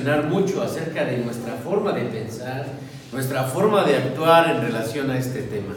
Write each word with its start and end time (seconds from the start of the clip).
mucho 0.00 0.62
acerca 0.62 1.04
de 1.04 1.18
nuestra 1.18 1.54
forma 1.54 1.92
de 1.92 2.02
pensar, 2.02 2.66
nuestra 3.12 3.44
forma 3.44 3.84
de 3.84 3.96
actuar 3.96 4.50
en 4.50 4.62
relación 4.62 5.10
a 5.10 5.18
este 5.18 5.42
tema. 5.42 5.74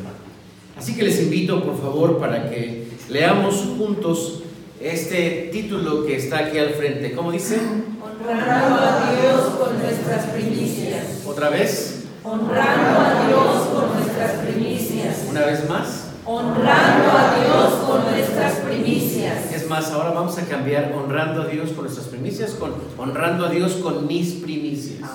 Así 0.75 0.95
que 0.95 1.03
les 1.03 1.21
invito, 1.21 1.63
por 1.63 1.79
favor, 1.79 2.17
para 2.17 2.49
que 2.49 2.87
leamos 3.09 3.55
juntos 3.77 4.43
este 4.81 5.49
título 5.51 6.05
que 6.05 6.15
está 6.17 6.39
aquí 6.39 6.57
al 6.57 6.71
frente. 6.71 7.13
¿Cómo 7.13 7.31
dice? 7.31 7.59
Honrando 8.01 8.75
a 8.75 9.11
Dios 9.11 9.41
con 9.55 9.79
nuestras 9.79 10.25
primicias. 10.25 11.23
¿Otra 11.25 11.49
vez? 11.49 12.05
Honrando 12.23 12.99
a 12.99 13.27
Dios 13.27 13.67
con 13.67 13.93
nuestras 13.93 14.31
primicias. 14.43 15.25
¿Una 15.29 15.45
vez 15.45 15.69
más? 15.69 16.07
Honrando 16.25 17.11
a 17.11 17.35
Dios 17.43 17.73
con 17.87 18.11
nuestras 18.11 18.53
primicias. 18.55 19.46
Más, 19.69 19.91
ahora 19.91 20.11
vamos 20.11 20.37
a 20.37 20.45
cambiar 20.45 20.93
honrando 20.93 21.41
a 21.41 21.47
Dios 21.47 21.71
con 21.71 21.83
nuestras 21.83 22.07
primicias 22.07 22.51
con 22.51 22.73
honrando 22.97 23.45
a 23.45 23.49
Dios 23.49 23.73
con 23.73 24.07
mis 24.07 24.35
primicias. 24.35 25.09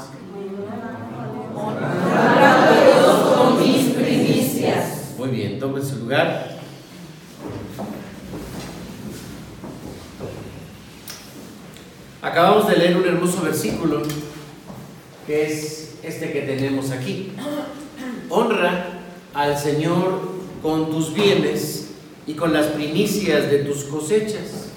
Honrando 1.56 1.88
a 1.88 2.84
Dios 2.84 3.34
con 3.34 3.61
mis 3.62 3.95
primicias. 3.95 5.15
Muy 5.16 5.28
bien, 5.30 5.59
tomen 5.59 5.83
su 5.83 5.97
lugar. 5.97 6.59
Acabamos 12.20 12.69
de 12.69 12.77
leer 12.77 12.97
un 12.98 13.06
hermoso 13.06 13.42
versículo 13.42 14.03
que 15.27 15.47
es 15.47 15.95
este 16.03 16.30
que 16.30 16.42
tenemos 16.42 16.91
aquí. 16.91 17.33
Honra 18.28 19.00
al 19.33 19.56
Señor 19.56 20.20
con 20.61 20.91
tus 20.91 21.14
bienes 21.14 21.81
y 22.27 22.35
con 22.35 22.53
las 22.53 22.67
primicias 22.67 23.51
de 23.51 23.59
tus 23.59 23.85
cosechas. 23.85 24.69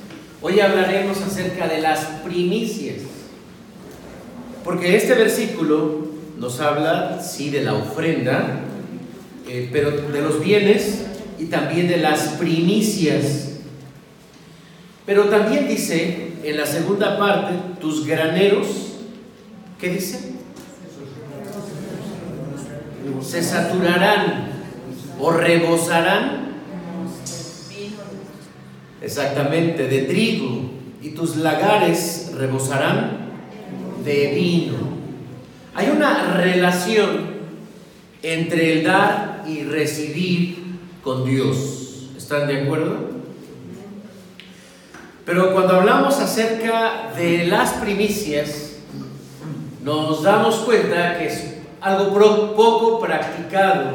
Hoy 0.42 0.60
hablaremos 0.60 1.22
acerca 1.22 1.68
de 1.68 1.82
las 1.82 2.00
primicias. 2.24 2.98
Porque 4.64 4.96
este 4.96 5.14
versículo 5.14 6.08
nos 6.38 6.60
habla, 6.60 7.22
sí, 7.22 7.50
de 7.50 7.64
la 7.64 7.76
ofrenda, 7.76 8.62
eh, 9.48 9.70
pero 9.72 9.92
de 9.92 10.22
los 10.22 10.44
bienes 10.44 11.06
y 11.38 11.46
también 11.46 11.88
de 11.88 11.98
las 11.98 12.30
primicias. 12.40 13.50
Pero 15.06 15.26
también 15.26 15.68
dice 15.68 16.34
en 16.44 16.58
la 16.58 16.66
segunda 16.66 17.18
parte, 17.18 17.54
tus 17.80 18.06
graneros, 18.06 18.68
¿qué 19.80 19.90
dice? 19.90 20.34
Se 23.22 23.44
saturarán 23.44 24.50
o 25.20 25.32
rebosarán. 25.32 26.45
Exactamente, 29.06 29.88
de 29.88 30.02
trigo. 30.02 30.62
Y 31.00 31.10
tus 31.10 31.36
lagares 31.36 32.32
rebosarán 32.36 33.30
de 34.04 34.34
vino. 34.34 34.74
Hay 35.76 35.90
una 35.90 36.34
relación 36.34 37.36
entre 38.24 38.74
el 38.74 38.84
dar 38.84 39.44
y 39.48 39.62
recibir 39.62 40.58
con 41.04 41.24
Dios. 41.24 42.10
¿Están 42.18 42.48
de 42.48 42.64
acuerdo? 42.64 43.12
Pero 45.24 45.54
cuando 45.54 45.76
hablamos 45.76 46.16
acerca 46.20 47.12
de 47.16 47.46
las 47.46 47.74
primicias, 47.74 48.78
nos 49.84 50.24
damos 50.24 50.56
cuenta 50.58 51.20
que 51.20 51.28
es 51.28 51.56
algo 51.80 52.12
poco 52.56 53.00
practicado 53.00 53.92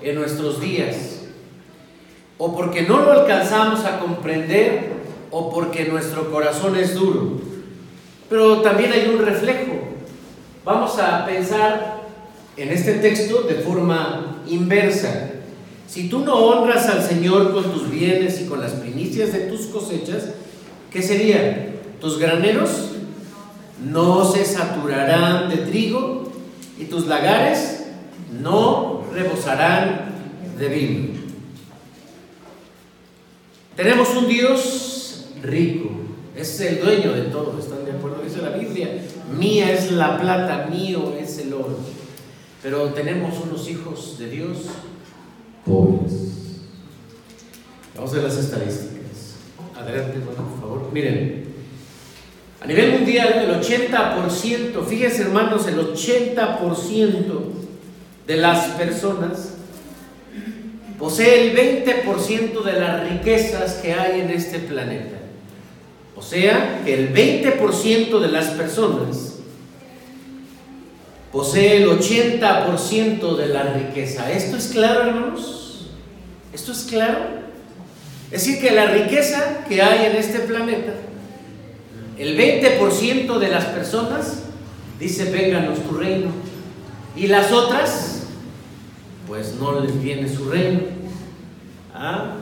en 0.00 0.14
nuestros 0.14 0.60
días. 0.60 1.13
O 2.38 2.54
porque 2.54 2.82
no 2.82 3.00
lo 3.00 3.12
alcanzamos 3.12 3.84
a 3.84 4.00
comprender 4.00 4.92
o 5.30 5.50
porque 5.50 5.86
nuestro 5.86 6.30
corazón 6.30 6.76
es 6.76 6.94
duro. 6.94 7.40
Pero 8.28 8.60
también 8.60 8.92
hay 8.92 9.08
un 9.08 9.24
reflejo. 9.24 9.72
Vamos 10.64 10.98
a 10.98 11.26
pensar 11.26 12.02
en 12.56 12.70
este 12.70 12.94
texto 12.94 13.42
de 13.42 13.56
forma 13.56 14.42
inversa. 14.46 15.30
Si 15.86 16.08
tú 16.08 16.20
no 16.20 16.34
honras 16.34 16.86
al 16.88 17.02
Señor 17.02 17.52
con 17.52 17.64
tus 17.72 17.90
bienes 17.90 18.40
y 18.40 18.46
con 18.46 18.60
las 18.60 18.72
primicias 18.72 19.32
de 19.32 19.40
tus 19.40 19.66
cosechas, 19.66 20.30
¿qué 20.90 21.02
sería? 21.02 21.74
Tus 22.00 22.18
graneros 22.18 22.90
no 23.84 24.24
se 24.24 24.44
saturarán 24.44 25.50
de 25.50 25.58
trigo 25.58 26.32
y 26.78 26.84
tus 26.84 27.06
lagares 27.06 27.84
no 28.40 29.02
rebosarán 29.12 30.12
de 30.58 30.68
vino. 30.68 31.13
Tenemos 33.76 34.08
un 34.10 34.28
Dios 34.28 35.24
rico, 35.42 35.90
es 36.36 36.60
el 36.60 36.80
dueño 36.80 37.12
de 37.12 37.22
todo, 37.22 37.58
¿están 37.58 37.84
de 37.84 37.90
acuerdo? 37.90 38.22
Dice 38.22 38.40
la 38.40 38.50
Biblia, 38.50 39.02
mía 39.36 39.72
es 39.72 39.90
la 39.90 40.20
plata, 40.20 40.68
mío 40.70 41.14
es 41.18 41.38
el 41.38 41.52
oro. 41.52 41.78
Pero 42.62 42.90
tenemos 42.90 43.34
unos 43.44 43.68
hijos 43.68 44.16
de 44.18 44.30
Dios 44.30 44.58
pobres. 45.66 46.12
Vamos 47.96 48.12
a 48.12 48.14
ver 48.14 48.24
las 48.24 48.38
estadísticas. 48.38 49.34
Adelante, 49.76 50.20
por 50.20 50.36
favor. 50.60 50.90
Miren, 50.92 51.44
a 52.60 52.66
nivel 52.66 52.92
mundial, 52.92 53.34
el 53.44 53.60
80%, 53.60 54.84
fíjense 54.86 55.22
hermanos, 55.22 55.66
el 55.66 55.78
80% 55.78 57.40
de 58.26 58.36
las 58.36 58.66
personas 58.68 59.53
posee 60.98 61.50
el 61.50 61.84
20% 61.84 62.62
de 62.62 62.72
las 62.72 63.08
riquezas 63.08 63.74
que 63.74 63.92
hay 63.92 64.20
en 64.20 64.30
este 64.30 64.58
planeta. 64.58 65.16
O 66.16 66.22
sea, 66.22 66.82
el 66.86 67.12
20% 67.12 68.20
de 68.20 68.28
las 68.28 68.46
personas 68.50 69.34
posee 71.32 71.82
el 71.82 71.88
80% 71.88 73.36
de 73.36 73.46
la 73.48 73.62
riqueza. 73.64 74.30
¿Esto 74.30 74.56
es 74.56 74.68
claro, 74.68 75.08
hermanos? 75.08 75.88
¿Esto 76.52 76.70
es 76.70 76.84
claro? 76.84 77.18
Es 78.30 78.44
decir, 78.44 78.60
que 78.60 78.70
la 78.70 78.86
riqueza 78.86 79.64
que 79.68 79.82
hay 79.82 80.06
en 80.06 80.16
este 80.16 80.40
planeta, 80.40 80.92
el 82.16 82.38
20% 82.38 83.38
de 83.38 83.48
las 83.48 83.64
personas 83.66 84.44
dice, 85.00 85.30
vénganos 85.30 85.80
tu 85.80 85.96
reino. 85.96 86.30
Y 87.16 87.26
las 87.26 87.50
otras, 87.50 88.13
pues 89.26 89.54
no 89.60 89.80
les 89.80 90.02
viene 90.02 90.28
su 90.28 90.50
reino. 90.50 90.80
¿Ah? 91.94 92.36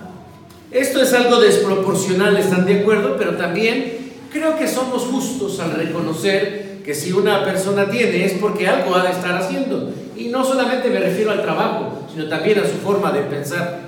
Esto 0.71 1.03
es 1.03 1.13
algo 1.13 1.41
desproporcional, 1.41 2.37
¿están 2.37 2.65
de 2.65 2.81
acuerdo? 2.81 3.17
Pero 3.19 3.37
también 3.37 3.99
creo 4.33 4.57
que 4.59 4.67
somos 4.67 5.03
justos 5.03 5.61
al 5.61 5.73
reconocer 5.73 6.81
que 6.85 6.95
si 6.95 7.13
una 7.13 7.45
persona 7.45 7.89
tiene 7.91 8.25
es 8.25 8.33
porque 8.35 8.67
algo 8.67 8.95
ha 8.95 9.05
de 9.05 9.11
estar 9.11 9.37
haciendo. 9.37 9.93
Y 10.17 10.29
no 10.29 10.45
solamente 10.45 10.89
me 10.89 10.99
refiero 10.99 11.31
al 11.31 11.43
trabajo, 11.43 12.07
sino 12.13 12.29
también 12.29 12.59
a 12.59 12.63
su 12.63 12.77
forma 12.79 13.13
de 13.13 13.21
pensar. 13.23 13.81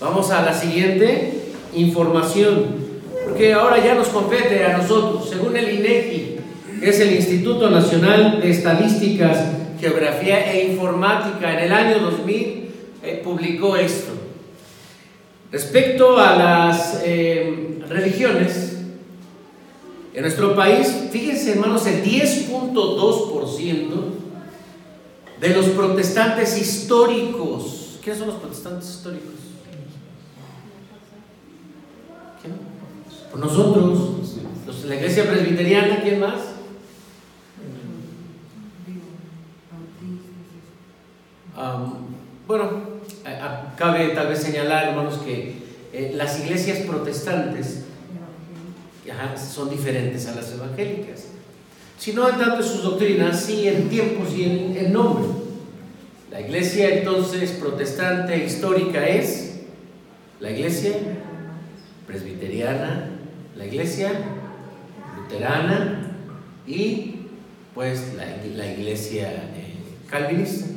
Vamos 0.00 0.30
a 0.30 0.42
la 0.42 0.52
siguiente 0.52 1.52
información, 1.74 2.66
porque 3.24 3.52
ahora 3.52 3.82
ya 3.84 3.94
nos 3.94 4.08
compete 4.08 4.64
a 4.64 4.78
nosotros, 4.78 5.28
según 5.28 5.56
el 5.56 5.78
INEGI, 5.78 6.36
que 6.80 6.90
es 6.90 7.00
el 7.00 7.14
Instituto 7.14 7.70
Nacional 7.70 8.40
de 8.40 8.50
Estadísticas, 8.50 9.38
Geografía 9.78 10.52
e 10.52 10.72
Informática, 10.72 11.52
en 11.52 11.66
el 11.66 11.72
año 11.72 12.00
2000 12.00 12.70
eh, 13.02 13.20
publicó 13.22 13.76
esto. 13.76 14.12
Respecto 15.52 16.18
a 16.18 16.36
las 16.36 17.02
eh, 17.04 17.78
religiones, 17.88 18.78
en 20.14 20.22
nuestro 20.22 20.54
país, 20.54 21.08
fíjense 21.10 21.52
hermanos, 21.52 21.86
el 21.86 22.04
10.2% 22.04 24.24
de 25.40 25.48
los 25.50 25.66
protestantes 25.66 26.56
históricos, 26.56 27.98
¿quiénes 28.02 28.18
son 28.18 28.28
los 28.28 28.38
protestantes 28.38 28.90
históricos? 28.90 29.34
¿Quién? 32.40 32.54
Pues 33.30 33.44
nosotros, 33.44 33.98
los, 34.66 34.84
la 34.84 34.94
iglesia 34.94 35.28
presbiteriana, 35.28 36.00
¿quién 36.02 36.20
más? 36.20 36.53
Um, 41.56 42.14
bueno, 42.48 42.82
cabe 43.76 44.08
tal 44.08 44.28
vez 44.28 44.40
señalar, 44.40 44.88
hermanos, 44.88 45.18
que 45.18 45.54
eh, 45.92 46.12
las 46.14 46.40
iglesias 46.40 46.78
protestantes 46.78 47.84
ajá, 49.10 49.36
son 49.36 49.70
diferentes 49.70 50.26
a 50.26 50.34
las 50.34 50.52
evangélicas. 50.52 51.26
Si 51.98 52.12
no 52.12 52.28
en 52.28 52.38
tanto 52.38 52.56
en 52.56 52.64
sus 52.64 52.82
doctrinas, 52.82 53.40
sí 53.40 53.68
en 53.68 53.88
tiempos 53.88 54.32
y 54.34 54.44
en, 54.44 54.76
en 54.76 54.92
nombre. 54.92 55.24
La 56.30 56.40
iglesia 56.40 56.92
entonces 56.96 57.52
protestante 57.52 58.44
histórica 58.44 59.06
es 59.06 59.60
la 60.40 60.50
iglesia 60.50 60.92
presbiteriana, 62.08 63.10
la 63.56 63.66
iglesia 63.66 64.10
luterana 65.16 66.10
y 66.66 67.14
pues 67.74 68.14
la, 68.16 68.24
la 68.56 68.72
iglesia 68.72 69.28
eh, 69.28 69.76
calvinista. 70.10 70.73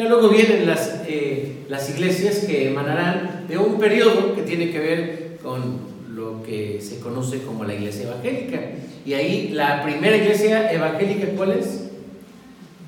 Ya 0.00 0.08
luego 0.08 0.30
vienen 0.30 0.66
las, 0.66 1.02
eh, 1.06 1.66
las 1.68 1.90
iglesias 1.90 2.46
que 2.46 2.70
emanarán 2.70 3.44
de 3.46 3.58
un 3.58 3.78
periodo 3.78 4.34
que 4.34 4.40
tiene 4.40 4.70
que 4.70 4.78
ver 4.78 5.38
con 5.42 5.76
lo 6.14 6.42
que 6.42 6.80
se 6.80 7.00
conoce 7.00 7.42
como 7.42 7.64
la 7.64 7.74
iglesia 7.74 8.04
evangélica. 8.04 8.62
Y 9.04 9.12
ahí 9.12 9.50
la 9.50 9.82
primera 9.82 10.16
iglesia 10.16 10.72
evangélica, 10.72 11.26
¿cuál 11.36 11.50
es? 11.50 11.90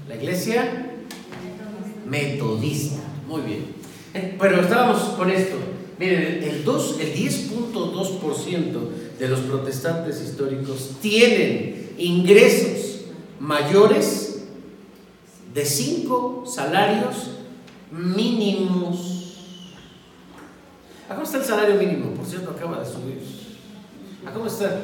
La 0.09 0.17
iglesia 0.17 0.87
metodista. 2.09 3.03
Muy 3.29 3.43
bien. 3.43 3.65
Eh, 4.15 4.35
Pero 4.41 4.63
estábamos 4.63 5.03
con 5.11 5.31
esto. 5.31 5.57
Miren, 5.99 6.43
el, 6.43 6.65
2, 6.65 6.99
el 6.99 7.15
10.2% 7.15 8.63
de 9.19 9.29
los 9.29 9.41
protestantes 9.41 10.23
históricos 10.23 10.93
tienen 11.03 11.91
ingresos 11.99 13.03
mayores 13.39 14.32
de 15.53 15.65
5 15.65 16.45
salarios 16.47 17.31
mínimos. 17.91 19.37
¿A 21.09 21.15
cómo 21.15 21.25
está 21.25 21.39
el 21.39 21.45
salario 21.45 21.75
mínimo? 21.77 22.15
Por 22.15 22.25
cierto, 22.25 22.53
acaba 22.53 22.81
de 22.81 22.87
subir. 22.87 23.21
¿A 24.27 24.31
cómo 24.33 24.47
está? 24.47 24.81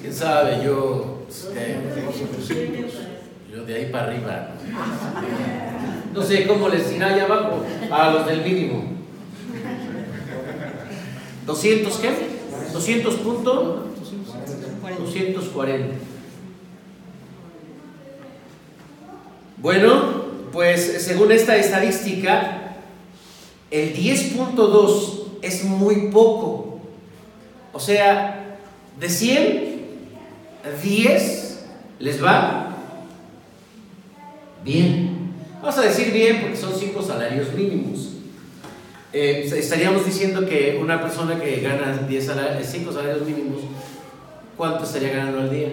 ¿Quién 0.00 0.14
sabe? 0.14 0.64
Yo, 0.64 1.22
eh, 1.54 1.80
yo 3.50 3.64
de 3.64 3.74
ahí 3.74 3.90
para 3.90 4.06
arriba. 4.06 4.50
No 6.14 6.22
sé 6.22 6.46
cómo 6.46 6.68
les 6.68 6.90
dirá 6.90 7.08
allá 7.08 7.24
abajo 7.24 7.62
a 7.90 8.10
los 8.12 8.26
del 8.26 8.42
mínimo. 8.42 8.84
¿200 11.46 12.00
qué? 12.00 12.10
¿200 12.72 13.16
punto? 13.18 13.86
240. 14.98 16.05
Bueno, 19.58 20.26
pues 20.52 21.02
según 21.02 21.32
esta 21.32 21.56
estadística, 21.56 22.76
el 23.70 23.94
10.2 23.94 25.24
es 25.42 25.64
muy 25.64 26.10
poco. 26.10 26.80
O 27.72 27.80
sea, 27.80 28.58
de 28.98 29.08
100, 29.08 29.76
10 30.82 31.64
les 31.98 32.22
va 32.22 32.76
bien. 34.64 35.32
Vamos 35.60 35.78
a 35.78 35.82
decir 35.82 36.12
bien 36.12 36.40
porque 36.42 36.56
son 36.56 36.74
5 36.74 37.02
salarios 37.02 37.52
mínimos. 37.54 38.12
Eh, 39.12 39.50
estaríamos 39.56 40.04
diciendo 40.04 40.46
que 40.46 40.78
una 40.82 41.00
persona 41.00 41.40
que 41.40 41.60
gana 41.60 42.06
10 42.06 42.26
salarios, 42.26 42.68
5 42.68 42.92
salarios 42.92 43.26
mínimos, 43.26 43.60
¿cuánto 44.56 44.84
estaría 44.84 45.10
ganando 45.10 45.40
al 45.40 45.50
día? 45.50 45.70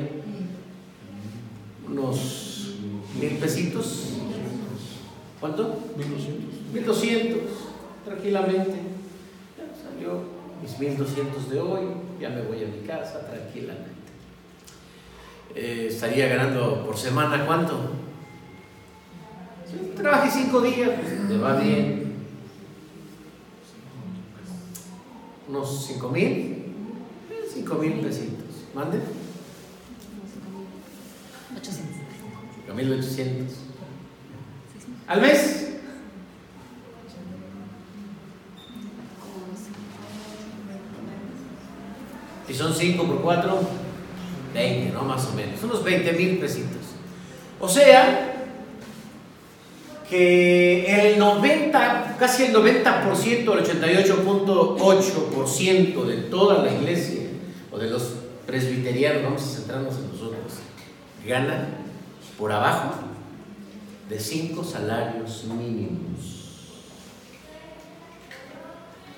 Unos 1.86 2.53
mil 3.20 3.38
pesitos. 3.38 4.10
¿Cuánto? 5.40 5.78
1200. 5.98 6.72
1200, 6.74 7.40
tranquilamente. 8.06 8.76
Ya 9.58 9.84
salió 9.84 10.22
mis 10.62 10.80
1200 10.80 11.50
de 11.50 11.60
hoy, 11.60 11.82
ya 12.20 12.30
me 12.30 12.42
voy 12.44 12.64
a 12.64 12.68
mi 12.68 12.88
casa 12.88 13.28
tranquilamente. 13.28 13.92
Eh, 15.56 15.88
estaría 15.90 16.28
ganando 16.28 16.86
por 16.86 16.98
semana 16.98 17.46
cuánto? 17.46 17.92
Si 19.70 19.96
trabaje 19.96 20.32
5 20.32 20.62
días, 20.62 20.92
pues 21.00 21.28
te 21.28 21.38
va 21.38 21.56
bien. 21.56 22.14
Unos 25.48 25.86
5 25.88 26.10
mil, 26.10 26.66
5 27.54 27.76
mil 27.76 27.94
pesitos. 28.00 28.64
¿Mande? 28.74 29.00
800. 31.56 31.93
5800. 32.76 33.58
¿Al 35.08 35.22
mes? 35.22 35.70
Si 42.48 42.54
son 42.54 42.74
5 42.74 43.06
por 43.06 43.22
4, 43.22 43.60
20, 44.54 44.94
¿no? 44.94 45.04
Más 45.04 45.26
o 45.28 45.34
menos. 45.34 45.64
Unos 45.64 45.84
20 45.84 46.14
mil 46.14 46.40
pesitos. 46.40 46.82
O 47.60 47.68
sea, 47.70 48.30
que 50.10 51.14
el 51.14 51.20
90, 51.20 52.16
casi 52.20 52.46
el 52.46 52.54
90%, 52.54 53.26
el 53.26 53.48
88.8% 53.48 56.06
de 56.06 56.18
toda 56.24 56.64
la 56.64 56.74
iglesia, 56.74 57.28
o 57.72 57.78
de 57.80 57.90
los 57.90 58.16
presbiterianos, 58.46 59.24
vamos 59.24 59.42
a 59.42 59.46
centrarnos 59.46 59.96
en 59.96 60.12
nosotros, 60.12 60.56
gana 61.26 61.83
por 62.38 62.52
abajo 62.52 62.96
de 64.10 64.20
5 64.20 64.64
salarios 64.64 65.46
mínimos. 65.46 66.44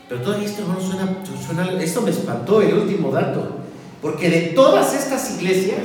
Pero 0.07 0.21
todavía 0.21 0.47
esto 0.47 0.63
no 0.67 0.79
suena, 0.79 1.23
suena, 1.45 1.81
esto 1.81 2.01
me 2.01 2.11
espantó 2.11 2.61
el 2.61 2.75
último 2.75 3.11
dato, 3.11 3.57
porque 4.01 4.29
de 4.29 4.41
todas 4.53 4.93
estas 4.93 5.37
iglesias, 5.37 5.81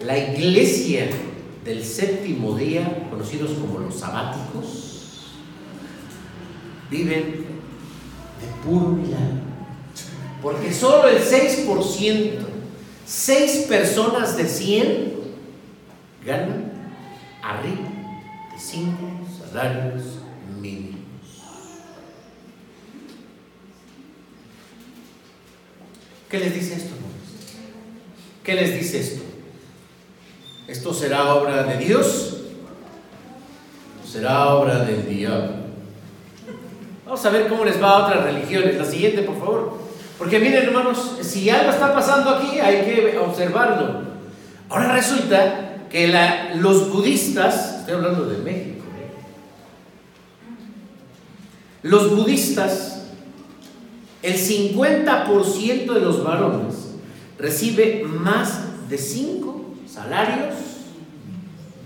la 0.00 0.18
iglesia 0.18 1.08
del 1.64 1.82
séptimo 1.82 2.54
día, 2.56 3.08
conocidos 3.08 3.52
como 3.52 3.78
los 3.78 3.94
sabáticos, 3.94 5.30
viven 6.90 7.46
de 8.40 8.68
puro 8.68 8.88
milagro. 8.88 9.44
Porque 10.42 10.74
solo 10.74 11.08
el 11.08 11.22
6%, 11.22 12.32
6 13.06 13.66
personas 13.66 14.36
de 14.36 14.46
100 14.46 15.13
ganan 16.24 16.72
arriba 17.42 17.88
de 18.52 18.58
5 18.58 18.96
salarios 19.38 20.02
mínimos. 20.60 21.00
¿Qué 26.28 26.38
les 26.38 26.54
dice 26.54 26.74
esto? 26.74 26.94
¿Qué 28.42 28.54
les 28.54 28.74
dice 28.74 29.00
esto? 29.00 29.22
¿Esto 30.66 30.92
será 30.92 31.34
obra 31.34 31.62
de 31.62 31.76
Dios? 31.78 32.38
¿O 34.02 34.06
será 34.06 34.54
obra 34.54 34.80
del 34.80 35.06
diablo? 35.06 35.64
Vamos 37.04 37.24
a 37.24 37.30
ver 37.30 37.48
cómo 37.48 37.64
les 37.64 37.80
va 37.80 37.90
a 37.90 38.06
otras 38.06 38.24
religiones. 38.24 38.76
La 38.76 38.84
siguiente, 38.84 39.22
por 39.22 39.38
favor. 39.38 39.78
Porque 40.18 40.38
miren, 40.38 40.64
hermanos, 40.64 41.18
si 41.20 41.50
algo 41.50 41.70
está 41.70 41.92
pasando 41.94 42.30
aquí, 42.30 42.58
hay 42.58 42.82
que 42.84 43.18
observarlo. 43.18 44.02
Ahora 44.70 44.92
resulta 44.92 45.63
que 45.94 46.08
la- 46.08 46.56
los 46.56 46.90
budistas, 46.90 47.76
estoy 47.78 47.94
hablando 47.94 48.24
de 48.26 48.38
México, 48.38 48.84
¿eh? 48.98 49.12
los 51.84 52.10
budistas, 52.16 53.10
el 54.20 54.34
50% 54.34 55.92
de 55.94 56.00
los 56.00 56.24
varones 56.24 56.74
recibe 57.38 58.02
más 58.02 58.88
de 58.88 58.98
5 58.98 59.74
salarios 59.88 60.54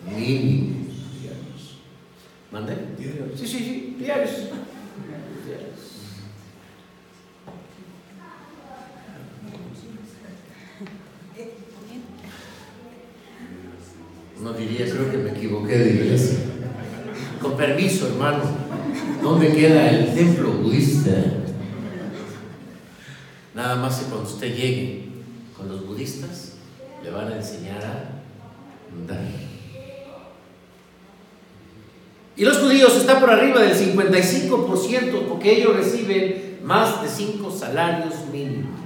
mínimos 0.07 0.87
diarios. 1.21 1.79
¿Mande? 2.51 2.77
Sí, 3.37 3.47
sí, 3.47 3.59
sí, 3.59 3.97
diarios. 3.99 4.31
Diarios. 4.37 5.79
No 14.49 14.55
diría, 14.55 14.91
creo 14.91 15.11
que 15.11 15.19
me 15.19 15.33
equivoqué 15.33 15.77
de 15.77 15.91
iglesia. 15.91 16.39
Con 17.39 17.55
permiso, 17.55 18.07
hermano. 18.07 18.45
¿Dónde 19.23 19.53
queda 19.53 19.91
el 19.91 20.15
templo 20.15 20.53
budista? 20.53 21.11
Nada 23.55 23.77
más 23.77 23.97
que 23.99 24.07
cuando 24.07 24.27
usted 24.27 24.57
llegue 24.57 25.09
con 25.55 25.69
los 25.69 25.87
budistas, 25.87 26.55
le 27.05 27.11
van 27.11 27.31
a 27.31 27.37
enseñar 27.37 27.77
a 27.77 29.07
dar. 29.07 29.21
Y 32.35 32.43
los 32.43 32.57
judíos 32.57 32.97
están 32.97 33.21
por 33.21 33.31
arriba 33.31 33.61
del 33.61 33.77
55% 33.77 35.29
porque 35.29 35.59
ellos 35.59 35.77
reciben 35.77 36.61
más 36.65 37.03
de 37.03 37.09
5 37.11 37.51
salarios 37.51 38.15
mínimos. 38.33 38.81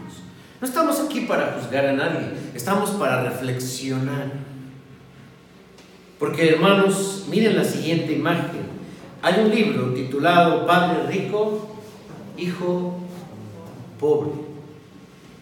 No 0.60 0.66
estamos 0.66 0.98
aquí 0.98 1.20
para 1.20 1.52
juzgar 1.52 1.86
a 1.86 1.92
nadie, 1.92 2.32
estamos 2.52 2.90
para 2.90 3.22
reflexionar. 3.30 4.41
Porque 6.22 6.50
hermanos, 6.50 7.24
miren 7.28 7.56
la 7.56 7.64
siguiente 7.64 8.12
imagen. 8.12 8.62
Hay 9.22 9.42
un 9.42 9.50
libro 9.50 9.92
titulado 9.92 10.64
Padre 10.68 11.08
Rico, 11.08 11.66
Hijo 12.38 12.94
Pobre. 13.98 14.30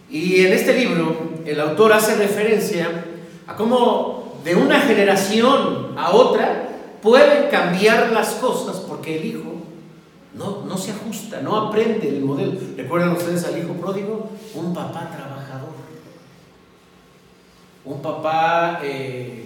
Y 0.09 0.41
en 0.41 0.55
este 0.55 0.73
libro 0.73 1.15
el 1.45 1.61
autor 1.61 1.93
hace 1.93 2.17
referencia 2.17 3.05
a 3.47 3.57
cómo 3.57 4.41
de 4.43 4.57
una 4.57 4.81
generación 4.81 5.93
a 5.99 6.13
otra 6.13 6.71
pueden 7.03 7.51
cambiar 7.51 8.13
las 8.13 8.31
cosas 8.37 8.77
porque 8.77 9.19
el 9.19 9.27
hijo 9.27 9.53
no, 10.33 10.65
no 10.65 10.79
se 10.79 10.93
ajusta, 10.93 11.43
no 11.43 11.59
aprende 11.59 12.09
el 12.09 12.23
modelo. 12.23 12.59
¿Recuerdan 12.75 13.11
ustedes 13.11 13.45
al 13.45 13.59
hijo 13.59 13.75
pródigo? 13.75 14.31
Un 14.55 14.73
papá 14.73 15.11
trabajador. 15.15 15.75
Un 17.85 18.01
papá 18.01 18.81
eh, 18.83 19.40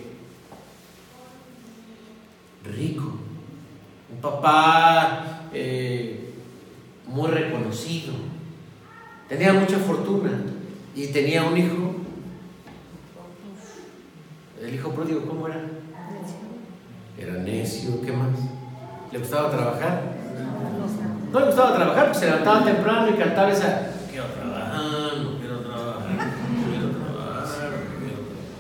rico. 2.65 3.13
Un 4.13 4.21
papá 4.21 5.49
eh, 5.53 6.35
muy 7.07 7.29
reconocido. 7.31 8.15
Tenía 9.29 9.53
mucha 9.53 9.79
fortuna. 9.79 10.31
y 10.97 11.09
tenía 11.09 11.43
un 11.43 11.57
hijo. 11.57 11.95
El 14.63 14.75
hijo 14.75 14.91
pródigo, 14.93 15.23
¿cómo 15.27 15.49
era? 15.49 15.61
Era 17.19 17.35
necio, 17.35 18.01
¿qué 18.01 18.13
más? 18.13 18.29
¿Le 19.13 19.19
gustaba 19.19 19.51
trabajar? 19.51 20.03
No 21.33 21.41
le 21.41 21.47
gustaba 21.47 21.75
trabajar, 21.75 22.05
porque 22.05 22.19
se 22.21 22.27
levantaba 22.27 22.65
temprano 22.65 23.11
y 23.11 23.15
cantaba 23.15 23.51
esa, 23.51 23.89
quiero 24.09 24.27
trabajar, 24.27 25.17
no 25.19 25.39
quiero 25.39 25.59
trabajar, 25.61 26.11
no 26.11 26.71
quiero 26.71 26.91
trabajar, 26.91 27.71
no 27.71 27.99
quiero 27.99 28.21
trabajar. 28.21 28.55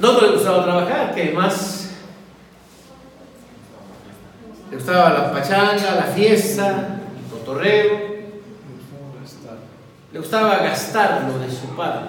No, 0.00 0.18
le 0.18 0.32
gustaba 0.32 0.64
trabajar, 0.64 1.14
¿qué 1.14 1.30
más? 1.32 1.90
Le 4.70 4.76
gustaba 4.76 5.10
la 5.10 5.30
pachanga, 5.30 5.94
la 5.94 6.04
fiesta, 6.04 7.00
el 7.22 7.30
cotorreo. 7.30 8.10
Le 10.10 10.18
gustaba 10.18 10.56
gastar 10.58 11.28
lo 11.28 11.38
de 11.38 11.50
su 11.50 11.66
padre. 11.76 12.06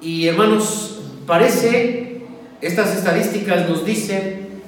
Y 0.00 0.26
hermanos, 0.26 1.00
parece, 1.26 2.22
estas 2.62 2.96
estadísticas 2.96 3.68
nos 3.68 3.84
dicen 3.84 4.62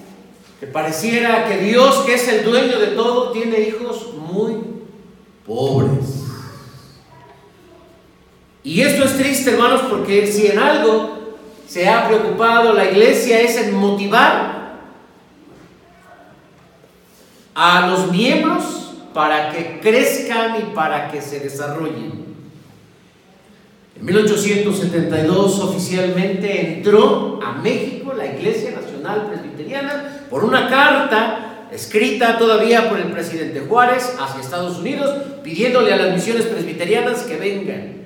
que 0.61 0.67
pareciera 0.67 1.47
que 1.47 1.59
Dios, 1.59 2.01
que 2.05 2.15
es 2.15 2.29
el 2.29 2.45
dueño 2.45 2.79
de 2.79 2.89
todo, 2.89 3.33
tiene 3.33 3.59
hijos 3.61 4.13
muy 4.17 4.59
pobres. 5.47 6.25
Y 8.63 8.83
esto 8.83 9.05
es 9.05 9.17
triste, 9.17 9.53
hermanos, 9.53 9.81
porque 9.89 10.27
si 10.27 10.47
en 10.49 10.59
algo 10.59 11.22
se 11.73 11.89
ha 11.89 12.07
preocupado 12.07 12.75
la 12.75 12.85
iglesia 12.85 13.41
es 13.41 13.57
en 13.57 13.75
motivar 13.75 14.73
a 17.55 17.87
los 17.87 18.13
miembros 18.13 18.93
para 19.15 19.51
que 19.51 19.81
crezcan 19.81 20.57
y 20.61 20.75
para 20.75 21.11
que 21.11 21.23
se 21.23 21.41
desarrollen. 21.41 22.27
En 23.99 24.05
1872 24.05 25.61
oficialmente 25.61 26.75
entró 26.77 27.41
a 27.43 27.53
México 27.53 28.13
la 28.13 28.27
Iglesia 28.27 28.73
Nacional 28.73 29.29
Presbiteriana 29.31 30.27
por 30.29 30.45
una 30.45 30.69
carta 30.69 31.69
escrita 31.73 32.37
todavía 32.37 32.91
por 32.91 32.99
el 32.99 33.11
presidente 33.13 33.61
Juárez 33.61 34.15
hacia 34.21 34.43
Estados 34.43 34.79
Unidos 34.79 35.11
pidiéndole 35.43 35.95
a 35.95 35.97
las 35.97 36.13
misiones 36.13 36.45
presbiterianas 36.45 37.23
que 37.23 37.37
vengan. 37.39 38.02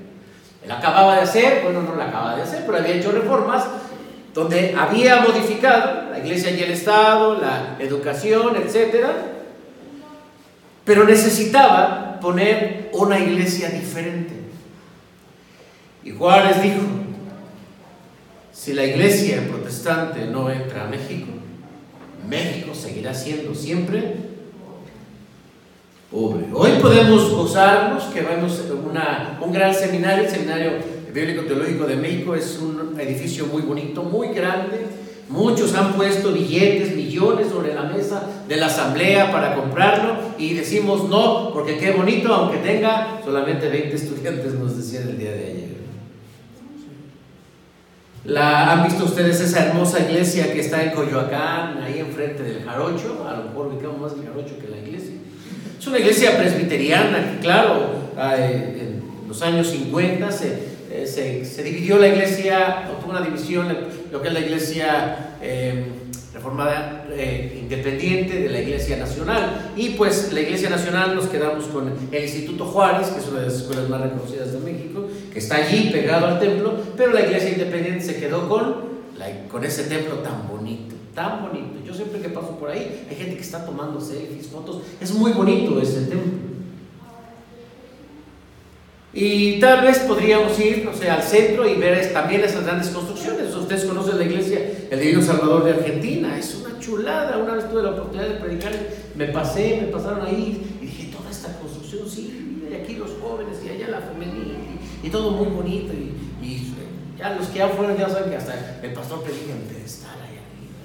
Él 0.67 0.73
acababa 0.73 1.15
de 1.15 1.23
hacer, 1.23 1.63
bueno, 1.63 1.83
no 1.83 1.95
la 1.95 2.09
acaba 2.09 2.35
de 2.35 2.43
hacer, 2.43 2.65
pero 2.67 2.79
había 2.79 2.97
hecho 2.97 3.13
reformas 3.13 3.65
donde 4.35 4.75
había 4.77 5.21
modificado 5.21 6.11
la 6.11 6.19
iglesia 6.19 6.51
y 6.51 6.61
el 6.61 6.73
Estado, 6.73 7.41
la 7.41 7.77
educación, 7.79 8.57
etcétera, 8.57 9.13
pero 10.85 11.05
necesitaba 11.05 12.19
poner 12.21 12.91
una 12.93 13.17
iglesia 13.19 13.69
diferente. 13.71 14.35
Y 16.03 16.11
Juárez 16.11 16.61
dijo, 16.61 16.83
si 18.53 18.73
la 18.73 18.85
iglesia 18.85 19.47
protestante 19.49 20.27
no 20.27 20.51
entra 20.51 20.85
a 20.85 20.89
México, 20.89 21.29
México 22.29 22.75
seguirá 22.75 23.15
siendo 23.15 23.55
siempre 23.55 24.17
Hoy 26.13 26.71
podemos 26.81 27.31
gozarnos 27.31 28.05
que 28.05 28.21
vemos 28.21 28.63
una, 28.89 29.39
un 29.41 29.53
gran 29.53 29.75
seminario, 29.75 30.25
el 30.25 30.31
Seminario 30.31 30.73
Bíblico 31.13 31.43
Teológico 31.43 31.87
de 31.87 31.97
México 31.97 32.35
es 32.35 32.59
un 32.61 32.99
edificio 32.99 33.47
muy 33.47 33.63
bonito, 33.63 34.03
muy 34.03 34.29
grande, 34.29 34.87
Muchos 35.29 35.75
han 35.75 35.95
puesto 35.95 36.33
billetes, 36.33 36.95
millones 36.95 37.49
sobre 37.49 37.75
la 37.75 37.83
mesa 37.83 38.23
de 38.47 38.57
la 38.57 38.67
asamblea 38.67 39.33
para 39.33 39.57
comprarlo 39.57 40.19
y 40.39 40.55
decimos 40.55 41.09
no, 41.09 41.51
porque 41.53 41.79
qué 41.79 41.91
bonito, 41.91 42.33
aunque 42.33 42.59
tenga 42.59 43.21
solamente 43.25 43.69
20 43.69 43.97
estudiantes, 43.97 44.55
nos 44.55 44.77
decían 44.77 45.09
el 45.09 45.19
día 45.19 45.33
de 45.33 45.45
ayer. 45.45 45.77
La, 48.25 48.73
¿Han 48.73 48.85
visto 48.85 49.05
ustedes 49.05 49.41
esa 49.41 49.67
hermosa 49.67 50.01
iglesia 50.01 50.53
que 50.53 50.61
está 50.61 50.85
en 50.85 50.91
Coyoacán, 50.91 51.83
ahí 51.83 51.99
enfrente 51.99 52.45
del 52.45 52.63
Jarocho? 52.63 53.27
A 53.29 53.37
lo 53.37 53.45
mejor 53.49 53.67
ubicamos 53.67 54.01
más 54.01 54.13
el 54.13 54.27
Jarocho 54.27 54.59
que 54.61 54.69
la 54.69 54.77
iglesia. 54.77 54.86
Es 55.87 55.90
una 55.90 56.00
iglesia 56.00 56.37
presbiteriana 56.37 57.31
que, 57.31 57.38
claro, 57.38 58.11
en 58.37 59.05
los 59.28 59.40
años 59.40 59.69
50 59.69 60.33
se, 60.33 60.49
eh, 60.90 61.07
se, 61.07 61.45
se, 61.45 61.62
dividió 61.62 61.97
la 61.97 62.09
iglesia, 62.09 62.88
o 62.90 63.00
tuvo 63.00 63.12
una 63.12 63.21
división, 63.21 63.69
lo 64.11 64.21
que 64.21 64.26
es 64.26 64.35
la 64.35 64.40
iglesia 64.40 65.37
eh, 65.40 65.85
reformada 66.35 67.07
eh, 67.12 67.61
independiente 67.62 68.37
de 68.37 68.49
la 68.49 68.62
iglesia 68.62 68.97
nacional. 68.97 69.71
Y 69.76 69.90
pues 69.90 70.33
la 70.33 70.40
iglesia 70.40 70.71
nacional 70.71 71.14
nos 71.14 71.28
quedamos 71.28 71.66
con 71.66 71.93
el 72.11 72.21
Instituto 72.21 72.64
Juárez, 72.64 73.07
que 73.11 73.21
es 73.21 73.28
una 73.28 73.43
de 73.43 73.47
las 73.47 73.55
escuelas 73.55 73.88
más 73.88 74.00
reconocidas 74.00 74.55
de 74.55 74.59
México, 74.59 75.07
que 75.33 75.38
está 75.38 75.55
allí 75.55 75.90
pegado 75.93 76.26
al 76.26 76.40
templo, 76.40 76.75
pero 76.97 77.12
la 77.12 77.21
iglesia 77.21 77.50
independiente 77.50 78.05
se 78.05 78.16
quedó 78.16 78.49
con, 78.49 78.75
con 79.49 79.64
ese 79.64 79.85
templo 79.85 80.16
tan 80.16 80.49
bonito, 80.49 80.96
tan 81.17 81.43
bonito. 81.43 81.85
Yo 81.85 81.93
siempre 81.93 82.21
que 82.21 82.29
paso 82.29 82.57
por 82.61 82.71
ahí, 82.71 83.05
hay 83.11 83.17
gente 83.17 83.35
que 83.35 83.43
está 83.43 83.67
tomando 83.67 84.01
selfies, 84.01 84.47
fotos, 84.47 84.83
es 85.01 85.13
muy 85.13 85.33
bonito 85.33 85.81
ese 85.81 86.03
templo. 86.03 86.47
Y 89.19 89.59
tal 89.61 89.81
vez 89.81 90.01
podríamos 90.01 90.61
ir, 90.61 90.85
no 90.85 90.93
sé, 90.93 91.09
al 91.09 91.23
centro 91.23 91.67
y 91.67 91.77
ver 91.77 92.13
también 92.13 92.43
esas 92.43 92.65
grandes 92.65 92.91
construcciones. 92.91 93.55
Ustedes 93.55 93.87
conocen 93.87 94.19
la 94.19 94.25
iglesia 94.25 94.61
El 94.91 95.01
Divino 95.01 95.23
Salvador 95.23 95.65
de 95.65 95.71
Argentina, 95.71 96.39
es 96.39 96.55
una 96.55 96.79
chulada. 96.79 97.39
Una 97.39 97.55
vez 97.55 97.69
tuve 97.71 97.83
la 97.83 97.93
oportunidad 97.93 98.29
de 98.29 98.35
predicar, 98.35 98.73
me 99.17 99.29
pasé, 99.29 99.79
me 99.81 99.89
pasaron 99.89 100.21
ahí 100.21 100.79
y 100.83 100.85
dije, 100.85 101.17
toda 101.17 101.31
esta 101.31 101.59
construcción, 101.59 102.07
sí, 102.07 102.61
y 102.71 102.75
aquí 102.75 102.97
los 102.97 103.13
jóvenes 103.23 103.57
y 103.65 103.71
allá 103.71 103.89
la 103.89 104.01
femenina 104.01 104.55
y, 105.03 105.09
todo 105.09 105.31
muy 105.31 105.47
bonito. 105.47 105.95
Y, 105.95 106.47
y, 106.47 106.75
ya 107.17 107.31
los 107.31 107.47
que 107.47 107.59
ya 107.61 107.69
fueron 107.69 107.97
ya 107.97 108.11
saben 108.11 108.29
que 108.29 108.37
hasta 108.37 108.81
el 108.83 108.93
pastor 108.93 109.23
predica 109.23 109.53
en 109.53 109.63
pedestal 109.63 110.11
ahí 110.21 110.37
arriba. 110.37 110.77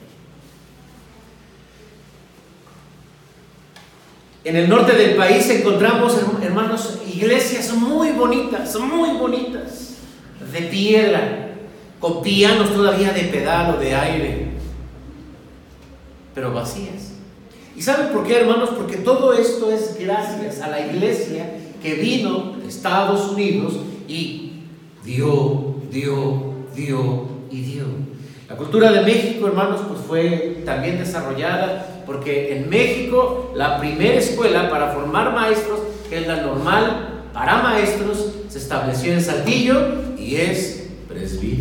En 4.44 4.56
el 4.56 4.68
norte 4.68 4.94
del 4.94 5.16
país 5.16 5.48
encontramos, 5.50 6.18
hermanos, 6.42 6.98
iglesias 7.14 7.72
muy 7.74 8.10
bonitas, 8.12 8.76
muy 8.78 9.12
bonitas, 9.18 9.98
de 10.52 10.62
piedra, 10.64 11.50
con 12.00 12.24
pianos 12.24 12.74
todavía 12.74 13.12
de 13.12 13.26
pedal 13.26 13.76
o 13.76 13.80
de 13.80 13.94
aire, 13.94 14.48
pero 16.34 16.52
vacías. 16.54 17.12
¿Y 17.76 17.84
saben 17.84 18.12
por 18.12 18.26
qué, 18.26 18.38
hermanos? 18.38 18.72
Porque 18.72 18.98
todo 18.98 19.34
esto 19.34 19.72
es 19.72 19.98
gracias 20.00 20.60
a 20.62 20.70
la 20.70 20.80
iglesia 20.88 21.46
que 21.82 21.94
vino 21.94 22.58
de 22.58 22.68
Estados 22.68 23.32
Unidos 23.32 23.74
y 24.08 24.64
dio, 25.06 25.76
dio, 25.92 26.54
dio 26.76 27.28
y 27.52 27.62
dio. 27.62 27.86
La 28.50 28.58
cultura 28.58 28.92
de 28.92 29.02
México, 29.02 29.46
hermanos, 29.48 29.82
pues 29.88 30.02
fue 30.02 30.64
también 30.66 30.98
desarrollada 30.98 31.91
porque 32.06 32.56
en 32.56 32.70
México 32.70 33.52
la 33.56 33.80
primera 33.80 34.16
escuela 34.16 34.70
para 34.70 34.94
formar 34.94 35.34
maestros, 35.34 35.80
que 36.10 36.20
es 36.20 36.28
la 36.28 36.38
normal 36.38 37.30
para 37.34 37.62
maestros, 37.62 38.32
se 38.50 38.58
estableció 38.58 39.14
en 39.14 39.22
Saltillo 39.22 39.78
y 40.18 40.36
es 40.36 40.90
presbiteriana. 41.08 41.61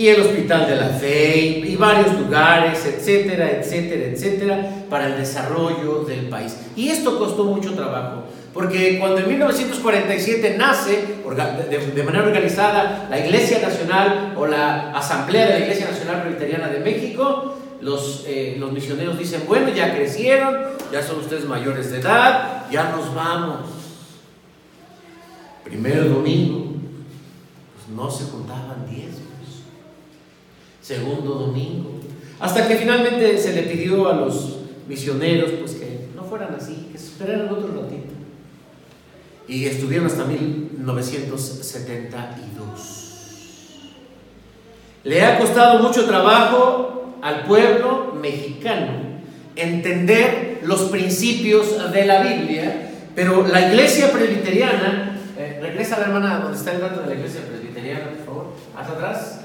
Y 0.00 0.08
el 0.08 0.22
Hospital 0.22 0.66
de 0.66 0.76
la 0.76 0.88
Fe 0.88 1.36
y 1.62 1.76
varios 1.76 2.18
lugares, 2.18 2.86
etcétera, 2.86 3.50
etcétera, 3.50 4.06
etcétera, 4.06 4.70
para 4.88 5.08
el 5.08 5.18
desarrollo 5.18 6.04
del 6.04 6.30
país. 6.30 6.56
Y 6.74 6.88
esto 6.88 7.18
costó 7.18 7.44
mucho 7.44 7.74
trabajo. 7.74 8.24
Porque 8.54 8.98
cuando 8.98 9.18
en 9.18 9.28
1947 9.28 10.54
nace 10.56 11.04
de 11.94 12.02
manera 12.02 12.24
organizada 12.24 13.08
la 13.10 13.18
Iglesia 13.18 13.58
Nacional 13.60 14.32
o 14.38 14.46
la 14.46 14.90
Asamblea 14.92 15.48
de 15.48 15.52
la 15.58 15.60
Iglesia 15.66 15.90
Nacional 15.90 16.22
Presbiteriana 16.22 16.68
de 16.68 16.80
México, 16.80 17.58
los, 17.82 18.24
eh, 18.26 18.56
los 18.58 18.72
misioneros 18.72 19.18
dicen, 19.18 19.42
bueno, 19.46 19.68
ya 19.68 19.94
crecieron, 19.94 20.60
ya 20.90 21.02
son 21.02 21.18
ustedes 21.18 21.44
mayores 21.44 21.90
de 21.92 21.98
edad, 21.98 22.70
ya 22.70 22.90
nos 22.96 23.14
vamos. 23.14 23.68
Primer 25.62 26.08
domingo, 26.08 26.72
pues 27.74 27.94
no 27.94 28.10
se 28.10 28.30
contaban 28.30 28.86
diezmos. 28.88 29.29
Segundo 30.90 31.34
domingo, 31.34 32.00
hasta 32.40 32.66
que 32.66 32.74
finalmente 32.74 33.38
se 33.38 33.52
le 33.52 33.62
pidió 33.62 34.10
a 34.10 34.14
los 34.14 34.56
misioneros 34.88 35.52
pues 35.60 35.76
que 35.76 36.08
no 36.16 36.24
fueran 36.24 36.56
así, 36.56 36.88
que 36.90 36.98
esperaran 36.98 37.48
otro 37.48 37.80
ratito 37.80 38.12
y 39.46 39.66
estuvieron 39.66 40.08
hasta 40.08 40.24
1972. 40.24 43.12
Le 45.04 45.22
ha 45.22 45.38
costado 45.38 45.80
mucho 45.80 46.06
trabajo 46.06 47.14
al 47.22 47.44
pueblo 47.44 48.12
mexicano 48.20 49.20
entender 49.54 50.62
los 50.64 50.90
principios 50.90 51.92
de 51.92 52.04
la 52.04 52.24
Biblia, 52.24 52.90
pero 53.14 53.46
la 53.46 53.68
iglesia 53.68 54.10
presbiteriana, 54.10 55.20
eh, 55.38 55.60
regresa 55.62 56.00
la 56.00 56.06
hermana 56.06 56.40
donde 56.40 56.58
está 56.58 56.72
el 56.72 56.80
dato 56.80 57.02
de 57.02 57.06
la 57.06 57.14
iglesia 57.14 57.42
presbiteriana, 57.48 58.10
por 58.10 58.24
favor, 58.26 58.46
hasta 58.76 58.92
atrás. 58.92 59.36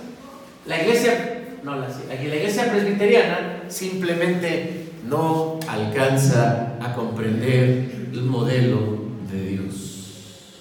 La 0.66 0.82
iglesia, 0.82 1.35
no, 1.66 1.76
la, 1.76 1.88
iglesia 2.16 2.70
presbiteriana 2.70 3.64
simplemente 3.70 4.92
no 5.08 5.60
alcanza 5.68 6.78
a 6.80 6.94
comprender 6.94 8.10
el 8.14 8.22
modelo 8.22 9.00
de 9.32 9.48
Dios. 9.48 10.54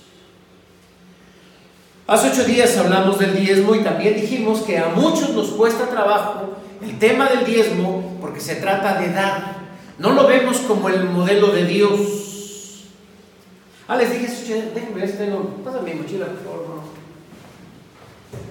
Hace 2.06 2.30
ocho 2.30 2.44
días 2.44 2.76
hablamos 2.78 3.18
del 3.18 3.38
diezmo 3.38 3.74
y 3.74 3.80
también 3.80 4.14
dijimos 4.18 4.62
que 4.62 4.78
a 4.78 4.88
muchos 4.88 5.30
nos 5.34 5.48
cuesta 5.48 5.90
trabajo 5.90 6.56
el 6.82 6.98
tema 6.98 7.28
del 7.28 7.44
diezmo 7.44 8.16
porque 8.22 8.40
se 8.40 8.56
trata 8.56 8.98
de 8.98 9.12
dar. 9.12 9.56
No 9.98 10.14
lo 10.14 10.26
vemos 10.26 10.56
como 10.60 10.88
el 10.88 11.04
modelo 11.04 11.48
de 11.48 11.66
Dios. 11.66 12.84
Ah, 13.86 13.96
les 13.96 14.10
dije, 14.10 14.70
déjenme 14.74 15.00
ver 15.00 15.10
si 15.10 15.18
tengo, 15.18 15.60
pásame 15.62 15.92
mi 15.92 16.00
mochila, 16.00 16.26
por 16.26 16.42
favor, 16.42 16.80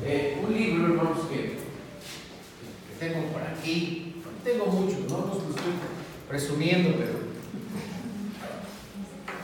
eh, 0.05 0.37
un 0.47 0.53
libro, 0.53 0.85
hermanos, 0.85 1.17
que, 1.31 1.62
tengo 3.03 3.27
por 3.27 3.41
aquí. 3.41 4.15
Tengo 4.43 4.65
muchos, 4.67 4.99
no 5.09 5.17
los 5.17 5.37
estoy 5.37 5.73
presumiendo, 6.27 6.95
pero 6.97 7.13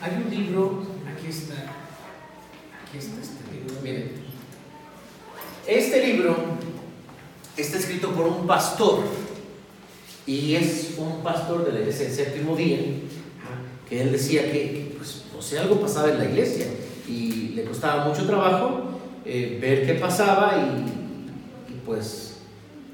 hay 0.01 0.23
un 0.23 0.29
libro, 0.29 0.83
aquí 1.07 1.27
está, 1.27 1.55
aquí 2.83 2.97
está 2.97 3.21
este 3.21 3.43
libro, 3.53 3.75
miren. 3.81 4.11
Este 5.67 6.05
libro 6.05 6.35
está 7.55 7.77
escrito 7.77 8.11
por 8.11 8.27
un 8.27 8.47
pastor 8.47 9.03
y 10.25 10.55
es 10.55 10.95
un 10.97 11.21
pastor 11.21 11.65
de 11.65 11.73
la 11.73 11.79
iglesia 11.79 12.05
del 12.05 12.15
séptimo 12.15 12.55
día 12.55 12.79
que 13.87 14.01
él 14.01 14.11
decía 14.11 14.51
que, 14.51 14.93
pues, 14.97 15.25
no 15.33 15.41
sé, 15.41 15.59
algo 15.59 15.79
pasaba 15.79 16.09
en 16.09 16.19
la 16.19 16.25
iglesia 16.25 16.67
y 17.07 17.49
le 17.55 17.63
costaba 17.63 18.05
mucho 18.05 18.25
trabajo 18.25 18.99
eh, 19.25 19.57
ver 19.61 19.85
qué 19.85 19.95
pasaba 19.95 20.57
y, 20.57 21.71
y, 21.71 21.75
pues 21.85 22.28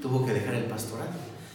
tuvo 0.00 0.26
que 0.26 0.32
dejar 0.32 0.54
el 0.54 0.64
pastorado. 0.64 1.10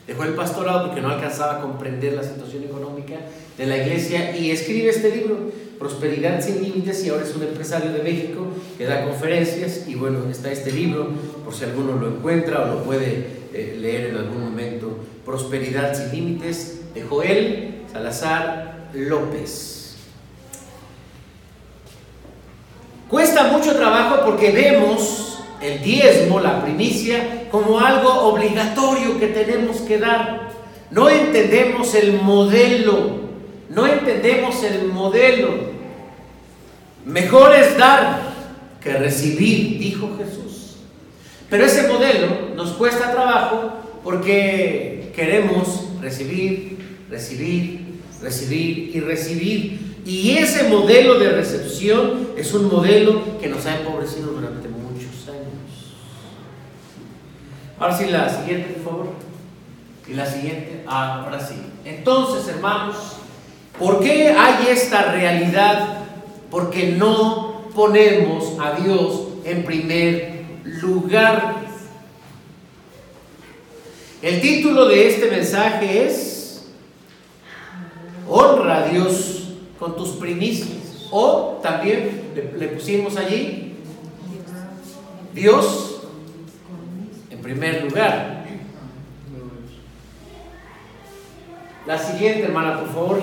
Dejó 0.08 0.24
el 0.24 0.34
pastorado 0.34 0.88
porque 0.88 1.02
no 1.02 1.10
alcanzaba 1.10 1.58
a 1.58 1.62
comprender 1.62 2.14
la 2.14 2.24
situación 2.24 2.64
económica 2.64 3.16
de 3.58 3.66
la 3.66 3.78
iglesia 3.78 4.36
y 4.36 4.52
escribe 4.52 4.90
este 4.90 5.16
libro, 5.16 5.52
Prosperidad 5.78 6.42
sin 6.42 6.62
Límites, 6.62 7.06
y 7.06 7.10
ahora 7.10 7.24
es 7.24 7.36
un 7.36 7.44
empresario 7.44 7.92
de 7.92 8.04
México 8.04 8.48
que 8.78 8.86
da 8.86 9.06
conferencias 9.06 9.88
y 9.88 9.96
bueno, 9.96 10.30
está 10.30 10.52
este 10.52 10.72
libro, 10.72 11.10
por 11.44 11.54
si 11.54 11.64
alguno 11.64 11.96
lo 11.96 12.08
encuentra 12.08 12.64
o 12.64 12.68
lo 12.68 12.84
puede 12.84 13.42
eh, 13.54 13.78
leer 13.80 14.08
en 14.08 14.18
algún 14.18 14.44
momento, 14.44 14.98
Prosperidad 15.26 15.96
sin 15.96 16.12
Límites, 16.12 16.94
de 16.94 17.04
Joel 17.04 17.84
Salazar 17.92 18.90
López. 18.94 19.96
Cuesta 23.08 23.46
mucho 23.46 23.76
trabajo 23.76 24.24
porque 24.26 24.52
vemos 24.52 25.31
el 25.62 25.82
diezmo, 25.84 26.40
la 26.40 26.64
primicia, 26.64 27.48
como 27.52 27.80
algo 27.80 28.10
obligatorio 28.24 29.20
que 29.20 29.28
tenemos 29.28 29.78
que 29.82 29.98
dar. 30.00 30.52
No 30.90 31.10
entendemos 31.10 31.96
el 31.96 32.14
modelo, 32.22 33.20
no 33.70 33.88
entendemos 33.88 34.64
el 34.64 34.88
modelo. 34.88 35.72
Mejor 37.06 37.56
es 37.56 37.78
dar 37.78 38.32
que 38.82 38.94
recibir, 38.94 39.80
dijo 39.80 40.18
Jesús. 40.18 40.78
Pero 41.50 41.66
ese 41.66 41.88
modelo 41.88 42.56
nos 42.56 42.72
cuesta 42.72 43.12
trabajo 43.12 43.74
porque 44.04 45.12
queremos 45.16 45.90
recibir, 46.02 46.78
recibir, 47.10 48.00
recibir 48.22 48.96
y 48.96 49.00
recibir. 49.00 49.92
Y 50.06 50.32
ese 50.38 50.64
modelo 50.64 51.20
de 51.20 51.30
recepción 51.30 52.30
es 52.38 52.54
un 52.54 52.72
modelo 52.72 53.38
que 53.40 53.48
nos 53.48 53.66
ha 53.66 53.78
empobrecido 53.78 54.32
durante 54.32 54.68
muchos 54.68 55.28
años. 55.28 55.94
Ahora 57.82 57.98
sí, 57.98 58.06
la 58.12 58.30
siguiente, 58.30 58.74
por 58.74 58.84
favor. 58.84 59.08
Y 60.08 60.14
la 60.14 60.28
siguiente, 60.28 60.84
ah, 60.86 61.24
ahora 61.24 61.44
sí. 61.44 61.56
Entonces, 61.84 62.48
hermanos, 62.48 62.96
¿por 63.80 64.00
qué 64.00 64.30
hay 64.30 64.68
esta 64.70 65.12
realidad? 65.12 65.98
Porque 66.52 66.92
no 66.92 67.64
ponemos 67.74 68.54
a 68.60 68.74
Dios 68.80 69.30
en 69.44 69.66
primer 69.66 70.44
lugar. 70.64 71.56
El 74.22 74.42
título 74.42 74.88
de 74.88 75.08
este 75.08 75.32
mensaje 75.32 76.06
es 76.06 76.68
Honra 78.30 78.84
a 78.84 78.88
Dios 78.90 79.54
con 79.80 79.96
tus 79.96 80.10
primicias. 80.10 81.08
O 81.10 81.60
también 81.64 82.32
le, 82.36 82.68
pusimos 82.68 83.18
allí 83.18 83.76
Dios 85.34 85.91
primer 87.42 87.84
lugar. 87.84 88.46
La 91.86 91.98
siguiente, 91.98 92.44
hermana, 92.44 92.80
por 92.80 92.94
favor. 92.94 93.22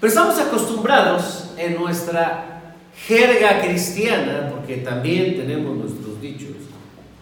Pero 0.00 0.08
estamos 0.08 0.38
acostumbrados 0.38 1.50
en 1.56 1.76
nuestra 1.76 2.74
jerga 3.06 3.60
cristiana, 3.60 4.50
porque 4.50 4.78
también 4.78 5.36
tenemos 5.36 5.76
nuestros 5.76 6.20
dichos, 6.20 6.56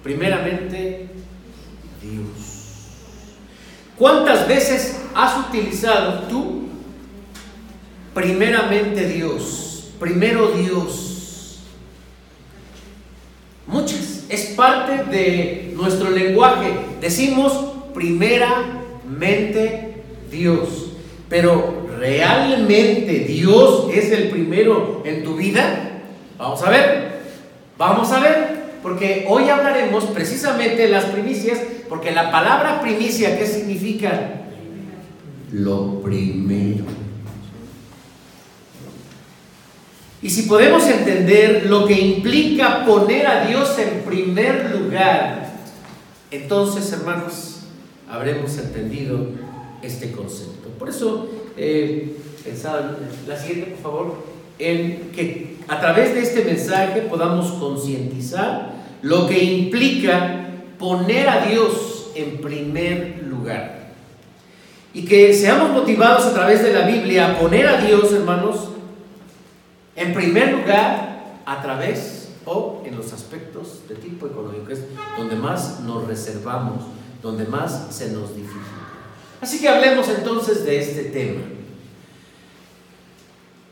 primeramente 0.03 1.09
Dios. 2.01 2.49
¿Cuántas 3.97 4.47
veces 4.47 5.01
has 5.15 5.49
utilizado 5.49 6.29
tú 6.29 6.69
primeramente 8.15 9.09
Dios? 9.09 9.91
Primero 9.99 10.53
Dios. 10.53 11.59
Muchas. 13.67 14.18
Es 14.29 14.47
parte 14.57 15.05
de 15.11 15.73
nuestro 15.75 16.11
lenguaje. 16.11 16.71
Decimos 17.01 17.53
primeramente 17.95 19.95
Dios. 20.31 20.93
Pero 21.29 21.87
¿realmente 21.99 23.21
Dios 23.21 23.89
es 23.93 24.11
el 24.13 24.31
primero 24.31 25.03
en 25.05 25.25
tu 25.25 25.37
vida? 25.37 26.03
Vamos 26.39 26.63
a 26.63 26.71
ver. 26.71 27.19
Vamos 27.77 28.11
a 28.13 28.21
ver. 28.21 28.59
Porque 28.83 29.27
hoy 29.29 29.49
hablaremos 29.49 30.05
precisamente 30.05 30.83
de 30.83 30.89
las 30.89 31.07
primicias. 31.07 31.59
Porque 31.89 32.13
la 32.13 32.31
palabra 32.31 32.81
primicia, 32.81 33.39
¿qué 33.39 33.47
significa? 33.47 34.43
Lo 35.53 36.01
primero. 36.01 36.85
Y 40.21 40.31
si 40.31 40.43
podemos 40.43 40.85
entender 40.87 41.67
lo 41.67 41.87
que 41.87 41.95
implica 41.95 42.85
poner 42.85 43.27
a 43.27 43.47
Dios 43.47 43.79
en 43.79 44.01
primer 44.01 44.75
lugar, 44.77 45.53
entonces, 46.31 46.93
hermanos, 46.93 47.61
habremos 48.11 48.59
entendido 48.59 49.29
este 49.81 50.11
concepto. 50.11 50.69
Por 50.79 50.89
eso, 50.89 51.29
eh, 51.57 52.17
pensaba, 52.45 52.97
la 53.27 53.39
siguiente, 53.39 53.71
por 53.71 53.83
favor, 53.83 54.15
en 54.59 55.11
que 55.15 55.57
a 55.69 55.81
través 55.81 56.15
de 56.15 56.21
este 56.21 56.45
mensaje 56.45 57.03
podamos 57.03 57.53
concientizar 57.53 58.73
lo 59.03 59.29
que 59.29 59.43
implica 59.43 60.47
poner 60.79 61.29
a 61.29 61.47
Dios 61.47 62.11
en 62.15 62.39
primer 62.39 63.23
lugar. 63.25 63.93
Y 64.93 65.05
que 65.05 65.33
seamos 65.33 65.71
motivados 65.71 66.27
a 66.27 66.35
través 66.35 66.63
de 66.63 66.73
la 66.73 66.87
Biblia 66.87 67.29
a 67.29 67.39
poner 67.39 67.69
a 67.69 67.81
Dios, 67.81 68.13
hermanos, 68.13 68.71
en 69.99 70.15
primer 70.15 70.53
lugar, 70.53 71.41
a 71.45 71.63
través 71.63 72.29
o 72.45 72.83
en 72.87 72.97
los 72.97 73.13
aspectos 73.13 73.83
de 73.89 73.97
tipo 73.97 74.27
económico, 74.27 74.71
es 74.71 74.81
donde 75.17 75.37
más 75.37 75.81
nos 75.81 76.07
reservamos, 76.07 76.85
donde 77.23 77.45
más 77.45 77.89
se 77.91 78.11
nos 78.11 78.35
dificulta. 78.35 78.63
Así 79.41 79.61
que 79.61 79.69
hablemos 79.69 80.09
entonces 80.09 80.65
de 80.65 80.79
este 80.79 81.05
tema. 81.05 81.41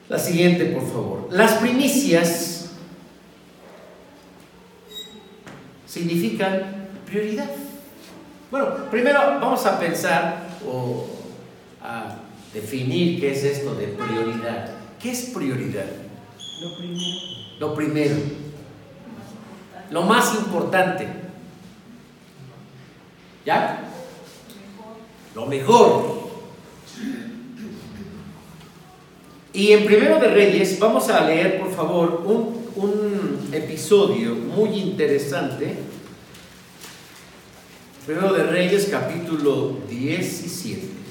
La 0.08 0.18
siguiente, 0.18 0.66
por 0.66 0.86
favor. 0.86 1.28
Las 1.30 1.54
primicias 1.54 2.70
significan 5.86 6.88
prioridad. 7.06 7.50
Bueno, 8.50 8.90
primero 8.90 9.18
vamos 9.40 9.64
a 9.66 9.78
pensar 9.78 10.48
o 10.66 11.06
a 11.82 12.16
definir 12.52 13.20
qué 13.20 13.32
es 13.32 13.42
esto 13.44 13.74
de 13.74 13.88
prioridad. 13.88 14.70
¿Qué 15.00 15.10
es 15.10 15.30
prioridad? 15.34 16.05
Lo 16.60 16.74
primero. 16.76 17.20
Lo 17.60 17.74
primero. 17.74 18.16
Lo 19.90 20.02
más 20.02 20.34
importante. 20.34 21.06
¿Ya? 23.44 23.84
Lo 25.34 25.46
mejor. 25.46 26.26
Y 29.52 29.72
en 29.72 29.86
Primero 29.86 30.18
de 30.18 30.28
Reyes 30.28 30.78
vamos 30.78 31.08
a 31.08 31.26
leer, 31.26 31.60
por 31.60 31.72
favor, 31.72 32.22
un, 32.26 32.66
un 32.76 33.48
episodio 33.52 34.34
muy 34.34 34.70
interesante. 34.80 35.76
Primero 38.04 38.32
de 38.34 38.44
Reyes, 38.44 38.88
capítulo 38.90 39.78
17. 39.88 41.05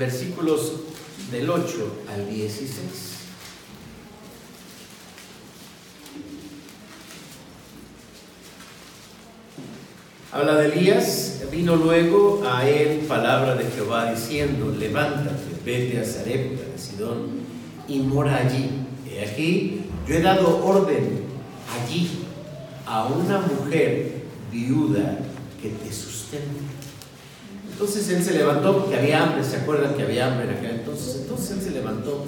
Versículos 0.00 0.72
del 1.30 1.50
8 1.50 2.04
al 2.10 2.26
16. 2.26 2.70
Habla 10.32 10.54
de 10.54 10.72
Elías, 10.72 11.42
vino 11.52 11.76
luego 11.76 12.42
a 12.50 12.66
él 12.66 13.00
palabra 13.00 13.56
de 13.56 13.70
Jehová 13.70 14.10
diciendo, 14.10 14.74
levántate, 14.74 15.36
vete 15.66 16.00
a 16.00 16.04
Sarepta 16.06 16.64
de 16.72 16.78
Sidón 16.78 17.40
y 17.86 17.98
mora 17.98 18.38
allí. 18.38 18.70
He 19.06 19.22
aquí, 19.22 19.82
yo 20.08 20.14
he 20.14 20.22
dado 20.22 20.64
orden 20.64 21.24
allí 21.78 22.10
a 22.86 23.04
una 23.04 23.40
mujer 23.40 24.22
viuda 24.50 25.18
que 25.60 25.68
te 25.68 25.92
sustente. 25.92 26.69
Entonces 27.80 28.10
él 28.10 28.22
se 28.22 28.34
levantó 28.34 28.76
porque 28.76 28.98
había 28.98 29.22
hambre, 29.22 29.42
¿se 29.42 29.56
acuerdan 29.56 29.94
que 29.94 30.02
había 30.02 30.26
hambre 30.26 30.50
en 30.50 30.50
aquel 30.50 30.80
entonces? 30.80 31.22
Entonces 31.22 31.52
él 31.52 31.62
se 31.62 31.70
levantó 31.70 32.26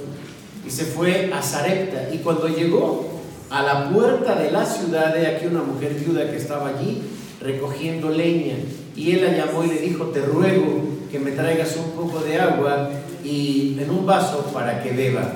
y 0.67 0.71
se 0.71 0.87
fue 0.87 1.31
a 1.31 1.43
Sarepta. 1.43 2.09
Y 2.11 2.21
cuando 2.21 2.49
llegó 2.49 3.21
a 3.51 3.62
la 3.62 3.91
puerta 3.91 4.35
de 4.35 4.51
la 4.51 4.65
ciudad, 4.65 5.12
de 5.12 5.27
aquí 5.27 5.45
una 5.45 5.62
mujer 5.62 5.93
viuda 5.93 6.31
que 6.31 6.38
estaba 6.38 6.69
allí 6.69 7.03
recogiendo 7.38 8.09
leña. 8.09 8.55
Y 8.97 9.12
él 9.12 9.27
la 9.27 9.37
llamó 9.37 9.62
y 9.62 9.67
le 9.67 9.81
dijo, 9.81 10.07
te 10.07 10.23
ruego 10.23 10.85
que 11.11 11.19
me 11.19 11.33
traigas 11.33 11.77
un 11.77 11.91
poco 11.91 12.21
de 12.21 12.41
agua 12.41 12.88
y 13.23 13.77
en 13.79 13.91
un 13.91 14.07
vaso 14.07 14.47
para 14.55 14.83
que 14.83 14.93
beba. 14.93 15.35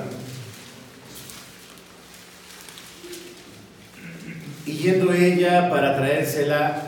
Y 4.65 4.71
yendo 4.71 5.13
ella 5.13 5.69
para 5.69 5.95
traérsela, 5.95 6.86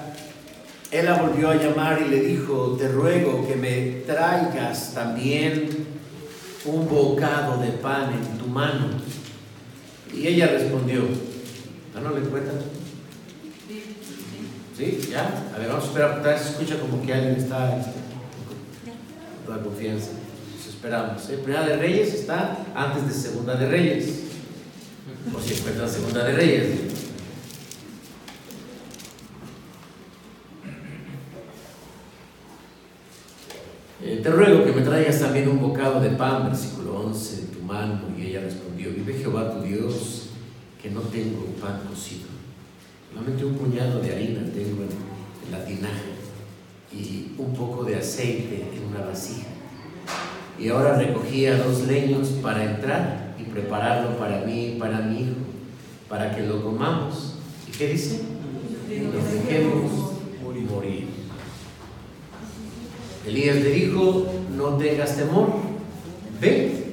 él 0.92 1.06
la 1.06 1.22
volvió 1.22 1.50
a 1.50 1.56
llamar 1.56 2.02
y 2.06 2.10
le 2.10 2.22
dijo, 2.22 2.76
te 2.80 2.88
ruego 2.88 3.48
que 3.48 3.56
me 3.56 4.02
traigas 4.06 4.94
también 4.94 5.70
un 6.66 6.90
bocado 6.90 7.62
de 7.62 7.70
pan 7.70 8.12
en 8.14 8.38
tu 8.38 8.48
mano. 8.48 8.88
Y 10.14 10.28
ella 10.28 10.48
respondió, 10.48 11.04
¿Ah, 11.96 12.02
no 12.02 12.18
le 12.18 12.22
cuenta? 12.28 12.52
¿Sí? 14.78 15.10
¿Ya? 15.12 15.52
A 15.54 15.60
ver, 15.60 15.68
vamos 15.68 15.84
a 15.84 15.88
esperar, 15.88 16.24
vez 16.24 16.42
se 16.42 16.50
escucha 16.52 16.80
como 16.80 17.06
que 17.06 17.14
alguien 17.14 17.36
está 17.36 17.78
este, 17.78 17.92
con 18.86 19.46
toda 19.46 19.62
confianza. 19.62 20.12
Nos 20.56 20.68
esperamos. 20.68 21.30
¿eh? 21.30 21.40
Primera 21.44 21.66
de 21.66 21.76
Reyes 21.76 22.14
está 22.14 22.58
antes 22.74 23.08
de 23.08 23.14
Segunda 23.14 23.56
de 23.56 23.68
Reyes. 23.68 24.20
O 25.36 25.42
si 25.42 25.56
encuentra 25.56 25.88
Segunda 25.88 26.24
de 26.24 26.34
Reyes. 26.34 26.89
Te 34.30 34.36
ruego 34.36 34.64
que 34.64 34.72
me 34.74 34.82
traigas 34.82 35.20
también 35.20 35.50
un 35.50 35.60
bocado 35.60 36.00
de 36.00 36.10
pan, 36.10 36.46
versículo 36.46 37.00
11, 37.00 37.40
en 37.40 37.48
tu 37.48 37.62
mano. 37.62 38.02
Y 38.18 38.28
ella 38.28 38.42
respondió, 38.42 38.92
vive 38.92 39.14
Jehová 39.14 39.52
tu 39.52 39.62
Dios, 39.62 40.30
que 40.82 40.92
no 40.92 41.02
tengo 41.02 41.46
pan 41.60 41.82
cocido. 41.90 42.28
Solamente 43.12 43.44
un 43.44 43.56
puñado 43.56 44.00
de 44.00 44.12
harina 44.14 44.42
tengo 44.54 44.84
en, 44.84 45.10
la 45.52 45.66
tinaja 45.66 45.96
y 46.94 47.34
un 47.40 47.54
poco 47.56 47.84
de 47.84 47.96
aceite 47.96 48.68
en 48.72 48.94
una 48.94 49.04
vasija. 49.04 49.48
Y 50.60 50.70
ahora 50.70 50.96
recogía 50.96 51.58
dos 51.58 51.88
leños 51.88 52.28
para 52.44 52.76
entrar 52.76 53.36
y 53.40 53.44
prepararlo 53.46 54.16
para 54.20 54.42
mí 54.42 54.74
y 54.76 54.80
para 54.80 55.00
mi 55.00 55.22
hijo, 55.22 55.38
para 56.08 56.36
que 56.36 56.46
lo 56.46 56.64
comamos. 56.64 57.38
¿Y 57.68 57.76
qué 57.76 57.88
dice? 57.88 58.22
Nos 59.12 59.34
dejemos 59.34 60.09
Elías 63.30 63.58
le 63.58 63.70
dijo, 63.70 64.28
no 64.56 64.78
tengas 64.78 65.16
temor, 65.16 65.50
ve, 66.42 66.84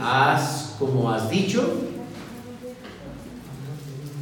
haz 0.00 0.76
como 0.78 1.10
has 1.10 1.30
dicho, 1.30 1.80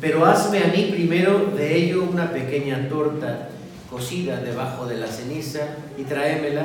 pero 0.01 0.25
hazme 0.25 0.59
a 0.59 0.69
mí 0.69 0.91
primero 0.93 1.53
de 1.57 1.77
ello 1.77 2.05
una 2.05 2.33
pequeña 2.33 2.89
torta 2.89 3.49
cocida 3.91 4.41
debajo 4.41 4.87
de 4.87 4.99
la 4.99 5.07
ceniza 5.07 5.61
y 5.99 6.03
tráemela 6.03 6.65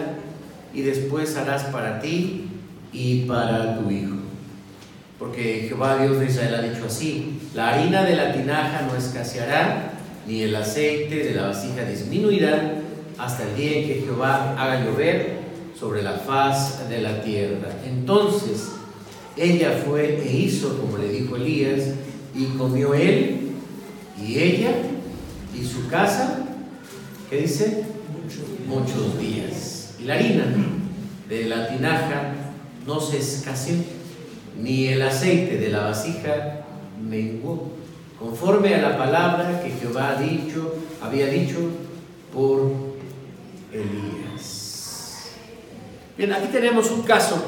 y 0.73 0.81
después 0.81 1.35
harás 1.37 1.63
para 1.65 1.99
ti 1.99 2.47
y 2.93 3.25
para 3.25 3.79
tu 3.79 3.91
hijo. 3.91 4.15
Porque 5.19 5.65
Jehová 5.67 5.97
Dios 5.97 6.19
de 6.19 6.27
Israel 6.27 6.55
ha 6.55 6.61
dicho 6.61 6.85
así, 6.85 7.39
la 7.53 7.69
harina 7.69 8.03
de 8.03 8.15
la 8.15 8.33
tinaja 8.33 8.83
no 8.87 8.95
escaseará, 8.95 9.91
ni 10.27 10.43
el 10.43 10.55
aceite 10.55 11.15
de 11.23 11.33
la 11.33 11.47
vasija 11.47 11.83
disminuirá, 11.83 12.76
hasta 13.17 13.43
el 13.43 13.55
día 13.55 13.79
en 13.79 13.87
que 13.87 14.01
Jehová 14.05 14.55
haga 14.57 14.85
llover 14.85 15.39
sobre 15.79 16.03
la 16.03 16.13
faz 16.13 16.89
de 16.89 17.01
la 17.01 17.21
tierra. 17.21 17.69
Entonces 17.85 18.69
ella 19.35 19.83
fue 19.85 20.21
e 20.25 20.37
hizo 20.37 20.79
como 20.79 20.97
le 20.97 21.09
dijo 21.09 21.35
Elías, 21.35 21.81
y 22.35 22.45
comió 22.57 22.93
él 22.93 23.51
y 24.21 24.37
ella 24.37 24.71
y 25.55 25.65
su 25.65 25.87
casa, 25.87 26.45
¿qué 27.29 27.41
dice? 27.41 27.85
Muchos 28.67 29.19
días. 29.19 29.95
Y 29.99 30.03
la 30.03 30.15
harina 30.15 30.45
de 31.27 31.45
la 31.45 31.67
tinaja 31.67 32.33
no 32.85 32.99
se 32.99 33.17
escaseó, 33.17 33.75
ni 34.61 34.87
el 34.87 35.01
aceite 35.01 35.57
de 35.57 35.69
la 35.69 35.81
vasija 35.81 36.65
menguó, 37.01 37.71
conforme 38.19 38.75
a 38.75 38.81
la 38.81 38.97
palabra 38.97 39.61
que 39.63 39.71
Jehová 39.71 40.15
ha 40.17 40.21
dicho, 40.21 40.75
había 41.01 41.27
dicho 41.27 41.57
por 42.33 42.86
Elías. 43.77 45.29
Bien, 46.17 46.33
aquí 46.33 46.47
tenemos 46.47 46.89
un 46.91 47.03
caso 47.03 47.41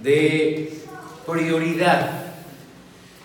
de 0.00 0.80
prioridad. 1.26 2.22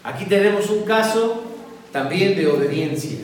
Aquí 0.04 0.26
tenemos 0.26 0.70
un 0.70 0.84
caso 0.84 1.44
también 1.92 2.36
de 2.36 2.48
obediencia. 2.48 3.20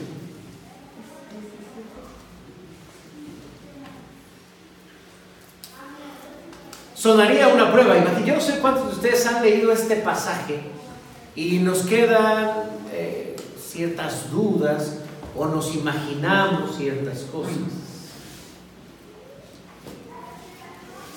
Sonaría 6.94 7.48
una 7.48 7.72
prueba. 7.72 7.94
Yo 8.24 8.34
no 8.34 8.40
sé 8.40 8.58
cuántos 8.58 8.86
de 8.88 8.92
ustedes 8.94 9.26
han 9.26 9.42
leído 9.42 9.72
este 9.72 9.96
pasaje 9.96 10.60
y 11.34 11.58
nos 11.58 11.82
quedan 11.82 12.50
eh, 12.92 13.36
ciertas 13.60 14.30
dudas 14.30 15.00
o 15.36 15.46
nos 15.46 15.74
imaginamos 15.74 16.76
ciertas 16.76 17.20
cosas. 17.32 17.56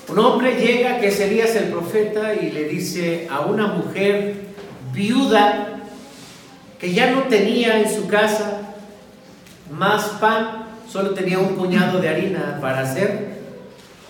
Un 0.08 0.18
hombre 0.18 0.56
llega, 0.56 0.98
que 0.98 1.08
es 1.08 1.20
Elías 1.20 1.54
el 1.54 1.70
profeta, 1.70 2.34
y 2.34 2.50
le 2.50 2.64
dice 2.64 3.28
a 3.30 3.40
una 3.40 3.68
mujer 3.68 4.34
viuda 4.92 5.80
que 6.80 6.92
ya 6.92 7.12
no 7.12 7.22
tenía 7.24 7.80
en 7.80 7.94
su 7.94 8.08
casa 8.08 8.74
más 9.70 10.04
pan, 10.20 10.66
solo 10.88 11.10
tenía 11.10 11.38
un 11.38 11.54
puñado 11.54 12.00
de 12.00 12.08
harina 12.08 12.58
para 12.60 12.80
hacer 12.80 13.38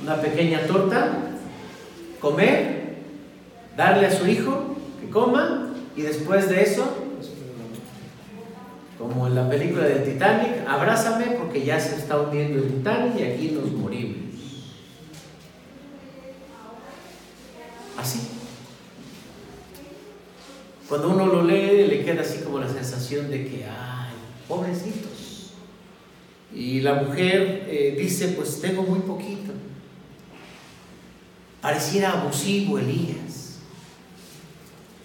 una 0.03 0.17
pequeña 0.17 0.67
torta, 0.67 1.09
comer, 2.21 2.97
darle 3.77 4.07
a 4.07 4.13
su 4.17 4.27
hijo 4.27 4.77
que 5.01 5.11
coma 5.11 5.73
y 5.97 6.03
después 6.03 6.49
de 6.49 6.63
eso, 6.63 7.10
como 9.01 9.27
en 9.27 9.35
la 9.35 9.49
película 9.49 9.85
del 9.85 10.05
Titanic, 10.05 10.67
abrázame 10.69 11.31
porque 11.39 11.65
ya 11.65 11.81
se 11.81 11.97
está 11.97 12.21
hundiendo 12.21 12.63
el 12.63 12.69
Titanic 12.75 13.19
y 13.19 13.23
aquí 13.23 13.51
nos 13.53 13.73
morimos. 13.73 14.19
Así. 17.97 18.21
Cuando 20.87 21.11
uno 21.11 21.27
lo 21.27 21.45
lee, 21.45 21.87
le 21.87 22.05
queda 22.05 22.21
así 22.21 22.41
como 22.45 22.59
la 22.59 22.69
sensación 22.69 23.31
de 23.31 23.47
que, 23.49 23.65
ay, 23.65 24.13
pobrecitos. 24.47 25.55
Y 26.55 26.81
la 26.81 26.95
mujer 26.95 27.67
eh, 27.71 27.97
dice, 27.99 28.29
pues 28.29 28.61
tengo 28.61 28.83
muy 28.83 28.99
poquito. 29.01 29.53
Pareciera 31.63 32.21
abusivo 32.21 32.79
Elías. 32.79 33.61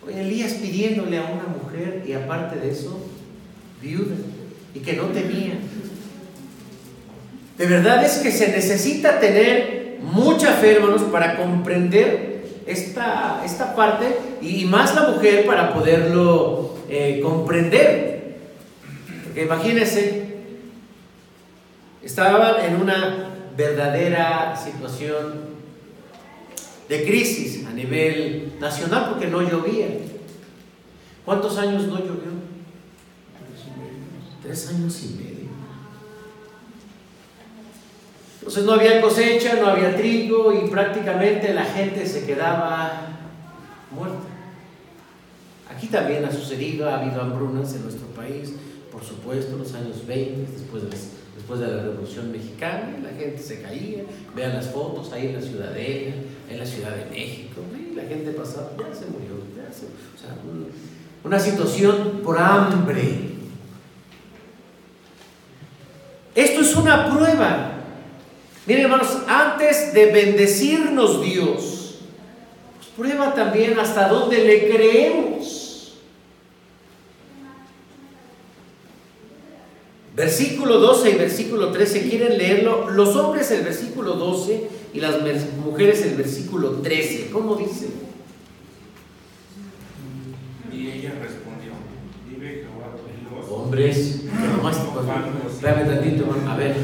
Elías 0.10 0.54
pidiéndole 0.54 1.18
a 1.18 1.24
una 1.24 1.46
mujer 1.46 2.04
y 2.06 2.14
aparte 2.14 2.60
de 2.60 2.72
eso, 2.72 3.15
viuda, 3.86 4.16
y 4.74 4.80
que 4.80 4.94
no 4.94 5.04
tenía. 5.06 5.54
De 7.58 7.66
verdad 7.68 8.04
es 8.04 8.18
que 8.18 8.32
se 8.32 8.50
necesita 8.50 9.20
tener 9.20 10.00
mucha 10.02 10.54
fe, 10.54 10.76
hermanos, 10.76 11.04
para 11.04 11.38
comprender 11.38 12.44
esta, 12.66 13.42
esta 13.46 13.76
parte 13.76 14.18
y 14.42 14.66
más 14.66 14.96
la 14.96 15.10
mujer 15.10 15.46
para 15.46 15.74
poderlo 15.74 16.76
eh, 16.90 17.22
comprender. 17.24 18.36
Porque 19.24 19.44
imagínense, 19.44 20.26
estaban 22.04 22.66
en 22.66 22.82
una 22.82 23.32
verdadera 23.56 24.56
situación 24.58 25.56
de 26.90 27.06
crisis 27.06 27.66
a 27.66 27.72
nivel 27.72 28.54
nacional 28.60 29.08
porque 29.12 29.28
no 29.28 29.42
llovía. 29.42 29.88
¿Cuántos 31.24 31.58
años 31.58 31.88
no 31.88 31.98
llovió? 32.00 32.45
Tres 34.46 34.70
años 34.70 35.04
y 35.04 35.16
medio. 35.16 35.50
Entonces 38.40 38.64
no 38.64 38.74
había 38.74 39.02
cosecha, 39.02 39.56
no 39.56 39.68
había 39.68 39.98
trigo 39.98 40.54
y 40.54 40.70
prácticamente 40.70 41.54
la 41.54 41.66
gente 41.66 42.06
se 42.06 42.26
quedaba 42.26 43.08
muerta. 43.90 44.28
Aquí 45.76 45.88
también 45.88 46.24
ha 46.26 46.32
sucedido, 46.32 46.88
ha 46.88 47.00
habido 47.02 47.22
hambrunas 47.22 47.74
en 47.74 47.84
nuestro 47.84 48.06
país, 48.10 48.54
por 48.92 49.04
supuesto, 49.04 49.54
en 49.54 49.60
los 49.60 49.74
años 49.74 50.06
20, 50.06 50.52
después 50.52 50.84
de 50.84 50.90
después 51.36 51.60
de 51.60 51.68
la 51.68 51.84
Revolución 51.84 52.32
Mexicana, 52.32 52.98
la 53.04 53.10
gente 53.10 53.38
se 53.38 53.62
caía, 53.62 54.04
vean 54.36 54.54
las 54.54 54.68
fotos 54.68 55.12
ahí 55.12 55.28
en 55.28 55.36
la 55.36 55.42
Ciudadela, 55.42 56.16
en 56.50 56.58
la 56.58 56.66
Ciudad 56.66 56.96
de 56.96 57.06
México, 57.12 57.62
y 57.78 57.94
la 57.94 58.04
gente 58.04 58.32
pasaba, 58.32 58.72
ya 58.78 58.96
se 58.96 59.06
murió, 59.08 59.36
ya 59.56 59.72
se, 59.72 59.86
o 59.86 60.20
sea, 60.20 60.36
una 61.24 61.40
situación 61.40 62.22
por 62.24 62.40
hambre. 62.40 63.35
Esto 66.36 66.62
es 66.62 66.76
una 66.76 67.10
prueba. 67.10 67.72
Miren 68.68 68.84
hermanos, 68.84 69.20
antes 69.28 69.94
de 69.94 70.12
bendecirnos 70.12 71.22
Dios, 71.22 72.00
pues 72.76 72.90
prueba 72.96 73.34
también 73.34 73.80
hasta 73.80 74.10
dónde 74.10 74.44
le 74.44 74.70
creemos. 74.70 75.56
Versículo 80.16 80.80
12 80.80 81.10
y 81.10 81.16
versículo 81.16 81.72
13, 81.72 82.10
¿quieren 82.10 82.38
leerlo? 82.38 82.90
Los 82.90 83.16
hombres 83.18 83.52
el 83.52 83.64
versículo 83.64 84.14
12 84.14 84.70
y 84.94 85.00
las 85.02 85.18
mujeres 85.64 86.04
el 86.04 86.16
versículo 86.16 86.72
13. 86.82 87.32
¿Cómo 87.32 87.56
dice? 87.56 87.88
Y 90.72 90.88
ella 90.88 91.14
respondió, 91.22 91.74
vive 91.74 91.82
Jehová 91.82 92.12
Dios. 92.12 92.15
Hombres, 93.50 94.24
nomás, 94.58 94.78
espérame 95.50 95.86
tantito, 95.86 96.26
a 96.48 96.56
ver, 96.56 96.76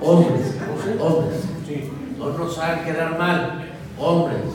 hombres, 0.00 0.54
hombres, 0.98 1.42
no 2.18 2.38
nos 2.38 2.58
hagan 2.58 2.84
quedar 2.84 3.18
mal, 3.18 3.64
hombres. 3.98 4.51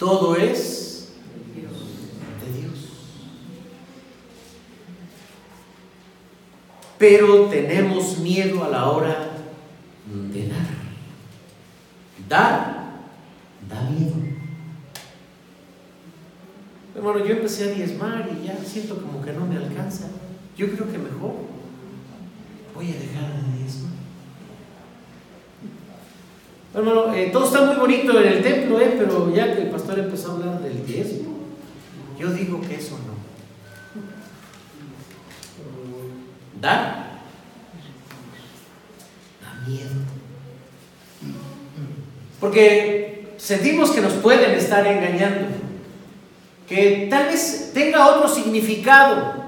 Todo 0.00 0.34
es 0.34 1.08
de 1.54 2.58
Dios. 2.58 2.78
Pero 6.98 7.44
tenemos 7.48 8.16
miedo 8.16 8.64
a 8.64 8.70
la 8.70 8.90
hora 8.90 9.28
de 10.06 10.48
dar. 10.48 10.66
Dar 12.30 12.80
da 13.68 13.82
miedo. 13.90 14.16
Hermano, 16.96 17.22
yo 17.22 17.34
empecé 17.34 17.64
a 17.64 17.74
diezmar 17.74 18.30
y 18.40 18.46
ya 18.46 18.56
siento 18.64 18.96
como 19.02 19.20
que 19.20 19.34
no 19.34 19.44
me 19.44 19.58
alcanza. 19.58 20.08
Yo 20.56 20.70
creo 20.70 20.90
que 20.90 20.96
mejor 20.96 21.34
voy 22.74 22.86
a 22.86 22.98
dejar 22.98 23.34
de 23.34 23.58
diezmar. 23.58 23.99
Hermano, 26.72 27.12
eh, 27.12 27.30
todo 27.32 27.46
está 27.46 27.62
muy 27.62 27.74
bonito 27.74 28.20
en 28.20 28.28
el 28.28 28.42
templo, 28.42 28.80
eh, 28.80 28.94
pero 28.96 29.34
ya 29.34 29.54
que 29.54 29.62
el 29.62 29.70
pastor 29.70 29.98
empezó 29.98 30.30
a 30.30 30.34
hablar 30.34 30.60
del 30.60 30.86
diezmo, 30.86 31.34
yo 32.16 32.30
digo 32.30 32.60
que 32.60 32.76
eso 32.76 32.96
no. 32.96 33.10
Da, 36.60 37.22
da 39.42 39.66
miedo. 39.66 39.90
Porque 42.38 43.34
sentimos 43.36 43.90
que 43.90 44.00
nos 44.00 44.12
pueden 44.14 44.52
estar 44.52 44.86
engañando, 44.86 45.48
que 46.68 47.08
tal 47.10 47.26
vez 47.26 47.72
tenga 47.74 48.06
otro 48.06 48.28
significado. 48.28 49.40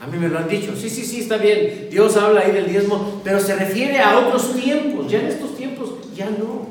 A 0.00 0.06
mí 0.06 0.18
me 0.18 0.28
lo 0.28 0.38
han 0.38 0.48
dicho, 0.48 0.76
sí, 0.76 0.88
sí, 0.88 1.04
sí, 1.04 1.20
está 1.20 1.36
bien, 1.36 1.88
Dios 1.90 2.16
habla 2.16 2.42
ahí 2.42 2.52
del 2.52 2.70
diezmo, 2.70 3.20
pero 3.24 3.40
se 3.40 3.56
refiere 3.56 3.98
a 4.00 4.18
otros 4.18 4.54
tiempos, 4.54 5.10
ya 5.10 5.18
en 5.18 5.26
estos 5.26 5.56
tiempos 5.56 5.90
ya 6.20 6.30
no. 6.30 6.68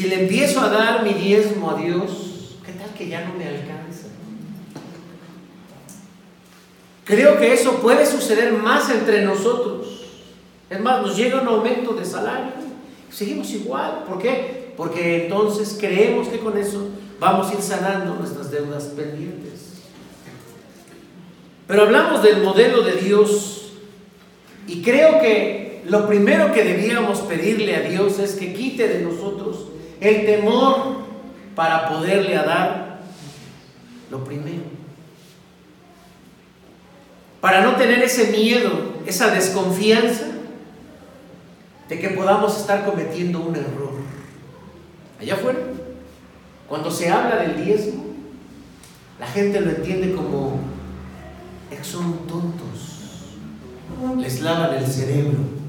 Si 0.00 0.08
le 0.08 0.22
empiezo 0.22 0.62
a 0.62 0.70
dar 0.70 1.04
mi 1.04 1.12
diezmo 1.12 1.72
a 1.72 1.74
Dios, 1.74 2.56
¿qué 2.64 2.72
tal 2.72 2.88
que 2.94 3.06
ya 3.06 3.22
no 3.22 3.34
me 3.34 3.46
alcanza? 3.46 4.06
Creo 7.04 7.38
que 7.38 7.52
eso 7.52 7.82
puede 7.82 8.06
suceder 8.06 8.50
más 8.54 8.88
entre 8.88 9.26
nosotros. 9.26 10.06
Es 10.70 10.80
más, 10.80 11.02
nos 11.02 11.14
llega 11.18 11.42
un 11.42 11.48
aumento 11.48 11.92
de 11.92 12.06
salario, 12.06 12.52
seguimos 13.10 13.50
igual. 13.50 14.04
¿Por 14.08 14.18
qué? 14.18 14.72
Porque 14.74 15.24
entonces 15.24 15.76
creemos 15.78 16.28
que 16.28 16.38
con 16.38 16.56
eso 16.56 16.88
vamos 17.18 17.50
a 17.50 17.52
ir 17.56 17.60
sanando 17.60 18.14
nuestras 18.14 18.50
deudas 18.50 18.84
pendientes. 18.84 19.82
Pero 21.66 21.82
hablamos 21.82 22.22
del 22.22 22.42
modelo 22.42 22.80
de 22.80 22.92
Dios 22.92 23.72
y 24.66 24.80
creo 24.80 25.20
que 25.20 25.82
lo 25.84 26.08
primero 26.08 26.54
que 26.54 26.64
debíamos 26.64 27.18
pedirle 27.18 27.76
a 27.76 27.82
Dios 27.82 28.18
es 28.18 28.36
que 28.36 28.54
quite 28.54 28.88
de 28.88 29.02
nosotros 29.02 29.69
el 30.00 30.26
temor 30.26 31.00
para 31.54 31.88
poderle 31.88 32.36
a 32.36 32.44
dar 32.44 33.00
lo 34.10 34.24
primero. 34.24 34.62
Para 37.40 37.62
no 37.62 37.76
tener 37.76 38.02
ese 38.02 38.30
miedo, 38.32 38.70
esa 39.06 39.30
desconfianza 39.30 40.26
de 41.88 41.98
que 41.98 42.10
podamos 42.10 42.56
estar 42.58 42.84
cometiendo 42.84 43.40
un 43.40 43.56
error. 43.56 43.92
Allá 45.20 45.34
afuera, 45.34 45.58
cuando 46.68 46.90
se 46.90 47.10
habla 47.10 47.36
del 47.36 47.64
diezmo, 47.64 48.04
la 49.18 49.26
gente 49.26 49.60
lo 49.60 49.70
entiende 49.70 50.14
como 50.14 50.60
"Es 51.70 51.78
que 51.78 51.84
son 51.84 52.26
tontos, 52.26 52.96
les 54.18 54.40
lavan 54.40 54.74
el 54.74 54.86
cerebro. 54.86 55.59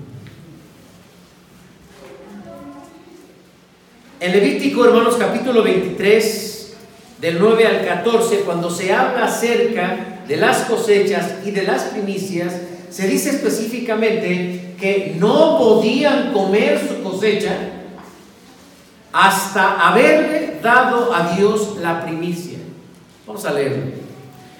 En 4.22 4.34
Levítico, 4.34 4.86
hermanos, 4.86 5.16
capítulo 5.18 5.64
23, 5.64 6.74
del 7.20 7.40
9 7.40 7.66
al 7.66 7.84
14, 7.84 8.42
cuando 8.42 8.70
se 8.70 8.94
habla 8.94 9.26
acerca 9.26 10.22
de 10.28 10.38
las 10.38 10.66
cosechas 10.66 11.38
y 11.44 11.50
de 11.50 11.64
las 11.64 11.86
primicias, 11.86 12.54
se 12.92 13.08
dice 13.08 13.32
específicamente 13.32 14.76
que 14.80 15.16
no 15.18 15.58
podían 15.58 16.34
comer 16.34 16.80
su 16.88 17.02
cosecha 17.02 17.58
hasta 19.12 19.90
haberle 19.90 20.60
dado 20.62 21.12
a 21.16 21.36
Dios 21.36 21.78
la 21.82 22.06
primicia. 22.06 22.60
Vamos 23.26 23.44
a 23.44 23.54
leerlo. 23.54 23.86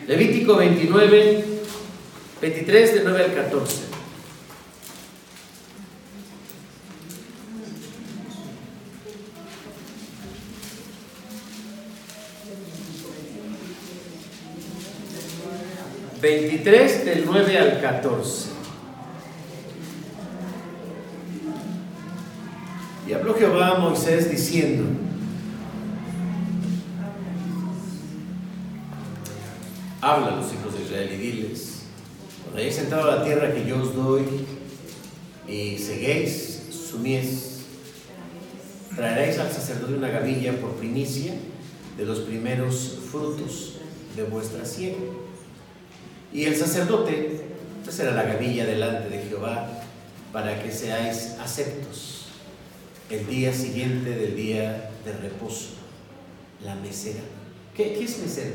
Levítico 0.08 0.56
29, 0.56 1.46
23, 2.42 2.94
del 2.96 3.04
9 3.04 3.24
al 3.26 3.34
14. 3.36 3.91
Veintitrés 16.32 17.04
del 17.04 17.26
9 17.26 17.58
al 17.58 17.82
14. 17.82 18.52
Y 23.06 23.12
habló 23.12 23.34
Jehová 23.34 23.76
a 23.76 23.80
Moisés 23.80 24.32
diciendo, 24.32 24.86
habla 30.00 30.38
los 30.38 30.54
hijos 30.54 30.74
de 30.74 30.84
Israel 30.86 31.10
y 31.12 31.18
diles, 31.18 31.82
cuando 32.44 32.60
hayáis 32.62 32.78
entrado 32.78 33.12
a 33.12 33.16
la 33.18 33.24
tierra 33.26 33.54
que 33.54 33.66
yo 33.66 33.82
os 33.82 33.94
doy 33.94 34.24
y 35.50 35.78
seguéis 35.80 36.70
su 36.72 37.00
mies, 37.00 37.64
traeréis 38.96 39.38
al 39.38 39.52
sacerdote 39.52 39.96
una 39.96 40.08
gavilla 40.08 40.54
por 40.62 40.76
primicia 40.76 41.34
de 41.98 42.06
los 42.06 42.20
primeros 42.20 43.00
frutos 43.12 43.80
de 44.16 44.24
vuestra 44.24 44.64
siega. 44.64 44.96
Y 46.34 46.46
el 46.46 46.56
sacerdote 46.56 47.42
pues 47.84 47.96
será 47.96 48.12
la 48.12 48.24
gavilla 48.24 48.66
delante 48.66 49.10
de 49.10 49.24
Jehová 49.24 49.68
para 50.32 50.62
que 50.62 50.72
seáis 50.72 51.36
aceptos 51.42 52.28
el 53.10 53.28
día 53.28 53.54
siguiente 53.54 54.12
del 54.12 54.36
día 54.36 54.92
de 55.04 55.12
reposo, 55.14 55.72
la 56.64 56.76
mesera. 56.76 57.20
¿Qué, 57.76 57.94
qué 57.94 58.06
es 58.06 58.20
mesera? 58.20 58.52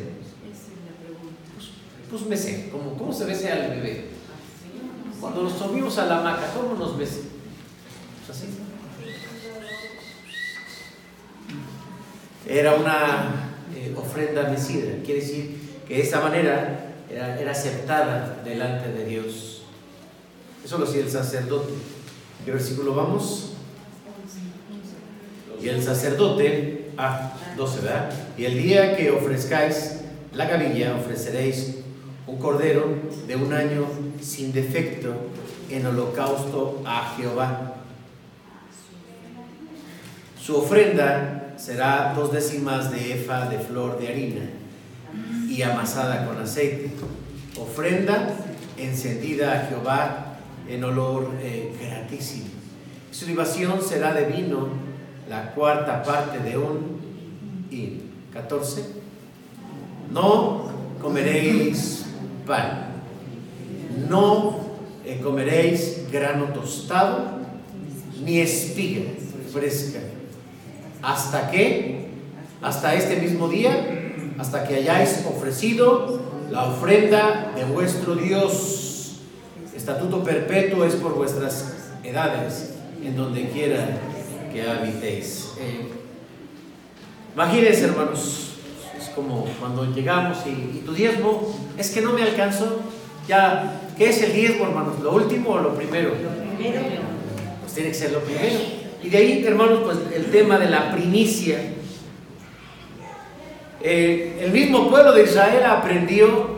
Pues 2.11 2.23
mesé, 2.27 2.69
¿cómo, 2.71 2.97
cómo 2.97 3.13
se 3.13 3.25
besa 3.25 3.53
al 3.53 3.71
bebé? 3.71 4.07
Cuando 5.21 5.43
nos 5.43 5.53
subimos 5.55 5.99
a 5.99 6.07
la 6.07 6.21
hamaca, 6.21 6.53
¿cómo 6.55 6.75
nos 6.75 6.97
besa? 6.97 7.19
Pues 8.25 8.39
así. 8.39 8.47
Era 12.49 12.75
una 12.75 13.51
eh, 13.75 13.93
ofrenda 13.97 14.49
mecida, 14.49 15.03
quiere 15.05 15.21
decir 15.21 15.59
que 15.89 15.97
de 15.97 16.03
esa 16.03 16.21
manera 16.21 16.95
era, 17.11 17.39
era, 17.41 17.53
aceptada 17.53 18.41
delante 18.45 18.93
de 18.93 19.05
Dios. 19.05 19.63
Eso 20.65 20.79
lo 20.79 20.85
hacía 20.85 21.03
el 21.03 21.11
sacerdote. 21.11 21.73
¿Qué 22.45 22.51
versículo 22.51 22.95
vamos? 22.95 23.53
Y 25.61 25.69
el 25.69 25.83
sacerdote, 25.83 26.91
ah, 26.99 27.33
12, 27.57 27.81
¿verdad? 27.81 28.11
Y 28.37 28.45
el 28.45 28.63
día 28.63 28.97
que 28.97 29.11
ofrezcáis 29.11 30.01
la 30.33 30.47
gavilla, 30.47 30.97
ofreceréis 30.97 31.77
un 32.27 32.39
cordero 32.39 32.87
de 33.27 33.37
un 33.37 33.53
año 33.53 33.87
sin 34.21 34.53
defecto 34.53 35.15
en 35.71 35.87
holocausto 35.87 36.83
a 36.85 37.15
Jehová. 37.17 37.75
Su 40.41 40.57
ofrenda 40.57 41.55
será 41.57 42.13
dos 42.15 42.33
décimas 42.33 42.91
de 42.91 43.15
efa 43.15 43.49
de 43.49 43.59
flor 43.59 43.99
de 43.99 44.09
harina 44.09 44.51
y 45.49 45.63
amasada 45.63 46.27
con 46.27 46.39
aceite. 46.39 46.91
Ofrenda 47.59 48.35
encendida 48.77 49.53
a 49.53 49.67
Jehová 49.67 50.37
en 50.69 50.85
olor 50.85 51.33
eh, 51.41 51.73
gratísimo. 51.81 52.47
Su 53.11 53.27
libación 53.27 53.81
será 53.83 54.13
de 54.13 54.27
vino, 54.27 54.69
la 55.29 55.53
cuarta 55.53 56.03
parte 56.03 56.39
de 56.39 56.59
un 56.59 57.01
y 57.71 58.03
14. 58.33 58.85
No 60.13 60.69
comeréis 61.01 62.07
pan. 62.47 62.87
No 64.09 64.61
eh, 65.05 65.21
comeréis 65.23 66.11
grano 66.13 66.47
tostado 66.47 67.37
ni 68.23 68.41
espiga 68.41 69.05
fresca. 69.53 70.01
¿Hasta 71.03 71.51
qué? 71.51 72.09
Hasta 72.61 72.95
este 72.95 73.17
mismo 73.17 73.49
día, 73.49 73.96
hasta 74.39 74.67
que 74.67 74.77
hayáis 74.77 75.25
ofrecido 75.27 76.21
la 76.51 76.65
ofrenda 76.65 77.53
de 77.57 77.65
vuestro 77.65 78.15
Dios. 78.15 79.21
Estatuto 79.75 80.23
perpetuo 80.23 80.85
es 80.85 80.95
por 80.95 81.15
vuestras 81.15 81.93
edades, 82.03 82.75
en 83.03 83.17
donde 83.17 83.49
quiera 83.49 83.99
que 84.53 84.63
habitéis. 84.63 85.53
Eh, 85.61 85.89
imagínense, 87.35 87.85
hermanos, 87.85 88.55
es 88.99 89.09
como 89.11 89.45
cuando 89.61 89.85
llegamos 89.93 90.39
y, 90.47 90.79
y, 90.79 90.83
tu 90.85 90.93
diezmo 90.93 91.55
es 91.77 91.91
que 91.91 92.01
no 92.01 92.13
me 92.13 92.23
alcanzó. 92.23 92.81
Ya, 93.29 93.81
¿qué 93.99 94.11
es 94.11 94.23
el 94.23 94.33
diezmo, 94.33 94.67
hermanos? 94.67 95.01
¿Lo 95.03 95.13
último 95.13 95.51
o 95.51 95.61
lo 95.61 95.75
primero? 95.75 96.11
Lo 96.11 96.57
primero. 96.57 96.81
Pues 97.61 97.75
tiene 97.75 97.91
que 97.91 97.95
ser 97.95 98.13
lo 98.13 98.21
primero. 98.21 98.59
Y 99.03 99.09
de 99.09 99.19
ahí, 99.19 99.45
hermanos, 99.47 99.81
pues 99.85 99.99
el 100.15 100.31
tema 100.31 100.59
de 100.59 100.71
la 100.71 100.93
primicia. 100.93 101.61
Eh, 103.83 104.41
el 104.43 104.53
mismo 104.53 104.89
pueblo 104.89 105.13
de 105.13 105.25
Israel 105.25 105.65
aprendió 105.65 106.57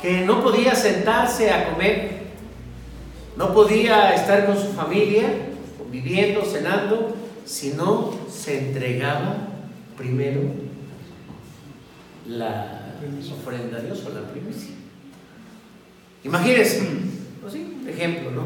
que 0.00 0.20
no 0.20 0.42
podía 0.42 0.74
sentarse 0.74 1.50
a 1.50 1.72
comer, 1.72 2.26
no 3.36 3.52
podía 3.52 4.14
estar 4.14 4.46
con 4.46 4.56
su 4.56 4.72
familia, 4.72 5.24
viviendo, 5.90 6.44
cenando, 6.44 7.16
si 7.44 7.72
no 7.72 8.12
se 8.30 8.58
entregaba 8.58 9.36
primero 9.96 10.42
la 12.26 12.94
ofrenda 13.32 13.78
a 13.78 13.80
Dios 13.80 14.04
o 14.06 14.10
la 14.10 14.28
primicia. 14.28 14.74
Imagínense, 16.24 16.82
pues 17.40 17.54
ejemplo, 17.86 18.30
¿no? 18.30 18.42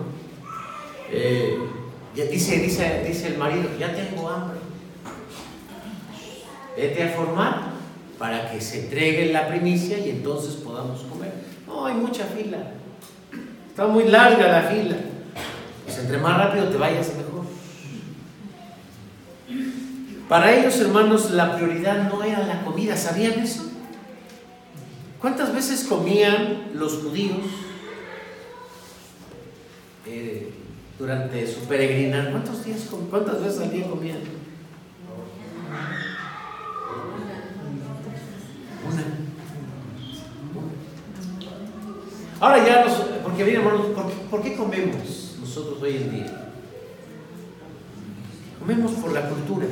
Eh, 1.11 1.59
dice, 2.15 2.59
dice, 2.59 3.05
dice 3.07 3.29
el 3.29 3.39
marido, 3.39 3.69
ya 3.79 3.95
tengo 3.95 4.29
hambre. 4.29 4.60
Vete 6.81 7.03
a 7.03 7.09
formar 7.11 7.73
para 8.19 8.51
que 8.51 8.59
se 8.59 8.85
entregue 8.85 9.31
la 9.35 9.49
primicia 9.49 9.99
y 9.99 10.09
entonces 10.09 10.55
podamos 10.55 11.03
comer. 11.03 11.31
No, 11.67 11.85
hay 11.85 11.93
mucha 11.93 12.25
fila. 12.25 12.57
Está 13.69 13.87
muy 13.87 14.05
larga 14.05 14.49
la 14.49 14.63
fila. 14.63 14.97
Pues 15.85 15.99
entre 15.99 16.17
más 16.17 16.39
rápido 16.39 16.69
te 16.71 16.79
vayas, 16.79 17.13
mejor. 17.19 17.45
Para 20.27 20.55
ellos, 20.55 20.81
hermanos, 20.81 21.31
la 21.33 21.55
prioridad 21.55 22.09
no 22.09 22.23
era 22.23 22.47
la 22.47 22.63
comida. 22.63 22.97
¿Sabían 22.97 23.41
eso? 23.41 23.71
¿Cuántas 25.21 25.55
veces 25.55 25.85
comían 25.85 26.71
los 26.73 26.95
judíos 26.95 27.45
eh, 30.07 30.51
durante 30.99 31.47
su 31.47 31.61
peregrinar? 31.67 32.31
¿Cuántos 32.31 32.65
días, 32.65 32.89
cuántas 33.11 33.43
veces 33.43 33.61
al 33.61 33.71
día 33.71 33.87
comían? 33.87 34.41
Una. 38.87 39.05
Ahora 42.41 42.67
ya 42.67 42.85
nos, 42.85 42.95
porque 43.23 43.45
miren 43.45 43.61
hermanos, 43.61 43.87
¿por 43.95 44.07
qué, 44.07 44.15
¿por 44.31 44.43
qué 44.43 44.57
comemos 44.57 45.37
nosotros 45.41 45.83
hoy 45.83 45.97
en 45.97 46.11
día? 46.11 46.53
Comemos 48.59 48.93
por 48.93 49.13
la 49.13 49.29
cultura. 49.29 49.67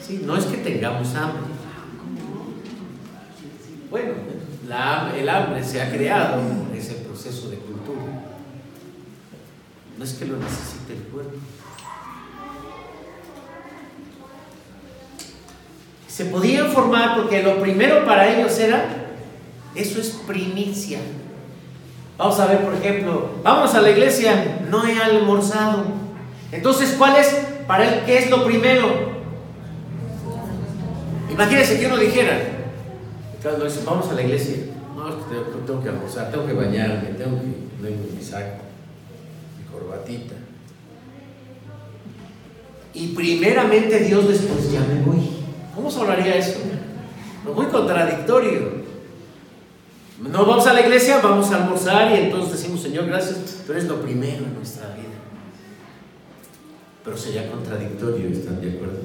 Sí, 0.00 0.22
no 0.24 0.36
es 0.36 0.44
que 0.46 0.58
tengamos 0.58 1.14
hambre. 1.14 1.42
Bueno, 3.90 4.12
el 5.16 5.28
hambre 5.28 5.64
se 5.64 5.80
ha 5.82 5.90
creado 5.90 6.42
por 6.42 6.76
ese 6.76 6.94
proceso 6.94 7.50
de 7.50 7.56
cultura. 7.56 8.02
No 9.98 10.04
es 10.04 10.12
que 10.14 10.26
lo 10.26 10.36
necesite 10.38 10.94
el 10.94 11.02
cuerpo. 11.04 11.36
Se 16.16 16.24
podían 16.24 16.72
formar 16.72 17.14
porque 17.14 17.42
lo 17.42 17.60
primero 17.60 18.06
para 18.06 18.26
ellos 18.32 18.58
era, 18.58 18.86
eso 19.74 20.00
es 20.00 20.18
primicia. 20.26 20.98
Vamos 22.16 22.40
a 22.40 22.46
ver, 22.46 22.64
por 22.64 22.72
ejemplo, 22.72 23.32
vamos 23.42 23.74
a 23.74 23.82
la 23.82 23.90
iglesia, 23.90 24.62
no 24.70 24.86
he 24.86 24.98
almorzado. 24.98 25.84
Entonces, 26.52 26.94
¿cuál 26.96 27.16
es 27.16 27.26
para 27.66 27.84
él 27.86 28.02
qué 28.06 28.16
es 28.16 28.30
lo 28.30 28.46
primero? 28.46 29.14
Imagínense 31.30 31.78
que 31.78 31.86
uno 31.86 31.98
dijera, 31.98 32.38
dice, 33.62 33.80
vamos 33.84 34.08
a 34.08 34.14
la 34.14 34.22
iglesia, 34.22 34.56
no, 34.96 35.10
es 35.10 35.16
que 35.16 35.34
tengo, 35.34 35.66
tengo 35.66 35.82
que 35.82 35.90
almorzar, 35.90 36.30
tengo 36.30 36.46
que 36.46 36.54
bañarme, 36.54 37.10
tengo 37.10 37.38
que 37.42 37.76
ponerme 37.76 38.06
mi 38.16 38.24
saco, 38.24 38.62
mi 39.58 39.70
corbatita. 39.70 40.34
y 42.94 43.08
primeramente 43.08 44.00
Dios 44.00 44.26
después 44.26 44.72
ya 44.72 44.80
me 44.80 45.02
voy. 45.02 45.45
¿Cómo 45.76 45.90
sonaría 45.90 46.36
eso? 46.36 46.58
Muy 47.54 47.66
contradictorio. 47.66 48.86
No 50.18 50.46
vamos 50.46 50.66
a 50.66 50.72
la 50.72 50.80
iglesia, 50.80 51.20
vamos 51.22 51.52
a 51.52 51.56
almorzar 51.62 52.10
y 52.12 52.24
entonces 52.24 52.52
decimos, 52.52 52.80
Señor, 52.80 53.06
gracias, 53.06 53.62
tú 53.66 53.72
eres 53.72 53.84
lo 53.84 54.00
primero 54.00 54.44
en 54.46 54.54
nuestra 54.54 54.86
vida. 54.94 55.04
Pero 57.04 57.16
sería 57.18 57.50
contradictorio, 57.50 58.30
¿están 58.30 58.62
de 58.62 58.70
acuerdo? 58.70 59.00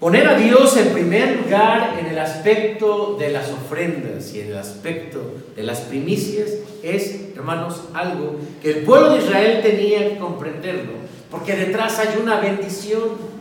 Poner 0.00 0.28
a 0.28 0.36
Dios 0.36 0.76
en 0.76 0.92
primer 0.92 1.40
lugar 1.42 1.96
en 1.98 2.06
el 2.06 2.18
aspecto 2.18 3.16
de 3.18 3.30
las 3.30 3.50
ofrendas 3.50 4.34
y 4.34 4.40
en 4.40 4.48
el 4.48 4.58
aspecto 4.58 5.34
de 5.54 5.62
las 5.62 5.80
primicias 5.82 6.50
es, 6.82 7.34
hermanos, 7.36 7.84
algo 7.94 8.36
que 8.60 8.70
el 8.72 8.84
pueblo 8.84 9.14
de 9.14 9.24
Israel 9.24 9.60
tenía 9.62 10.10
que 10.10 10.18
comprenderlo, 10.18 11.05
porque 11.30 11.56
detrás 11.56 11.98
hay 11.98 12.18
una 12.20 12.40
bendición. 12.40 13.36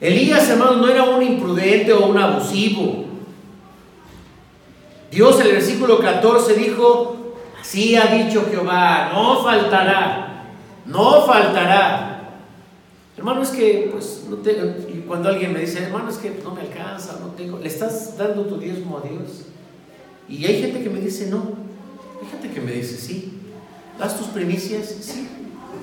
Elías, 0.00 0.48
hermanos, 0.48 0.78
no 0.78 0.88
era 0.88 1.04
un 1.04 1.22
imprudente 1.22 1.92
o 1.92 2.06
un 2.06 2.18
abusivo. 2.18 3.04
Dios 5.10 5.40
en 5.40 5.46
el 5.46 5.52
versículo 5.52 5.98
14 5.98 6.54
dijo, 6.54 7.34
así 7.60 7.96
ha 7.96 8.06
dicho 8.06 8.46
Jehová, 8.50 9.10
no 9.12 9.42
faltará 9.42 10.26
no 10.86 11.22
faltará. 11.22 12.12
Hermano, 13.16 13.42
es 13.42 13.50
que, 13.50 13.88
pues, 13.92 14.24
no 14.28 14.36
y 14.36 15.00
cuando 15.06 15.28
alguien 15.28 15.52
me 15.52 15.60
dice, 15.60 15.82
hermano, 15.82 16.10
es 16.10 16.18
que 16.18 16.38
no 16.42 16.54
me 16.54 16.60
alcanza, 16.60 17.18
no 17.20 17.28
tengo, 17.28 17.58
le 17.58 17.68
estás 17.68 18.16
dando 18.16 18.44
tu 18.44 18.58
diezmo 18.58 18.98
a 18.98 19.08
Dios. 19.08 19.46
Y 20.28 20.44
hay 20.44 20.60
gente 20.60 20.82
que 20.82 20.90
me 20.90 21.00
dice, 21.00 21.28
no. 21.30 21.66
Gente 22.30 22.50
que 22.54 22.60
me 22.60 22.72
dice, 22.72 22.96
sí. 22.96 23.32
¿Das 23.98 24.18
tus 24.18 24.28
primicias? 24.28 24.94
Sí. 25.00 25.28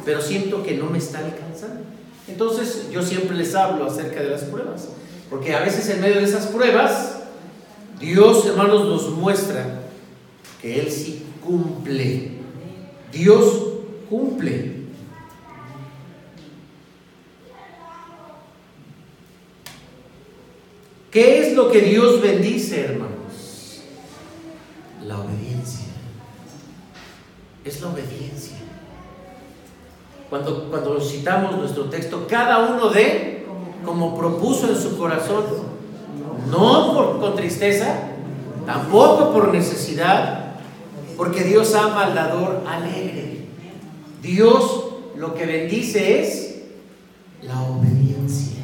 Pero 0.06 0.22
siento 0.22 0.64
que 0.64 0.76
no 0.78 0.90
me 0.90 0.98
está 0.98 1.20
alcanzando. 1.20 1.82
Entonces, 2.28 2.90
yo 2.92 3.02
siempre 3.04 3.36
les 3.36 3.54
hablo 3.56 3.86
acerca 3.86 4.22
de 4.22 4.30
las 4.30 4.44
pruebas. 4.44 4.90
Porque 5.30 5.56
a 5.56 5.62
veces 5.62 5.90
en 5.90 6.02
medio 6.02 6.18
de 6.18 6.26
esas 6.26 6.48
pruebas, 6.48 7.24
Dios, 8.00 8.46
hermanos, 8.46 8.86
nos 8.86 9.10
muestra 9.12 9.82
que 10.62 10.80
Él 10.80 10.92
sí 10.92 11.24
cumple. 11.44 12.32
Dios 13.12 13.64
cumple. 14.10 14.74
¿Qué 21.12 21.48
es 21.48 21.56
lo 21.56 21.70
que 21.72 21.82
Dios 21.82 22.22
bendice, 22.22 22.86
hermanos? 22.86 23.84
La 25.06 25.20
obediencia. 25.20 25.93
Es 27.64 27.82
la 27.82 27.89
obediencia. 27.89 28.57
Cuando, 30.30 30.70
cuando 30.70 30.99
citamos 30.99 31.57
nuestro 31.57 31.86
texto, 31.86 32.26
cada 32.28 32.59
uno 32.59 32.89
de 32.89 33.45
como 33.86 34.18
propuso 34.18 34.68
en 34.70 34.78
su 34.78 34.97
corazón, 34.97 35.43
no 36.49 36.93
por, 36.93 37.20
con 37.20 37.36
tristeza, 37.36 38.09
tampoco 38.66 39.32
por 39.32 39.53
necesidad, 39.53 40.55
porque 41.18 41.43
Dios 41.43 41.76
ama 41.76 42.05
al 42.05 42.16
dador 42.16 42.64
alegre. 42.68 43.45
Dios 44.22 44.86
lo 45.18 45.34
que 45.36 45.45
bendice 45.45 46.22
es 46.22 46.61
la 47.41 47.61
obediencia. 47.61 48.64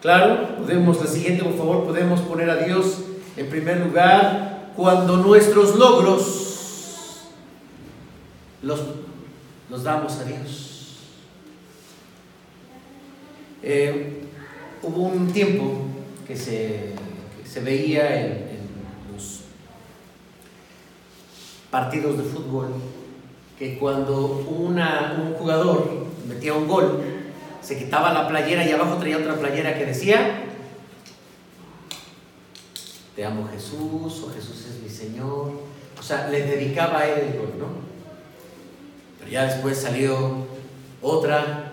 Claro, 0.00 0.56
podemos, 0.58 1.00
la 1.00 1.06
siguiente 1.06 1.44
por 1.44 1.56
favor, 1.56 1.84
podemos 1.84 2.20
poner 2.20 2.50
a 2.50 2.56
Dios 2.56 3.04
en 3.36 3.48
primer 3.48 3.80
lugar 3.80 4.63
cuando 4.76 5.16
nuestros 5.18 5.76
logros 5.76 6.44
los, 8.62 8.80
los 9.70 9.82
damos 9.84 10.18
a 10.18 10.24
Dios. 10.24 10.96
Eh, 13.62 14.24
hubo 14.82 15.02
un 15.02 15.32
tiempo 15.32 15.86
que 16.26 16.36
se, 16.36 16.92
se 17.44 17.60
veía 17.60 18.20
en, 18.20 18.54
los 19.12 19.40
partidos 21.70 22.18
de 22.18 22.24
fútbol 22.24 22.68
que 23.58 23.78
cuando 23.78 24.26
un 24.26 25.34
jugador 25.38 26.06
metía 26.28 26.54
un 26.54 26.66
gol, 26.66 27.00
se 27.62 27.78
quitaba 27.78 28.12
la 28.12 28.28
playera 28.28 28.66
y 28.66 28.72
abajo 28.72 28.96
traía 28.96 29.18
otra 29.18 29.36
playera 29.36 29.78
que 29.78 29.86
decía, 29.86 30.53
te 33.14 33.24
amo 33.24 33.48
Jesús, 33.52 34.22
o 34.24 34.32
Jesús 34.34 34.66
es 34.70 34.82
mi 34.82 34.88
Señor. 34.88 35.52
O 35.98 36.02
sea, 36.02 36.28
le 36.28 36.42
dedicaba 36.42 37.00
a 37.00 37.08
él 37.08 37.28
el 37.28 37.38
gol, 37.38 37.52
¿no? 37.58 37.66
Pero 39.18 39.30
ya 39.30 39.44
después 39.44 39.78
salió 39.78 40.46
otra 41.00 41.72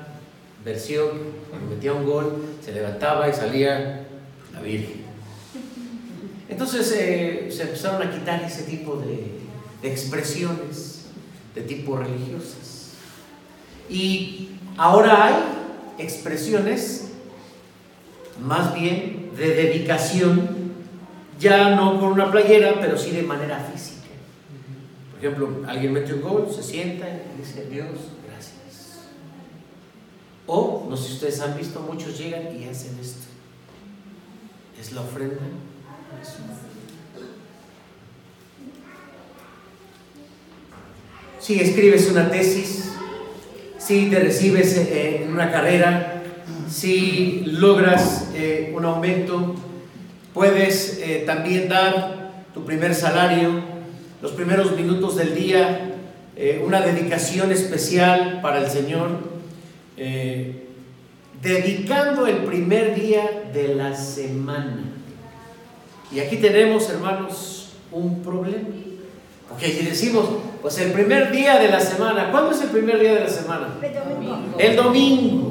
versión, 0.64 1.10
cuando 1.50 1.76
metía 1.76 1.94
un 1.94 2.06
gol, 2.06 2.46
se 2.64 2.72
levantaba 2.72 3.28
y 3.30 3.34
salía 3.34 4.08
la 4.54 4.62
Virgen. 4.62 5.02
Entonces 6.48 6.94
eh, 6.96 7.50
se 7.52 7.64
empezaron 7.64 8.08
a 8.08 8.12
quitar 8.12 8.44
ese 8.44 8.64
tipo 8.64 8.98
de, 8.98 9.40
de 9.82 9.92
expresiones 9.92 11.06
de 11.56 11.62
tipo 11.62 11.98
religiosas. 11.98 12.92
Y 13.90 14.50
ahora 14.78 15.26
hay 15.26 15.36
expresiones 15.98 17.10
más 18.42 18.74
bien 18.74 19.32
de 19.36 19.56
dedicación, 19.56 20.61
ya 21.42 21.76
no 21.76 22.00
con 22.00 22.14
una 22.14 22.32
playera, 22.32 22.76
pero 22.80 22.98
sí 22.98 23.12
de 23.12 23.24
manera 23.24 23.60
física. 23.60 24.08
Por 25.12 25.20
ejemplo, 25.20 25.68
alguien 25.68 25.92
mete 25.92 26.14
un 26.14 26.22
gol, 26.22 26.48
se 26.54 26.62
sienta 26.62 27.08
y 27.08 27.42
dice, 27.42 27.66
Dios, 27.66 27.90
gracias. 28.28 29.08
O, 30.46 30.86
no 30.88 30.96
sé 30.96 31.08
si 31.08 31.14
ustedes 31.14 31.42
han 31.42 31.58
visto, 31.58 31.80
muchos 31.82 32.18
llegan 32.18 32.44
y 32.56 32.66
hacen 32.66 32.98
esto. 33.00 33.26
Es 34.80 34.94
la 34.94 35.02
ofrenda. 35.02 35.42
Si 41.40 41.60
escribes 41.60 42.10
una 42.12 42.30
tesis, 42.30 42.92
si 43.80 44.12
te 44.12 44.20
recibes 44.20 44.78
eh, 44.78 45.24
en 45.24 45.34
una 45.34 45.52
carrera, 45.52 46.22
si 46.70 47.44
logras 47.46 48.30
eh, 48.36 48.72
un 48.76 48.86
aumento, 48.86 49.56
puedes 50.34 51.00
eh, 51.02 51.24
también 51.26 51.70
dar 51.70 52.32
tu 52.54 52.66
primer 52.66 52.96
salario, 52.96 53.64
los 54.22 54.32
primeros 54.32 54.76
minutos 54.76 55.16
del 55.16 55.36
día, 55.36 55.92
eh, 56.36 56.62
una 56.66 56.82
dedicación 56.82 57.52
especial 57.52 58.40
para 58.42 58.60
el 58.60 58.70
Señor, 58.70 59.10
eh, 59.98 60.68
dedicando 61.42 62.28
el 62.28 62.38
primer 62.38 62.96
día 62.96 63.50
de 63.54 63.76
la 63.76 63.96
semana. 63.96 64.84
Y 66.12 66.20
aquí 66.20 66.38
tenemos, 66.38 66.90
hermanos, 66.90 67.74
un 67.92 68.22
problema. 68.22 68.68
Porque 69.50 69.68
si 69.68 69.86
decimos, 69.86 70.26
pues 70.62 70.78
el 70.80 70.92
primer 70.92 71.32
día 71.32 71.60
de 71.60 71.68
la 71.68 71.80
semana, 71.80 72.32
¿cuándo 72.32 72.52
es 72.52 72.62
el 72.62 72.70
primer 72.70 73.00
día 73.00 73.16
de 73.16 73.22
la 73.22 73.30
semana? 73.30 73.68
El 73.82 73.94
domingo. 73.94 74.56
El 74.58 74.76
domingo. 74.76 75.51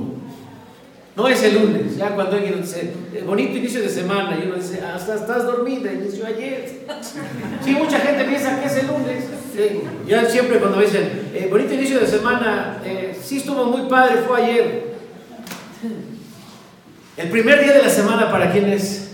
No 1.17 1.29
es 1.29 1.43
el 1.43 1.55
lunes, 1.55 1.97
ya 1.97 2.15
cuando 2.15 2.37
alguien 2.37 2.63
dice, 2.63 2.93
"Eh, 3.13 3.25
bonito 3.27 3.57
inicio 3.57 3.83
de 3.83 3.89
semana, 3.89 4.39
y 4.41 4.47
uno 4.47 4.57
dice, 4.57 4.81
hasta 4.81 5.17
estás 5.17 5.45
dormida, 5.45 5.93
inició 5.93 6.27
ayer. 6.27 6.81
Sí, 7.65 7.73
mucha 7.73 7.99
gente 7.99 8.25
piensa 8.25 8.61
que 8.61 8.67
es 8.67 8.77
el 8.77 8.87
lunes. 8.87 9.25
Ya 10.07 10.25
siempre 10.25 10.59
cuando 10.59 10.81
dicen, 10.81 11.31
"Eh, 11.35 11.49
bonito 11.51 11.75
inicio 11.75 11.99
de 12.01 12.07
semana, 12.07 12.81
eh, 12.85 13.17
sí 13.21 13.39
estuvo 13.39 13.65
muy 13.67 13.89
padre, 13.91 14.23
fue 14.27 14.43
ayer. 14.43 14.91
El 17.17 17.29
primer 17.29 17.63
día 17.63 17.73
de 17.75 17.83
la 17.83 17.91
semana, 17.91 18.31
¿para 18.31 18.51
quién 18.51 18.67
es? 18.73 19.09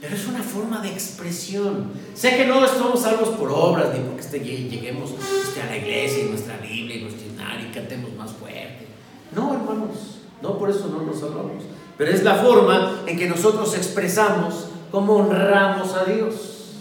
Pero 0.00 0.14
es 0.14 0.26
una 0.26 0.42
forma 0.56 0.80
de 0.80 0.88
expresión. 0.88 1.90
Sé 2.14 2.36
que 2.36 2.46
no 2.46 2.64
estamos 2.64 3.02
salvos 3.02 3.30
por 3.30 3.50
obras, 3.50 3.88
ni 3.92 4.00
porque 4.00 4.22
este- 4.22 4.40
lleguemos 4.40 5.10
este, 5.10 5.62
a 5.62 5.66
la 5.66 5.76
iglesia 5.76 6.24
y 6.24 6.28
nuestra 6.28 6.56
Biblia 6.58 6.96
y 6.96 7.00
nuestro 7.02 7.26
y 7.26 7.74
cantemos 7.74 8.12
más 8.14 8.32
fuerte. 8.32 8.86
No, 9.34 9.52
hermanos, 9.52 10.20
no 10.42 10.58
por 10.58 10.70
eso 10.70 10.88
no 10.88 11.02
nos 11.02 11.20
salvamos. 11.20 11.64
Pero 11.98 12.10
es 12.10 12.22
la 12.22 12.36
forma 12.36 13.02
en 13.06 13.18
que 13.18 13.28
nosotros 13.28 13.74
expresamos 13.74 14.68
cómo 14.90 15.16
honramos 15.16 15.94
a 15.94 16.04
Dios. 16.04 16.72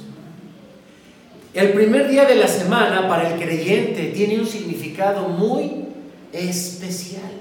El 1.53 1.71
primer 1.73 2.09
día 2.09 2.25
de 2.25 2.35
la 2.35 2.47
semana 2.47 3.07
para 3.07 3.33
el 3.33 3.41
creyente 3.41 4.11
tiene 4.15 4.39
un 4.39 4.45
significado 4.45 5.27
muy 5.29 5.85
especial. 6.33 7.31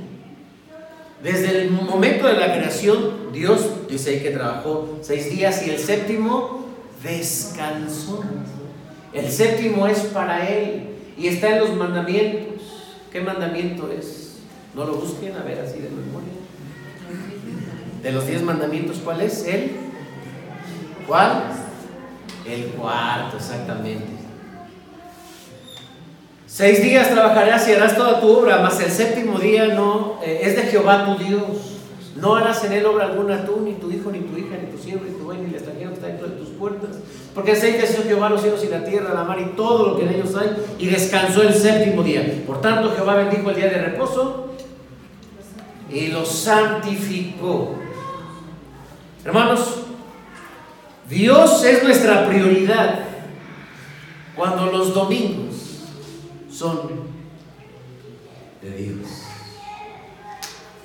Desde 1.22 1.62
el 1.62 1.70
momento 1.70 2.26
de 2.26 2.34
la 2.34 2.54
creación, 2.54 3.32
Dios 3.32 3.62
dice 3.94 4.10
ahí 4.10 4.20
que 4.20 4.30
trabajó 4.30 4.98
seis 5.02 5.30
días 5.30 5.64
y 5.66 5.70
el 5.70 5.78
séptimo 5.78 6.66
descansó. 7.02 8.24
El 9.12 9.30
séptimo 9.30 9.86
es 9.86 10.00
para 10.00 10.48
Él 10.48 10.88
y 11.16 11.28
está 11.28 11.50
en 11.50 11.60
los 11.60 11.74
mandamientos. 11.74 12.62
¿Qué 13.12 13.20
mandamiento 13.20 13.90
es? 13.92 14.38
No 14.74 14.84
lo 14.84 14.94
busquen 14.96 15.36
a 15.36 15.44
ver 15.44 15.60
así 15.60 15.78
de 15.78 15.88
memoria. 15.88 16.32
de 18.02 18.12
los 18.12 18.26
diez 18.26 18.42
mandamientos, 18.42 18.98
¿cuál 19.04 19.20
es? 19.20 19.46
El. 19.46 19.70
¿Cuál? 21.06 21.44
El 22.44 22.64
cuarto, 22.70 23.36
exactamente. 23.36 24.06
Seis 26.46 26.82
días 26.82 27.10
trabajarás 27.10 27.68
y 27.68 27.72
harás 27.72 27.96
toda 27.96 28.20
tu 28.20 28.28
obra, 28.28 28.58
mas 28.58 28.80
el 28.80 28.90
séptimo 28.90 29.38
día 29.38 29.68
no 29.68 30.18
eh, 30.22 30.40
es 30.42 30.56
de 30.56 30.62
Jehová 30.62 31.06
tu 31.06 31.22
Dios. 31.22 31.73
No 32.16 32.36
harás 32.36 32.64
en 32.64 32.72
él 32.72 32.86
obra 32.86 33.06
alguna 33.06 33.44
tú, 33.44 33.60
ni 33.60 33.74
tu 33.74 33.90
hijo, 33.90 34.10
ni 34.10 34.20
tu 34.20 34.36
hija, 34.36 34.56
ni 34.60 34.70
tu 34.70 34.82
siervo, 34.82 35.04
ni 35.04 35.12
tu 35.12 35.24
buey, 35.24 35.38
ni 35.38 35.46
el 35.46 35.54
extranjero 35.54 35.90
que 35.90 35.94
está 35.94 36.06
dentro 36.06 36.28
de 36.28 36.36
tus 36.36 36.48
puertas. 36.50 36.90
Porque 37.34 37.52
así 37.52 37.68
hizo 37.68 38.02
Jehová 38.04 38.30
los 38.30 38.40
cielos 38.40 38.62
y 38.64 38.68
la 38.68 38.84
tierra, 38.84 39.12
la 39.12 39.24
mar 39.24 39.40
y 39.40 39.56
todo 39.56 39.88
lo 39.88 39.96
que 39.96 40.04
en 40.04 40.14
ellos 40.14 40.34
hay, 40.36 40.50
y 40.78 40.86
descansó 40.86 41.42
el 41.42 41.52
séptimo 41.52 42.04
día. 42.04 42.44
Por 42.46 42.60
tanto, 42.60 42.92
Jehová 42.94 43.14
bendijo 43.16 43.50
el 43.50 43.56
día 43.56 43.66
de 43.66 43.78
reposo 43.78 44.52
y 45.90 46.08
lo 46.08 46.24
santificó. 46.24 47.74
Hermanos, 49.24 49.78
Dios 51.08 51.64
es 51.64 51.82
nuestra 51.82 52.26
prioridad 52.28 53.00
cuando 54.36 54.66
los 54.66 54.94
domingos 54.94 55.54
son 56.50 56.90
de 58.62 58.70
Dios. 58.70 59.23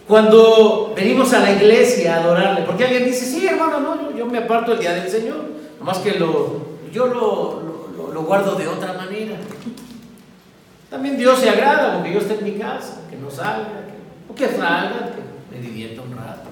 Cuando 0.10 0.92
venimos 0.96 1.32
a 1.34 1.40
la 1.40 1.52
iglesia 1.52 2.16
a 2.16 2.24
adorarle, 2.24 2.64
porque 2.64 2.84
alguien 2.84 3.06
dice, 3.06 3.28
sí, 3.28 3.46
hermano, 3.46 3.80
no, 3.80 4.18
yo, 4.18 4.26
me 4.26 4.40
aparto 4.40 4.74
el 4.74 4.80
día 4.80 4.96
del 4.96 5.08
Señor, 5.08 5.38
nomás 5.78 6.00
que 6.00 6.14
lo, 6.14 6.80
yo 6.92 7.06
lo, 7.06 8.12
lo, 8.12 8.24
guardo 8.24 8.56
de 8.56 8.68
otra 8.68 8.94
manera. 8.94 9.38
También 10.90 11.16
Dios 11.16 11.38
se 11.38 11.52
agrada 11.52 11.94
porque 11.94 12.12
yo 12.12 12.22
esté 12.22 12.40
en 12.40 12.44
mi 12.44 12.54
casa, 12.54 13.02
que 13.08 13.18
no 13.18 13.30
salga, 13.30 13.84
o 14.28 14.34
que 14.34 14.48
salga, 14.48 15.12
que 15.14 15.56
me 15.56 15.62
divierta 15.62 16.02
un 16.02 16.18
rato. 16.18 16.50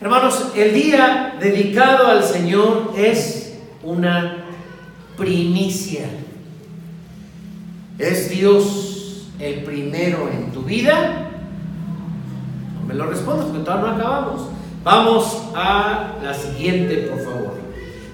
Hermanos, 0.00 0.52
el 0.56 0.72
día 0.72 1.36
dedicado 1.38 2.06
al 2.06 2.24
Señor 2.24 2.94
es 2.96 3.58
una 3.82 4.46
primicia. 5.18 6.06
¿Es 7.98 8.30
Dios 8.30 9.28
el 9.38 9.64
primero 9.64 10.30
en 10.32 10.50
tu 10.50 10.62
vida? 10.62 11.23
Me 12.86 12.94
lo 12.94 13.06
respondas 13.06 13.46
porque 13.46 13.64
todavía 13.64 13.90
no 13.90 13.96
acabamos. 13.96 14.42
Vamos 14.82 15.42
a 15.54 16.16
la 16.22 16.34
siguiente, 16.34 17.08
por 17.08 17.18
favor. 17.24 17.54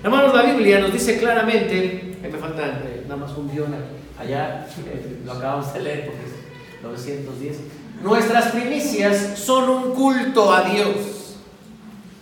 Hermanos, 0.02 0.34
la 0.34 0.42
Biblia 0.42 0.78
nos 0.78 0.92
dice 0.92 1.18
claramente, 1.18 2.16
me 2.22 2.38
falta 2.38 2.66
eh, 2.84 3.04
nada 3.08 3.16
más 3.16 3.36
un 3.36 3.50
guion 3.50 3.74
allá, 4.18 4.66
eh, 4.86 5.18
lo 5.24 5.32
acabamos 5.32 5.72
de 5.74 5.80
leer 5.80 6.06
porque 6.06 6.26
es 6.26 6.82
910. 6.82 7.56
Nuestras 8.02 8.52
primicias 8.52 9.38
son 9.38 9.68
un 9.68 9.94
culto 9.94 10.52
a 10.52 10.62
Dios. 10.62 11.36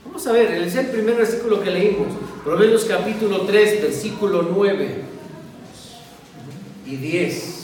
Vamos 0.04 0.26
a 0.26 0.32
ver, 0.32 0.50
es 0.62 0.74
el 0.74 0.86
primer 0.86 1.16
versículo 1.16 1.62
que 1.62 1.70
leímos, 1.70 2.08
Proverbios 2.42 2.84
capítulo 2.84 3.42
3, 3.42 3.82
versículo 3.82 4.48
9 4.50 5.02
y 6.86 6.96
10. 6.96 7.58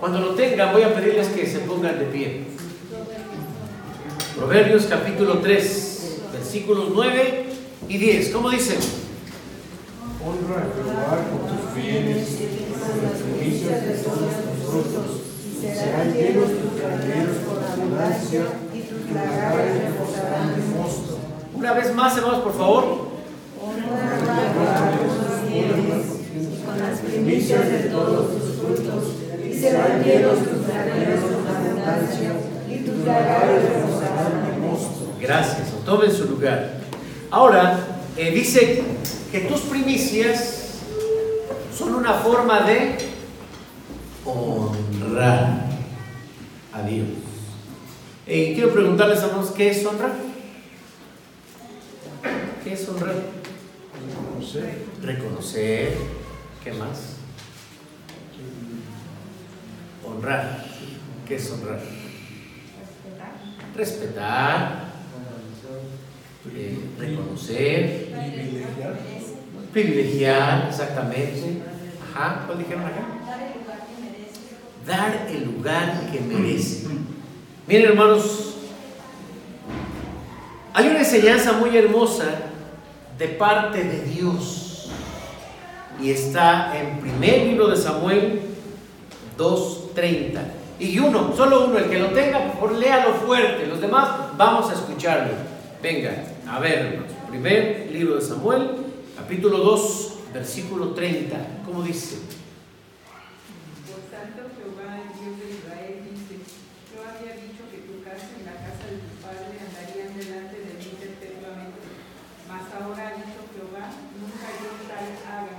Cuando 0.00 0.20
lo 0.20 0.30
tengan, 0.30 0.72
voy 0.72 0.82
a 0.82 0.94
pedirles 0.94 1.28
que 1.28 1.46
se 1.46 1.60
pongan 1.60 1.98
de 1.98 2.06
pie. 2.06 2.55
Proverbios 4.36 4.84
capítulo 4.84 5.38
3, 5.38 6.18
versículos 6.34 6.90
9 6.94 7.46
y 7.88 7.96
10. 7.96 8.28
¿Cómo 8.30 8.50
dice? 8.50 8.76
Honra 10.22 10.60
a 10.60 10.68
Jehová 10.76 11.24
con 11.30 11.40
tus 11.56 11.74
bienes, 11.74 12.28
con 12.68 13.02
las 13.02 13.16
primicias 13.22 13.82
de 13.86 13.94
todos 13.94 14.18
tus 14.18 14.68
frutos, 14.68 15.08
y 15.40 15.74
serán 15.74 16.12
llenos 16.12 16.50
tus 16.50 16.78
graneros 16.78 17.36
con 17.48 17.64
abundancia, 17.64 18.42
y 18.74 18.80
tus 18.80 19.10
lagares 19.10 19.82
reposarán 19.82 20.54
de 20.54 20.76
mosto. 20.76 21.18
Una 21.54 21.72
vez 21.72 21.94
más, 21.94 22.18
hermanos, 22.18 22.42
por 22.42 22.58
favor. 22.58 22.84
Honra 23.58 23.88
a 24.04 24.52
Jehová 24.52 24.98
con 24.98 25.08
tus 25.16 25.50
bienes 25.50 26.04
con 26.66 26.78
las 26.78 26.98
primicias 26.98 27.72
de 27.72 27.78
todos 27.88 28.32
tus 28.32 28.56
frutos, 28.56 29.04
y 29.42 29.58
serán 29.58 30.04
llenos 30.04 30.38
tus 30.40 30.66
graneros 30.66 31.20
con 31.20 31.56
abundancia, 31.56 32.32
y 32.68 32.78
tus 32.84 32.98
lagares 32.98 33.62
reposarán. 33.62 33.95
Gracias, 35.26 35.72
tomen 35.84 36.12
su 36.12 36.24
lugar. 36.26 36.74
Ahora, 37.32 37.80
eh, 38.16 38.30
dice 38.30 38.84
que 39.32 39.40
tus 39.40 39.62
primicias 39.62 40.74
son 41.76 41.96
una 41.96 42.12
forma 42.14 42.60
de 42.60 42.96
honrar 44.24 45.64
a 46.72 46.82
Dios. 46.82 47.08
Eh, 48.28 48.52
quiero 48.54 48.72
preguntarles, 48.72 49.20
hermanos, 49.20 49.50
¿qué 49.50 49.70
es 49.70 49.84
honrar? 49.84 50.12
¿Qué 52.62 52.72
es 52.74 52.88
honrar? 52.88 53.16
Reconocer. 54.06 54.84
Reconocer. 55.02 55.96
¿Qué 56.62 56.72
más? 56.72 57.16
Honrar. 60.06 60.66
¿Qué 61.26 61.34
es 61.34 61.50
honrar? 61.50 61.80
Respetar. 63.74 64.85
Eh, 66.54 66.78
reconocer. 66.98 68.06
Privilegiar. 68.12 68.98
Privilegiar, 69.72 70.66
exactamente. 70.68 71.62
Ajá, 72.14 72.44
¿cuál 72.46 72.58
dijeron 72.58 72.84
acá? 72.84 73.04
Dar 74.86 75.26
el 75.28 75.44
lugar 75.44 76.10
que 76.12 76.20
merece. 76.20 76.86
Miren, 77.66 77.90
hermanos, 77.90 78.54
hay 80.72 80.88
una 80.88 81.00
enseñanza 81.00 81.52
muy 81.52 81.76
hermosa 81.76 82.26
de 83.18 83.28
parte 83.28 83.82
de 83.82 84.02
Dios. 84.02 84.88
Y 86.00 86.10
está 86.10 86.78
en 86.78 87.00
primer 87.00 87.46
libro 87.46 87.68
de 87.68 87.76
Samuel 87.76 88.42
2.30. 89.38 90.40
Y 90.78 90.98
uno, 90.98 91.34
solo 91.34 91.66
uno, 91.66 91.78
el 91.78 91.88
que 91.88 91.98
lo 91.98 92.08
tenga, 92.08 92.52
por 92.52 92.72
léalo 92.72 93.14
fuerte. 93.14 93.66
Los 93.66 93.80
demás 93.80 94.08
vamos 94.36 94.70
a 94.70 94.74
escucharlo. 94.74 95.32
Venga, 95.82 96.24
a 96.48 96.60
ver, 96.60 96.78
hermanos. 96.78 97.12
Primer 97.28 97.90
libro 97.90 98.14
de 98.16 98.22
Samuel, 98.22 98.70
capítulo 99.16 99.58
2, 99.58 100.32
versículo 100.32 100.90
30. 100.94 101.36
¿Cómo 101.64 101.82
dice? 101.82 102.18
Por 103.90 104.00
tanto, 104.14 104.46
Jehová, 104.54 105.02
el 105.02 105.10
Dios 105.18 105.34
de 105.42 105.46
Israel, 105.58 106.06
dice: 106.06 106.38
Yo 106.94 107.02
había 107.02 107.34
dicho 107.34 107.66
que 107.66 107.82
tu 107.82 107.98
casa 108.06 108.30
y 108.38 108.46
la 108.46 108.54
casa 108.62 108.86
de 108.86 109.02
tu 109.02 109.12
padre 109.20 109.58
andarían 109.58 110.14
delante 110.14 110.56
de 110.62 110.72
mí 110.78 110.90
perpetuamente. 110.94 111.82
Mas 112.46 112.64
ahora 112.70 113.02
ha 113.10 113.12
dicho 113.18 113.42
Jehová: 113.50 113.90
Nunca 114.14 114.48
yo 114.62 114.70
tal 114.86 115.06
haga, 115.26 115.56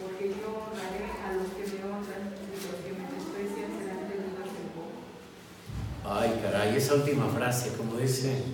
porque 0.00 0.32
yo 0.40 0.48
honraré 0.56 1.04
a 1.20 1.36
los 1.36 1.52
que 1.52 1.68
me 1.68 1.84
honran, 1.84 2.32
y 2.32 2.56
los 2.56 2.80
que 2.80 2.90
me 2.96 3.04
desprecian 3.12 3.76
serán 3.76 4.08
tenidos 4.08 4.48
en 4.56 4.72
poco. 4.72 5.04
Ay, 6.00 6.40
caray, 6.40 6.74
esa 6.74 6.96
última 6.96 7.28
frase, 7.28 7.76
como 7.76 8.00
dice, 8.00 8.49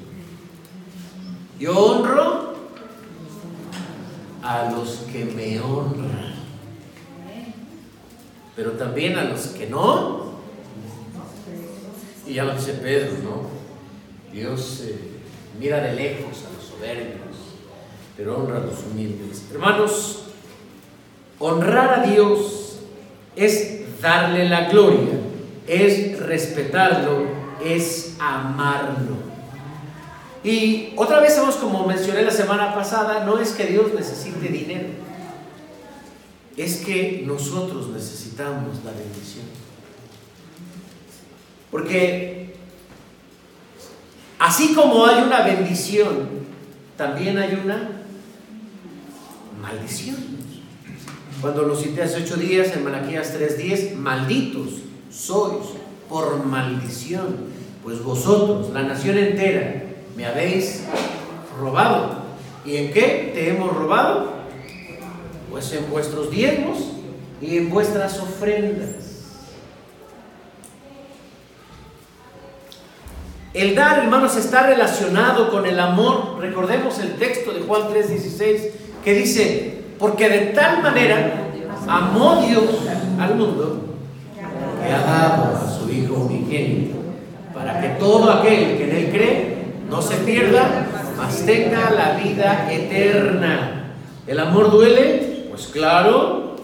yo 1.59 1.79
honro 1.79 2.55
a 4.43 4.71
los 4.71 5.07
que 5.11 5.25
me 5.25 5.61
honran, 5.61 6.35
pero 8.55 8.73
también 8.73 9.19
a 9.19 9.25
los 9.25 9.47
que 9.49 9.67
no. 9.67 10.27
Y 12.27 12.35
ya 12.35 12.45
lo 12.45 12.55
dice 12.55 12.75
Pedro, 12.75 13.13
¿no? 13.23 13.57
Dios 14.33 14.83
eh, 14.85 14.99
mira 15.59 15.81
de 15.81 15.95
lejos 15.95 16.45
a 16.45 16.55
los 16.55 16.65
soberbios, 16.65 17.37
pero 18.17 18.39
honra 18.39 18.59
a 18.59 18.67
los 18.67 18.85
humildes. 18.85 19.45
Hermanos, 19.51 20.25
honrar 21.39 22.01
a 22.01 22.07
Dios 22.07 22.81
es 23.35 24.01
darle 24.01 24.49
la 24.49 24.69
gloria, 24.69 25.19
es 25.67 26.19
respetarlo, 26.21 27.27
es 27.65 28.17
amarlo. 28.19 29.26
Y 30.47 30.93
otra 30.95 31.19
vez 31.19 31.37
vemos, 31.37 31.57
como 31.57 31.85
mencioné 31.89 32.23
la 32.23 32.31
semana 32.31 32.73
pasada, 32.73 33.25
no 33.25 33.41
es 33.41 33.51
que 33.51 33.67
Dios 33.67 33.93
necesite 33.93 34.47
dinero, 34.47 34.87
es 36.57 36.77
que 36.77 37.25
nosotros 37.27 37.89
necesitamos 37.89 38.77
la 38.85 38.93
bendición. 38.93 39.45
Porque 41.69 42.55
así 44.39 44.73
como 44.73 45.05
hay 45.05 45.25
una 45.25 45.41
bendición, 45.41 46.29
también 46.97 47.39
hay 47.39 47.61
una 47.65 48.05
maldición. 49.61 50.15
Cuando 51.41 51.63
lo 51.63 51.75
cité 51.75 52.05
hace 52.05 52.23
ocho 52.23 52.37
días 52.37 52.69
en 52.69 52.85
Malaquías 52.85 53.35
3:10, 53.37 53.97
malditos 53.97 54.75
sois 55.11 55.67
por 56.09 56.45
maldición, 56.47 57.35
pues 57.83 58.01
vosotros, 58.01 58.73
la 58.73 58.85
nación 58.85 59.19
entera, 59.19 59.86
me 60.17 60.25
habéis 60.25 60.85
robado. 61.61 62.25
¿Y 62.65 62.77
en 62.77 62.93
qué 62.93 63.33
te 63.35 63.51
hemos 63.51 63.75
robado? 63.77 64.33
Pues 65.51 65.73
en 65.73 65.89
vuestros 65.91 66.31
diezmos 66.31 66.79
y 67.41 67.59
en 67.59 67.71
vuestras 67.71 68.19
ofrendas. 68.19 69.05
El 73.53 73.75
dar, 73.75 74.01
hermanos, 74.01 74.37
está 74.37 74.67
relacionado 74.67 75.51
con 75.51 75.65
el 75.67 75.79
amor. 75.79 76.39
Recordemos 76.41 76.99
el 76.99 77.15
texto 77.15 77.53
de 77.53 77.61
Juan 77.61 77.89
3:16 77.89 78.71
que 79.05 79.15
dice, 79.15 79.83
porque 79.99 80.29
de 80.29 80.39
tal 80.47 80.83
manera 80.83 81.49
amó 81.89 82.43
Dios 82.43 82.65
al 83.19 83.35
mundo 83.37 83.83
que 84.35 84.93
ha 84.93 85.01
dado 85.01 85.57
a 85.57 85.79
su 85.79 85.91
Hijo 85.91 86.15
unigénito, 86.15 86.97
para 87.55 87.81
que 87.81 87.89
todo 88.01 88.31
aquel 88.31 88.77
que 88.77 88.85
en 88.85 88.97
él 88.97 89.11
cree 89.11 89.56
no 89.89 90.03
se 90.03 90.17
pierda, 90.17 90.87
mas 91.17 91.45
tenga 91.45 91.91
la 91.91 92.17
vida 92.17 92.69
eterna. 92.71 93.95
¿El 94.27 94.41
amor 94.41 94.71
duele? 94.71 95.47
Pues 95.51 95.69
claro. 95.69 96.57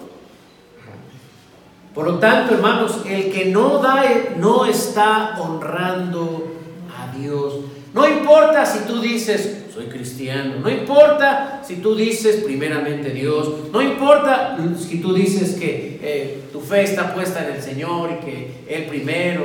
Por 1.94 2.06
lo 2.06 2.18
tanto, 2.18 2.54
hermanos, 2.54 3.00
el 3.06 3.30
que 3.30 3.46
no 3.46 3.78
da 3.78 4.04
no 4.36 4.64
está 4.64 5.36
honrando 5.38 6.52
a 6.98 7.16
Dios. 7.16 7.54
No 7.92 8.08
importa 8.08 8.64
si 8.64 8.80
tú 8.86 9.00
dices, 9.00 9.66
soy 9.72 9.86
cristiano, 9.86 10.54
no 10.62 10.70
importa 10.70 11.60
si 11.62 11.76
tú 11.76 11.94
dices 11.94 12.42
primeramente 12.42 13.10
Dios, 13.10 13.50
no 13.70 13.82
importa 13.82 14.56
si 14.78 15.02
tú 15.02 15.12
dices 15.12 15.56
que 15.56 16.00
eh, 16.02 16.44
tu 16.50 16.60
fe 16.60 16.84
está 16.84 17.14
puesta 17.14 17.46
en 17.46 17.56
el 17.56 17.62
Señor 17.62 18.10
y 18.12 18.24
que 18.24 18.64
Él 18.66 18.86
primero, 18.86 19.44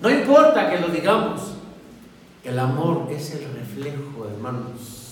no 0.00 0.08
importa 0.08 0.70
que 0.70 0.80
lo 0.80 0.88
digamos, 0.88 1.52
el 2.44 2.58
amor 2.58 3.08
es 3.10 3.32
el 3.32 3.44
reflejo, 3.54 4.26
hermanos. 4.28 5.02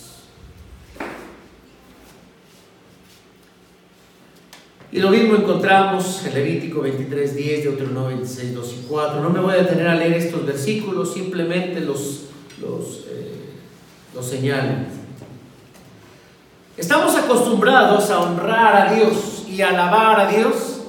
Y 4.92 4.98
lo 4.98 5.10
mismo 5.10 5.36
encontramos 5.36 6.26
en 6.26 6.34
Levítico 6.34 6.80
23, 6.80 7.36
10, 7.36 7.64
Deuteronomio 7.64 8.08
26, 8.08 8.54
2 8.54 8.72
y 8.72 8.86
4. 8.88 9.20
No 9.20 9.30
me 9.30 9.38
voy 9.38 9.54
a 9.54 9.58
detener 9.58 9.86
a 9.86 9.94
leer 9.94 10.14
estos 10.14 10.44
versículos, 10.44 11.14
simplemente 11.14 11.80
los, 11.80 12.24
los, 12.60 13.04
eh, 13.08 13.50
los 14.12 14.26
señalo. 14.26 15.00
Estamos 16.76 17.14
acostumbrados 17.14 18.10
a 18.10 18.20
honrar 18.20 18.88
a 18.88 18.94
Dios 18.94 19.44
y 19.48 19.62
alabar 19.62 20.20
a 20.20 20.26
Dios 20.26 20.80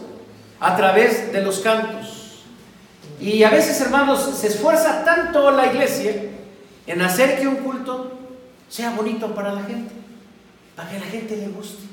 a 0.59 0.75
través 0.75 1.31
de 1.31 1.43
los 1.43 1.59
cantos. 1.59 2.00
Y 3.21 3.43
a 3.43 3.51
veces, 3.51 3.79
hermanos, 3.79 4.31
se 4.35 4.47
esfuerza 4.47 5.05
tanto 5.05 5.51
la 5.51 5.67
iglesia 5.67 6.11
en 6.87 7.01
hacer 7.01 7.39
que 7.39 7.47
un 7.47 7.57
culto 7.57 8.11
sea 8.67 8.95
bonito 8.95 9.35
para 9.35 9.53
la 9.53 9.61
gente, 9.63 9.93
para 10.75 10.89
que 10.89 10.99
la 10.99 11.05
gente 11.05 11.37
le 11.37 11.49
guste. 11.49 11.83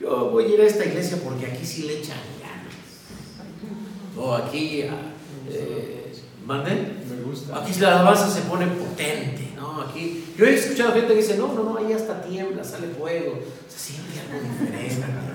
Yo 0.00 0.30
voy 0.30 0.46
a 0.46 0.48
ir 0.48 0.60
a 0.60 0.64
esta 0.64 0.84
iglesia 0.84 1.18
porque 1.22 1.46
aquí 1.46 1.64
sí 1.64 1.82
le 1.84 1.98
echan 1.98 2.18
ganas. 2.40 2.74
O 4.16 4.34
aquí, 4.34 4.82
eh, 5.48 6.12
¿manden? 6.44 7.04
Me 7.08 7.22
gusta. 7.22 7.60
Aquí 7.60 7.78
la 7.78 8.00
alabanza 8.00 8.28
se 8.28 8.40
pone 8.42 8.66
potente, 8.66 9.52
¿no? 9.54 9.82
Aquí, 9.82 10.24
yo 10.36 10.44
he 10.44 10.54
escuchado 10.54 10.92
gente 10.92 11.08
que 11.08 11.20
dice, 11.20 11.36
no, 11.36 11.52
no, 11.52 11.62
no, 11.62 11.76
ahí 11.78 11.92
hasta 11.92 12.20
tiembla, 12.22 12.64
sale 12.64 12.88
fuego. 12.88 13.34
O 13.34 13.70
sea, 13.70 13.78
siempre 13.78 14.20
algo 14.20 14.42
diferente. 14.42 15.33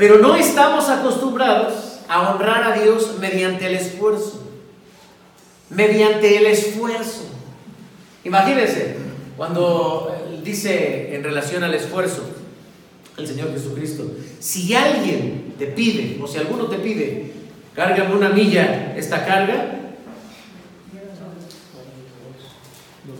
Pero 0.00 0.16
no 0.16 0.34
estamos 0.34 0.88
acostumbrados 0.88 1.98
a 2.08 2.30
honrar 2.30 2.64
a 2.64 2.72
Dios 2.72 3.18
mediante 3.20 3.66
el 3.66 3.74
esfuerzo. 3.74 4.42
Mediante 5.68 6.38
el 6.38 6.46
esfuerzo. 6.46 7.24
Imagínense, 8.24 8.96
cuando 9.36 10.40
dice 10.42 11.14
en 11.14 11.22
relación 11.22 11.64
al 11.64 11.74
esfuerzo 11.74 12.22
el 13.18 13.26
Señor 13.26 13.52
Jesucristo, 13.52 14.10
si 14.38 14.74
alguien 14.74 15.52
te 15.58 15.66
pide, 15.66 16.18
o 16.22 16.26
si 16.26 16.38
alguno 16.38 16.64
te 16.64 16.78
pide, 16.78 17.32
cárgame 17.74 18.14
una 18.14 18.30
milla 18.30 18.94
esta 18.96 19.26
carga, 19.26 19.80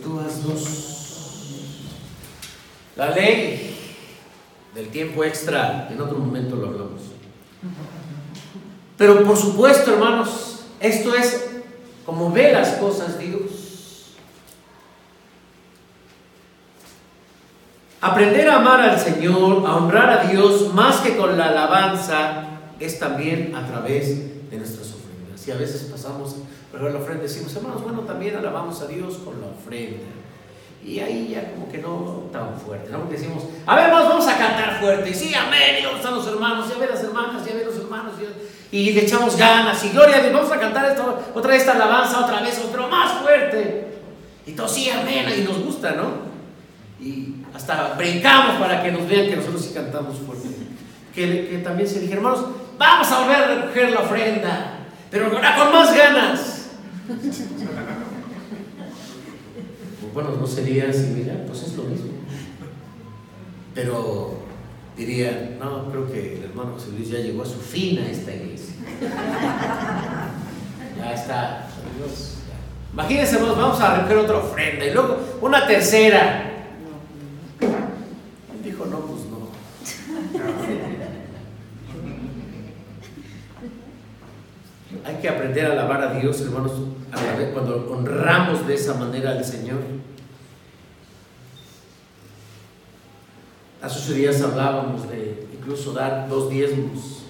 tú 0.01 0.19
haz 0.19 0.43
dos. 0.43 0.87
La 2.95 3.11
ley 3.11 3.70
del 4.73 4.89
tiempo 4.89 5.23
extra, 5.23 5.89
en 5.91 5.99
otro 5.99 6.17
momento 6.17 6.55
lo 6.55 6.67
hablamos. 6.67 7.01
Pero 8.97 9.23
por 9.23 9.37
supuesto, 9.37 9.93
hermanos, 9.93 10.63
esto 10.79 11.13
es 11.15 11.51
como 12.05 12.31
ve 12.31 12.51
las 12.53 12.73
cosas 12.73 13.19
Dios. 13.19 14.15
Aprender 18.01 18.49
a 18.49 18.57
amar 18.57 18.81
al 18.81 18.99
Señor, 18.99 19.63
a 19.67 19.75
honrar 19.75 20.09
a 20.09 20.23
Dios 20.25 20.73
más 20.73 21.01
que 21.01 21.15
con 21.15 21.37
la 21.37 21.49
alabanza, 21.49 22.47
es 22.79 22.97
también 22.97 23.55
a 23.55 23.67
través 23.67 24.49
de 24.49 24.57
nuestras 24.57 24.87
ofrendas. 24.87 25.47
Y 25.47 25.51
a 25.51 25.55
veces 25.55 25.83
pasamos 25.83 26.35
por 26.71 26.81
la 26.81 26.99
ofrenda 26.99 27.23
y 27.23 27.27
decimos, 27.27 27.55
hermanos, 27.55 27.83
bueno, 27.83 27.99
también 28.01 28.35
alabamos 28.35 28.81
a 28.81 28.87
Dios 28.87 29.17
con 29.23 29.39
la 29.39 29.47
ofrenda. 29.47 30.20
Y 30.83 30.99
ahí 30.99 31.29
ya 31.31 31.51
como 31.51 31.71
que 31.71 31.77
no 31.77 32.29
tan 32.31 32.59
fuerte, 32.59 32.89
¿no? 32.89 32.99
Porque 33.01 33.17
decimos, 33.17 33.43
a 33.67 33.75
ver, 33.75 33.85
hermanos, 33.85 34.09
vamos 34.09 34.27
a 34.27 34.37
cantar 34.37 34.79
fuerte. 34.79 35.13
Sí, 35.13 35.33
amén, 35.35 35.77
y 35.79 35.85
vamos 35.85 36.03
a 36.03 36.11
los 36.11 36.27
hermanos, 36.27 36.67
y 36.69 36.83
a 36.83 36.87
las 36.87 37.03
hermanas, 37.03 37.43
y 37.45 37.51
a 37.51 37.65
los 37.65 37.75
hermanos. 37.77 38.13
Y, 38.71 38.91
le 38.91 39.01
echamos 39.01 39.37
ganas, 39.37 39.83
y 39.83 39.89
gloria 39.89 40.17
a 40.17 40.19
Dios, 40.21 40.33
vamos 40.33 40.51
a 40.51 40.59
cantar 40.59 40.97
otra 41.35 41.51
vez 41.51 41.61
esta 41.61 41.73
alabanza, 41.73 42.25
otra 42.25 42.41
vez, 42.41 42.59
otro 42.65 42.87
más 42.87 43.21
fuerte. 43.21 43.99
Y 44.47 44.53
todos, 44.53 44.71
sí, 44.73 44.89
amén, 44.89 45.25
y 45.37 45.41
nos 45.43 45.59
gusta, 45.59 45.91
¿no? 45.91 46.31
Y 46.99 47.35
hasta 47.53 47.93
brincamos 47.93 48.55
para 48.55 48.81
que 48.81 48.91
nos 48.91 49.07
vean 49.07 49.27
que 49.27 49.35
nosotros 49.35 49.63
sí 49.63 49.73
cantamos 49.73 50.17
fuerte. 50.17 50.49
Que, 51.13 51.47
que 51.49 51.57
también 51.59 51.87
se 51.87 51.99
dije, 51.99 52.13
hermanos, 52.13 52.45
vamos 52.77 53.11
a 53.11 53.19
volver 53.19 53.35
a 53.37 53.47
recoger 53.47 53.91
la 53.91 53.99
ofrenda, 53.99 54.79
pero 55.11 55.27
ahora 55.27 55.55
con 55.55 55.71
más 55.71 55.95
ganas. 55.95 56.69
Bueno, 60.13 60.31
no 60.39 60.47
sería 60.47 60.91
similar, 60.91 61.45
pues 61.47 61.63
es 61.63 61.75
lo 61.75 61.83
mismo. 61.83 62.11
Pero 63.73 64.39
diría, 64.97 65.57
no, 65.59 65.89
creo 65.89 66.11
que 66.11 66.37
el 66.37 66.43
hermano 66.43 66.73
José 66.73 66.91
Luis 66.91 67.09
ya 67.09 67.19
llegó 67.19 67.43
a 67.43 67.45
su 67.45 67.59
fin 67.59 67.99
a 67.99 68.09
esta 68.09 68.33
iglesia. 68.33 68.75
ya 70.97 71.13
está. 71.13 71.67
Imagínense, 72.93 73.37
vamos 73.37 73.79
a 73.79 73.95
recoger 73.95 74.17
otra 74.17 74.37
ofrenda 74.37 74.85
y 74.85 74.93
luego 74.93 75.17
una 75.41 75.65
tercera. 75.65 76.47
Dijo, 78.63 78.85
no, 78.85 78.99
pues 78.99 79.21
no. 79.25 79.49
Hay 85.05 85.15
que 85.15 85.29
aprender 85.29 85.65
a 85.67 85.71
alabar 85.71 86.01
a 86.01 86.13
Dios, 86.19 86.41
hermanos, 86.41 86.73
cuando 87.53 87.91
honramos 87.91 88.67
de 88.67 88.75
esa 88.75 88.93
manera 88.93 89.31
al 89.31 89.43
Señor. 89.43 89.79
Hace 93.81 93.99
ocho 93.99 94.13
días 94.13 94.41
hablábamos 94.41 95.09
de 95.09 95.47
incluso 95.53 95.93
dar 95.93 96.29
dos 96.29 96.49
diezmos, 96.49 97.23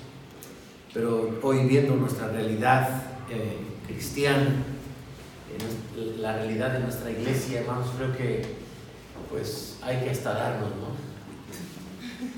pero 0.94 1.40
hoy 1.42 1.66
viendo 1.66 1.96
nuestra 1.96 2.28
realidad 2.28 3.04
eh, 3.30 3.58
cristiana, 3.88 4.50
la 6.20 6.34
realidad 6.34 6.72
de 6.74 6.80
nuestra 6.80 7.12
iglesia, 7.12 7.62
hermanos, 7.62 7.88
creo 7.98 8.16
que 8.16 8.62
pues 9.30 9.78
hay 9.82 10.02
que 10.02 10.10
hasta 10.10 10.34
darnos, 10.34 10.70
¿no? 10.70 11.02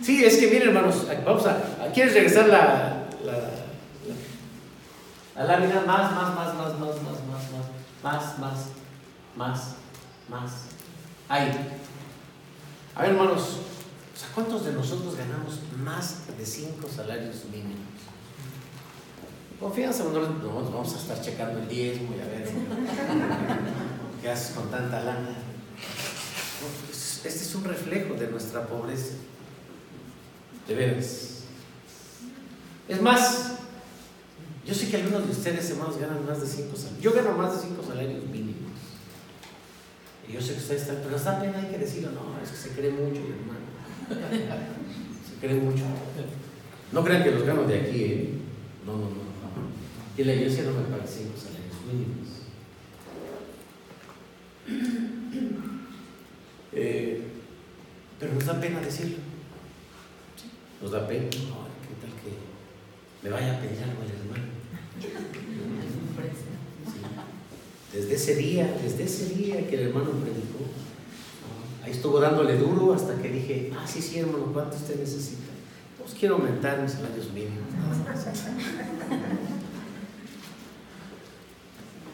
Sí, 0.04 0.24
es 0.24 0.38
que 0.38 0.48
miren, 0.48 0.70
hermanos, 0.70 1.08
vamos 1.26 1.46
a. 1.46 1.92
¿Quieres 1.94 2.14
regresar 2.14 2.48
la, 2.48 3.08
la 5.36 5.46
lámina? 5.46 5.82
Más, 5.82 6.12
más, 6.12 6.36
más, 6.36 6.56
más, 6.56 6.80
más, 6.80 6.80
más, 6.80 7.02
más, 7.02 7.52
más, 8.04 8.40
más, 8.40 8.40
más, 8.40 8.60
más, 9.36 9.76
más. 10.30 10.52
Ahí. 11.30 11.50
A 12.96 13.02
ver, 13.02 13.12
hermanos, 13.12 13.42
o 14.14 14.18
sea, 14.18 14.30
¿cuántos 14.36 14.66
de 14.66 14.74
nosotros 14.74 15.16
ganamos 15.16 15.60
más 15.84 16.28
de 16.38 16.46
cinco 16.46 16.88
salarios 16.88 17.46
mínimos? 17.46 17.80
Confianza, 19.60 20.04
no, 20.04 20.20
no 20.20 20.72
vamos 20.72 20.94
a 20.94 20.98
estar 20.98 21.22
checando 21.22 21.60
el 21.60 21.68
diezmo 21.68 22.16
y 22.16 22.22
a 22.22 22.26
ver 22.26 22.52
qué 24.22 24.30
haces 24.30 24.56
con 24.56 24.70
tanta 24.70 25.00
lana. 25.02 25.30
Este 26.92 27.30
es 27.30 27.56
un 27.56 27.64
reflejo 27.64 28.14
de 28.16 28.28
nuestra 28.28 28.68
pobreza. 28.68 29.14
De 30.68 30.76
veras. 30.76 31.44
Es 32.88 33.02
más, 33.02 33.54
yo 34.66 34.74
sé 34.74 34.90
que 34.90 34.98
algunos 34.98 35.26
de 35.26 35.32
ustedes, 35.32 35.70
hermanos, 35.72 35.98
ganan 35.98 36.26
más 36.26 36.40
de 36.40 36.48
cinco 36.48 36.76
salarios. 36.78 37.04
Yo 37.04 37.14
gano 37.14 37.38
más 37.38 37.54
de 37.56 37.68
cinco 37.68 37.84
salarios 37.84 38.24
mínimos. 38.26 38.72
Y 40.28 40.34
yo 40.34 40.42
sé 40.42 40.54
que 40.54 40.60
ustedes 40.60 40.82
están, 40.84 41.02
pero 41.04 41.18
está 41.18 41.40
pena, 41.42 41.60
hay 41.60 41.68
que 41.68 41.78
decirlo, 41.80 42.12
no, 42.12 42.42
es 42.42 42.50
que 42.50 42.58
se 42.58 42.70
cree 42.70 42.92
mucho, 42.92 43.22
hermano. 43.22 43.64
Se 45.28 45.48
cree 45.48 45.60
mucho. 45.60 45.84
No 46.92 47.04
crean 47.04 47.24
que 47.24 47.32
los 47.32 47.44
gano 47.44 47.64
de 47.64 47.80
aquí, 47.80 48.04
¿eh? 48.04 48.30
No, 48.86 48.94
no, 48.94 49.10
no. 49.10 49.24
Y 50.18 50.24
la 50.24 50.34
iglesia 50.34 50.64
no 50.64 50.72
me 50.72 50.84
paga 50.84 51.06
cinco 51.08 51.38
salarios 51.38 51.76
mínimos. 51.88 52.30
Eh, 56.76 57.22
pero 58.20 58.34
nos 58.34 58.46
da 58.48 58.60
pena 58.60 58.80
decirlo. 58.80 59.18
Nos 60.82 60.90
da 60.90 61.08
pena. 61.08 61.26
No, 61.26 61.30
¿Qué 61.30 61.94
tal 62.02 62.10
que 62.20 62.53
me 63.24 63.30
vaya 63.30 63.58
a 63.58 63.60
pedir 63.60 63.82
algo 63.84 64.04
el 64.04 64.12
hermano? 64.12 64.44
Desde 67.94 68.16
ese 68.16 68.36
día, 68.36 68.76
desde 68.84 69.04
ese 69.04 69.36
día 69.36 69.68
que 69.68 69.76
el 69.76 69.88
hermano 69.88 70.10
predicó, 70.12 70.66
ahí 71.84 71.92
estuvo 71.92 72.20
dándole 72.20 72.58
duro 72.58 72.94
hasta 72.94 73.22
que 73.22 73.30
dije, 73.30 73.72
ah, 73.78 73.86
sí, 73.88 74.02
sí, 74.02 74.20
hermano, 74.20 74.52
¿cuánto 74.52 74.76
usted 74.76 75.00
necesita? 75.00 75.54
Pues 76.00 76.16
quiero 76.20 76.36
aumentar 76.36 76.82
mis 76.82 76.92
salarios 76.92 77.32
mínimos. 77.32 77.64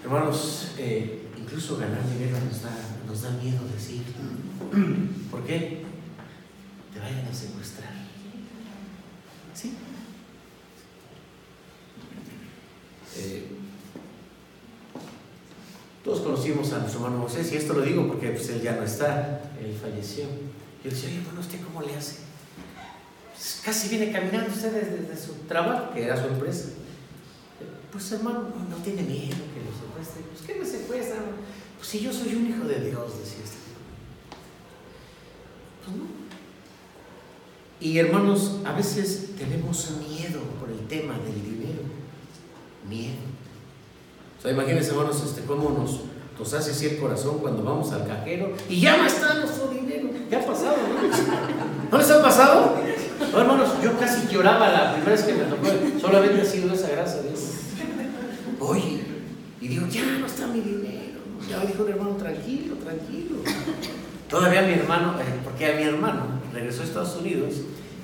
Hermanos, 0.04 0.72
eh, 0.78 1.28
incluso 1.38 1.78
ganar 1.78 2.04
dinero 2.10 2.38
nos 2.46 2.62
da, 2.62 2.72
nos 3.08 3.22
da 3.22 3.32
miedo 3.32 3.60
decir. 3.74 4.04
¿Por 5.32 5.44
qué? 5.44 5.84
Te 6.94 7.00
vayan 7.00 7.26
a 7.26 7.34
secuestrar. 7.34 7.94
¿Sí? 9.54 9.74
Eh, 13.26 13.44
todos 16.04 16.22
conocimos 16.22 16.72
a 16.74 16.80
nuestro 16.80 17.06
hermano 17.06 17.24
José, 17.24 17.48
y 17.52 17.58
esto 17.58 17.74
lo 17.74 17.82
digo 17.82 18.08
porque 18.08 18.30
pues, 18.30 18.50
él 18.50 18.62
ya 18.62 18.76
no 18.76 18.84
está, 18.84 19.42
él 19.62 19.78
falleció. 19.80 20.26
Yo 20.84 20.90
decía, 20.90 21.10
oye, 21.10 21.22
bueno, 21.26 21.42
¿usted 21.42 21.60
cómo 21.62 21.82
le 21.82 21.96
hace? 21.96 22.16
Pues, 23.34 23.62
casi 23.64 23.90
viene 23.90 24.12
caminando 24.12 24.52
usted 24.52 24.72
desde, 24.72 25.08
desde 25.08 25.26
su 25.26 25.34
trabajo, 25.48 25.94
que 25.94 26.04
era 26.04 26.20
su 26.20 26.28
empresa. 26.28 26.70
Pues 27.92 28.12
hermano, 28.12 28.44
no, 28.44 28.78
no 28.78 28.84
tiene 28.84 29.02
miedo 29.02 29.38
que 29.54 29.64
lo 29.66 29.72
secuestre. 29.76 30.24
Pues 30.32 30.42
¿qué 30.46 30.56
me 30.56 30.66
secuestran? 30.66 31.24
Pues 31.78 31.88
si 31.88 32.00
yo 32.00 32.14
soy 32.14 32.36
un 32.36 32.48
hijo 32.48 32.66
de 32.66 32.80
Dios, 32.82 33.20
decía 33.20 33.44
este. 33.44 33.58
Pues 35.84 35.98
no. 35.98 36.06
Y 37.82 37.98
hermanos, 37.98 38.58
a 38.66 38.74
veces 38.74 39.32
tenemos 39.38 39.90
miedo 40.08 40.42
por 40.60 40.70
el 40.70 40.88
tema 40.88 41.18
del 41.20 41.42
dinero. 41.44 41.89
Miedo. 42.90 43.16
O 44.38 44.42
sea, 44.42 44.52
imagínense, 44.52 44.92
hermanos, 44.92 45.22
este, 45.24 45.42
cómo 45.42 45.70
nos, 45.70 46.02
nos 46.38 46.54
hace 46.54 46.72
así 46.72 46.86
el 46.88 46.98
corazón 46.98 47.40
cuando 47.40 47.64
vamos 47.64 47.92
al 47.92 48.08
cajero 48.08 48.54
y 48.68 48.80
ya 48.80 48.98
no 48.98 49.06
está 49.06 49.36
nuestro 49.36 49.68
dinero. 49.68 50.10
¿Qué 50.30 50.36
ha 50.36 50.46
pasado? 50.46 50.78
¿No, 50.78 51.92
¿No 51.92 51.98
les 51.98 52.12
ha 52.12 52.22
pasado? 52.22 52.76
No, 53.32 53.40
hermanos, 53.40 53.70
yo 53.84 53.98
casi 54.00 54.28
lloraba 54.28 54.70
la 54.70 54.94
primera 54.94 55.12
vez 55.12 55.24
que 55.24 55.34
me 55.34 55.44
tocó. 55.44 55.68
Solamente 56.00 56.42
ha 56.42 56.46
sido 56.46 56.74
esa 56.74 56.90
gracia 56.90 57.22
de 57.22 57.30
Dios. 57.30 57.42
Oye, 58.60 59.02
y 59.62 59.68
digo, 59.68 59.88
ya 59.88 60.06
no 60.20 60.26
está 60.26 60.48
mi 60.48 60.62
dinero. 60.62 61.20
Ya 61.50 61.60
dijo 61.66 61.84
el 61.84 61.94
hermano, 61.94 62.16
tranquilo, 62.16 62.76
tranquilo. 62.76 63.38
Todavía 64.30 64.62
mi 64.62 64.74
hermano, 64.74 65.20
eh, 65.20 65.24
porque 65.44 65.66
a 65.66 65.76
mi 65.76 65.84
hermano 65.84 66.24
regresó 66.54 66.82
a 66.82 66.86
Estados 66.86 67.18
Unidos 67.18 67.56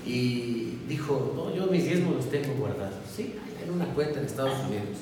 y 0.05 0.79
dijo, 0.87 1.33
no, 1.35 1.55
yo 1.55 1.71
mis 1.71 1.85
diezmos 1.85 2.15
los 2.15 2.29
tengo 2.29 2.53
guardados, 2.55 2.95
¿sí? 3.15 3.35
En 3.65 3.73
una 3.73 3.85
cuenta 3.85 4.19
en 4.19 4.25
Estados 4.25 4.59
Unidos. 4.67 4.97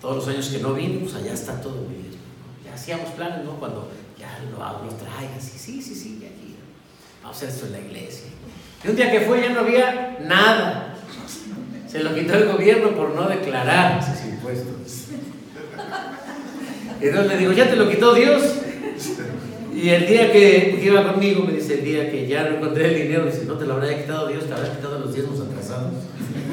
Todos 0.00 0.16
los 0.16 0.28
años 0.28 0.48
que 0.48 0.58
no 0.58 0.74
vine, 0.74 0.98
pues 0.98 1.14
allá 1.14 1.32
está 1.32 1.60
todo 1.60 1.82
mi 1.82 1.94
diezmo. 1.96 2.20
¿no? 2.38 2.64
Ya 2.64 2.74
hacíamos 2.74 3.08
planes, 3.10 3.44
¿no? 3.44 3.58
Cuando 3.58 3.90
ya 4.18 4.38
lo, 4.50 4.58
lo 4.58 4.92
traigas, 4.92 5.54
y 5.54 5.58
sí, 5.58 5.82
sí, 5.82 5.94
sí, 5.94 6.16
aquí. 6.18 6.54
Vamos 7.22 7.36
a 7.36 7.38
hacer 7.38 7.48
esto 7.48 7.66
en 7.66 7.72
la 7.72 7.80
iglesia. 7.80 8.28
Y 8.84 8.88
un 8.88 8.96
día 8.96 9.10
que 9.10 9.22
fue 9.22 9.40
ya 9.40 9.48
no 9.48 9.60
había 9.60 10.18
nada. 10.22 10.94
Se 11.88 12.02
lo 12.02 12.14
quitó 12.14 12.34
el 12.34 12.48
gobierno 12.48 12.90
por 12.90 13.14
no 13.14 13.28
declarar 13.28 14.00
sus 14.04 14.24
impuestos. 14.26 15.08
Y 17.00 17.06
entonces 17.06 17.32
le 17.32 17.38
digo, 17.38 17.52
¿ya 17.52 17.68
te 17.68 17.76
lo 17.76 17.88
quitó 17.88 18.14
Dios? 18.14 18.42
Y 19.74 19.88
el 19.88 20.06
día 20.06 20.30
que 20.30 20.80
iba 20.82 21.12
conmigo, 21.12 21.44
me 21.44 21.54
dice, 21.54 21.74
el 21.74 21.84
día 21.84 22.10
que 22.10 22.28
ya 22.28 22.48
no 22.48 22.56
encontré 22.56 22.94
el 22.94 23.02
dinero, 23.02 23.26
dice, 23.26 23.44
no 23.46 23.54
te 23.54 23.66
lo 23.66 23.74
habría 23.74 24.00
quitado 24.00 24.28
Dios, 24.28 24.44
te 24.46 24.52
habría 24.52 24.76
quitado 24.76 25.00
los 25.00 25.14
diezmos 25.14 25.40
atrasados. 25.40 25.92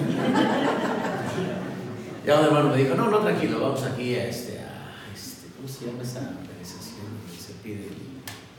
Ya 2.26 2.40
un 2.40 2.46
hermano 2.46 2.70
me 2.70 2.78
dijo, 2.78 2.94
no, 2.94 3.10
no, 3.10 3.18
tranquilo, 3.20 3.60
vamos 3.60 3.82
aquí 3.82 4.14
a 4.14 4.28
este, 4.28 4.60
a 4.60 4.94
este 5.12 5.48
¿cómo 5.56 5.68
se 5.68 5.88
llama 5.88 6.04
esa 6.04 6.20
organización 6.20 7.08
que 7.32 7.42
se 7.42 7.54
pide, 7.64 7.88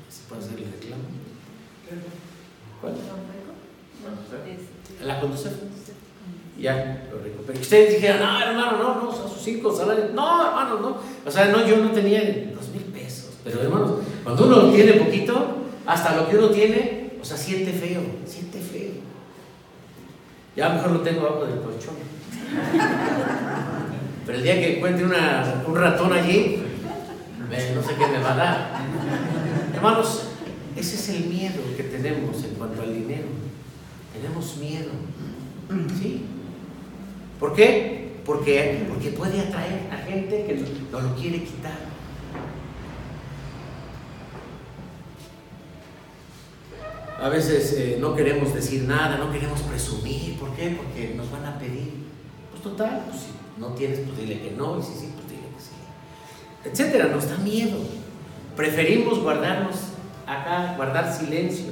se 0.09 0.22
puede 0.28 0.43
hacer 0.43 0.59
el 0.59 0.72
reclamo? 0.72 1.05
¿Cuál? 2.80 2.95
La 5.05 5.20
conducción. 5.20 5.55
Ya, 6.59 7.09
lo 7.11 7.22
recuperé. 7.22 7.61
Ustedes 7.61 7.95
dijeron, 7.95 8.20
no, 8.20 8.40
hermano, 8.40 8.78
no, 8.78 9.03
no, 9.03 9.12
son 9.12 9.28
sus 9.28 9.43
cinco 9.43 9.74
salarios. 9.74 10.12
No, 10.12 10.47
hermano, 10.47 10.80
no. 10.80 10.97
O 11.24 11.30
sea, 11.30 11.47
no, 11.47 11.66
yo 11.66 11.78
no 11.78 11.90
tenía 11.90 12.20
dos 12.55 12.68
mil 12.68 12.82
pesos. 12.93 13.30
Pero, 13.45 13.62
hermanos, 13.62 13.93
cuando 14.22 14.47
uno 14.47 14.70
tiene 14.70 14.93
poquito, 14.95 15.57
hasta 15.86 16.16
lo 16.16 16.28
que 16.28 16.36
uno 16.36 16.51
tiene, 16.51 17.14
o 17.20 17.24
sea, 17.24 17.36
siente 17.36 17.72
feo, 17.72 18.01
siente 18.26 18.61
feo. 18.61 19.01
Ya 20.55 20.68
mejor 20.68 20.90
lo 20.90 21.00
tengo 21.00 21.26
abajo 21.26 21.46
del 21.46 21.61
colchón. 21.61 21.94
Pero 24.26 24.38
el 24.38 24.44
día 24.44 24.55
que 24.55 24.76
encuentre 24.76 25.05
un 25.05 25.76
ratón 25.76 26.12
allí, 26.12 26.62
no 27.74 27.82
sé 27.82 27.94
qué 27.98 28.07
me 28.07 28.18
va 28.18 28.32
a 28.32 28.36
dar. 28.36 28.70
Hermanos, 29.74 30.28
ese 30.76 30.94
es 30.94 31.09
el 31.09 31.24
miedo 31.24 31.61
que 31.76 31.84
tenemos 31.84 32.44
en 32.44 32.55
cuanto 32.55 32.82
al 32.82 32.94
dinero. 32.94 33.26
Tenemos 34.12 34.57
miedo. 34.59 34.90
¿Sí? 35.98 36.26
¿Por 37.40 37.55
qué? 37.55 38.12
Porque, 38.24 38.84
porque 38.88 39.11
puede 39.11 39.40
atraer 39.40 39.88
a 39.90 39.96
gente 39.96 40.44
que 40.46 40.64
nos 40.92 41.03
lo 41.03 41.14
quiere 41.16 41.42
quitar. 41.42 41.91
A 47.22 47.28
veces 47.28 47.72
eh, 47.74 47.98
no 48.00 48.16
queremos 48.16 48.52
decir 48.52 48.82
nada, 48.82 49.16
no 49.16 49.30
queremos 49.30 49.60
presumir. 49.60 50.36
¿Por 50.40 50.56
qué? 50.56 50.76
Porque 50.76 51.14
nos 51.14 51.30
van 51.30 51.46
a 51.46 51.56
pedir. 51.56 51.92
Pues 52.50 52.64
total, 52.64 53.04
pues 53.08 53.22
si 53.22 53.60
no 53.60 53.68
tienes, 53.68 54.00
pues 54.00 54.18
dile 54.18 54.40
que 54.40 54.50
no, 54.50 54.80
y 54.80 54.82
si 54.82 54.88
sí, 54.88 55.12
pues 55.14 55.28
dile 55.28 55.42
que 55.54 55.62
sí. 55.62 56.68
Etcétera, 56.68 57.06
nos 57.06 57.30
da 57.30 57.36
miedo. 57.38 57.78
Preferimos 58.56 59.20
guardarnos 59.20 59.76
acá, 60.26 60.74
guardar 60.76 61.16
silencio. 61.16 61.66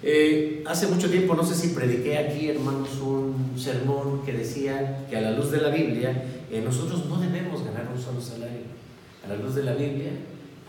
Eh, 0.00 0.62
hace 0.64 0.86
mucho 0.86 1.10
tiempo, 1.10 1.34
no 1.34 1.42
sé 1.42 1.56
si 1.56 1.74
prediqué 1.74 2.16
aquí, 2.16 2.48
hermanos, 2.48 3.00
un 3.00 3.54
sermón 3.58 4.24
que 4.24 4.32
decía 4.32 5.06
que 5.10 5.16
a 5.16 5.22
la 5.22 5.32
luz 5.32 5.50
de 5.50 5.60
la 5.60 5.70
Biblia, 5.70 6.24
eh, 6.52 6.62
nosotros 6.64 7.06
no 7.06 7.18
debemos 7.20 7.64
ganar 7.64 7.88
un 7.92 8.00
solo 8.00 8.20
salario. 8.20 8.62
A 9.24 9.28
la 9.28 9.34
luz 9.34 9.56
de 9.56 9.64
la 9.64 9.72
Biblia, 9.72 10.12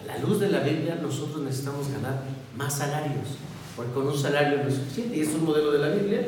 a 0.02 0.06
la 0.06 0.18
luz 0.18 0.40
de 0.40 0.50
la 0.50 0.62
Biblia, 0.62 0.98
nosotros 1.00 1.44
necesitamos 1.44 1.92
ganar 1.92 2.24
más 2.58 2.76
salarios, 2.76 3.38
porque 3.76 3.94
con 3.94 4.08
un 4.08 4.18
salario 4.18 4.64
no 4.64 4.70
es 4.70 4.76
suficiente, 4.76 5.18
y 5.18 5.22
es 5.22 5.30
un 5.30 5.46
modelo 5.46 5.72
de 5.72 5.80
la 5.80 5.90
Biblia. 5.90 6.28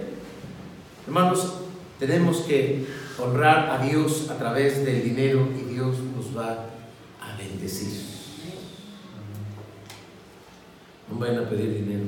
Hermanos, 1.06 1.54
tenemos 2.00 2.38
que 2.42 2.86
honrar 3.20 3.70
a 3.70 3.86
Dios 3.86 4.30
a 4.30 4.38
través 4.38 4.86
del 4.86 5.04
dinero 5.04 5.48
y 5.56 5.74
Dios 5.74 5.96
nos 6.16 6.36
va 6.36 6.66
a 7.22 7.38
bendecir. 7.38 8.16
No 11.12 11.20
vayan 11.20 11.46
a 11.46 11.50
pedir 11.50 11.74
dinero. 11.76 12.06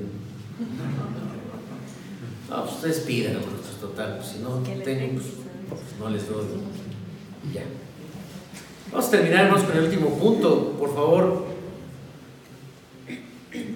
No, 2.49 2.63
pues 2.63 2.75
ustedes 2.75 2.99
pidan, 3.01 3.35
pues, 3.35 3.79
total. 3.79 4.17
Pues, 4.17 4.29
si 4.29 4.39
no 4.39 4.57
tengo, 4.83 5.13
pues, 5.13 5.27
pues, 5.69 5.81
no 5.99 6.09
les 6.09 6.27
doy. 6.27 6.45
Ya. 7.53 7.63
Vamos 8.91 9.07
a 9.07 9.11
terminar, 9.11 9.45
hermanos, 9.45 9.67
con 9.67 9.77
el 9.77 9.83
último 9.83 10.17
punto, 10.17 10.71
por 10.79 10.93
favor. 10.95 11.56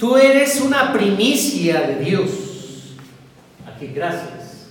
Tú 0.02 0.18
eres 0.18 0.60
una 0.60 0.92
primicia 0.92 1.82
de 1.82 2.04
Dios. 2.04 2.32
Aquí, 3.68 3.86
gracias. 3.94 4.66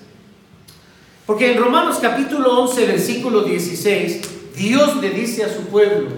Porque 1.25 1.53
en 1.53 1.63
Romanos 1.63 1.99
capítulo 2.03 2.63
11, 2.63 2.87
versículo 2.87 3.45
16, 3.45 4.23
Dios 4.57 4.97
le 4.97 5.11
dice 5.11 5.45
a 5.45 5.55
su 5.55 5.67
pueblo, 5.67 6.09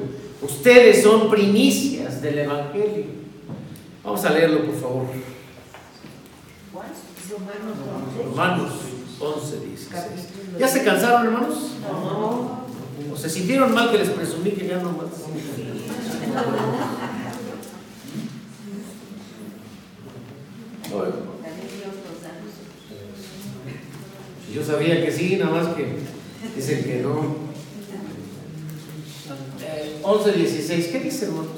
ustedes 0.41 1.03
son 1.03 1.29
primicias 1.29 2.23
del 2.23 2.39
Evangelio. 2.39 3.05
Vamos 4.03 4.25
a 4.25 4.31
leerlo, 4.31 4.65
por 4.65 4.81
favor. 4.81 5.07
Romanos 8.25 8.73
11, 9.21 9.61
16. 9.61 10.03
¿Ya 10.59 10.69
se 10.69 10.83
cansaron, 10.83 11.27
hermanos? 11.27 11.73
No. 11.83 12.63
¿O 13.13 13.17
se 13.19 13.29
sintieron 13.29 13.75
mal 13.75 13.91
que 13.91 13.99
les 13.99 14.09
presumí 14.09 14.53
que 14.53 14.69
ya 14.69 14.79
no 14.79 14.93
más? 14.93 15.09
Bueno, 20.93 21.15
sabía 24.65 25.05
que 25.05 25.11
sí, 25.13 25.37
nada 25.37 25.51
más 25.51 25.75
que 25.75 25.87
dicen 26.57 26.85
que 26.85 27.01
no. 27.03 27.37
Eh, 29.63 29.99
11, 30.03 30.33
16, 30.33 30.87
¿qué 30.89 31.01
dice, 31.01 31.25
hermanos? 31.27 31.49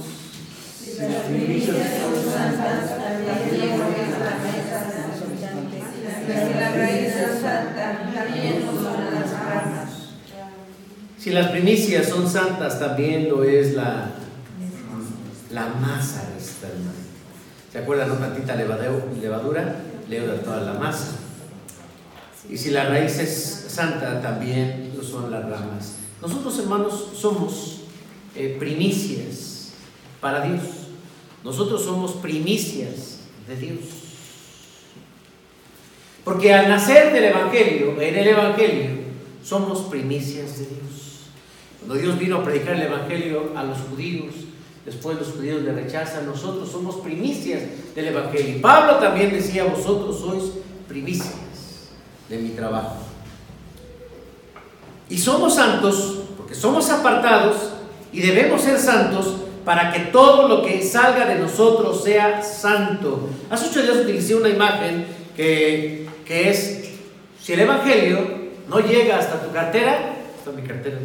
Si 11.18 11.30
las 11.30 11.50
primicias 11.50 12.08
son 12.08 12.28
santas, 12.28 12.78
también 12.78 13.28
lo 13.28 13.44
es 13.44 13.74
la, 13.74 14.10
masa 15.80 16.28
de 16.30 16.38
esta 16.38 16.66
hermana. 16.68 16.92
¿Se 17.72 17.78
acuerdan? 17.78 18.08
No 18.08 18.14
tantita 18.16 18.54
levadeu- 18.56 19.20
levadura, 19.20 19.76
leuda 20.08 20.40
toda 20.42 20.60
la 20.60 20.74
masa. 20.74 21.12
Y 22.48 22.58
si 22.58 22.70
la 22.70 22.84
raíz 22.84 23.18
es 23.18 23.66
santa, 23.68 24.20
también 24.20 24.92
lo 24.96 25.02
son 25.02 25.30
las 25.30 25.42
ramas. 25.48 25.94
Nosotros, 26.20 26.58
hermanos, 26.58 27.08
somos 27.16 27.80
eh, 28.34 28.56
primicias 28.58 29.72
para 30.20 30.44
Dios. 30.46 30.62
Nosotros 31.42 31.82
somos 31.82 32.12
primicias 32.12 33.20
de 33.48 33.56
Dios. 33.56 33.80
Porque 36.24 36.52
al 36.54 36.68
nacer 36.68 37.12
del 37.12 37.24
Evangelio, 37.24 38.00
en 38.00 38.14
el 38.14 38.28
Evangelio, 38.28 38.90
somos 39.42 39.82
primicias 39.82 40.58
de 40.58 40.66
Dios. 40.66 41.28
Cuando 41.80 41.96
Dios 41.96 42.18
vino 42.18 42.38
a 42.38 42.44
predicar 42.44 42.76
el 42.76 42.82
Evangelio 42.82 43.52
a 43.54 43.62
los 43.62 43.78
judíos, 43.78 44.34
después 44.86 45.18
los 45.18 45.32
judíos 45.32 45.62
le 45.62 45.72
rechazan, 45.72 46.24
nosotros 46.24 46.70
somos 46.70 46.96
primicias 46.96 47.62
del 47.94 48.06
Evangelio. 48.06 48.56
Y 48.56 48.60
Pablo 48.60 48.96
también 48.96 49.32
decía, 49.32 49.64
vosotros 49.64 50.18
sois 50.18 50.44
primicias 50.88 51.44
de 52.36 52.42
mi 52.42 52.50
trabajo. 52.50 52.96
Y 55.08 55.18
somos 55.18 55.54
santos 55.54 56.20
porque 56.36 56.54
somos 56.54 56.88
apartados 56.90 57.56
y 58.12 58.20
debemos 58.20 58.62
ser 58.62 58.78
santos 58.78 59.36
para 59.64 59.92
que 59.92 60.00
todo 60.00 60.48
lo 60.48 60.62
que 60.62 60.82
salga 60.82 61.26
de 61.26 61.38
nosotros 61.38 62.02
sea 62.04 62.42
santo. 62.42 63.28
Hace 63.50 63.68
ocho 63.68 63.82
días 63.82 63.96
utilicé 63.96 64.34
una 64.34 64.48
imagen 64.48 65.06
que, 65.36 66.08
que 66.24 66.50
es, 66.50 66.90
si 67.40 67.52
el 67.52 67.60
Evangelio 67.60 68.44
no 68.68 68.80
llega 68.80 69.18
hasta 69.18 69.42
tu 69.42 69.52
cartera, 69.52 70.16
está 70.38 70.50
mi 70.52 70.62
cartera. 70.66 70.98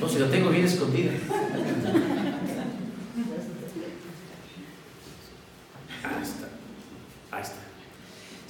No, 0.00 0.08
si 0.08 0.18
lo 0.18 0.26
tengo 0.26 0.50
bien 0.50 0.64
escondida. 0.64 1.12
Ahí 6.02 6.22
está. 6.22 6.48
Ahí 7.30 7.42
está. 7.42 7.56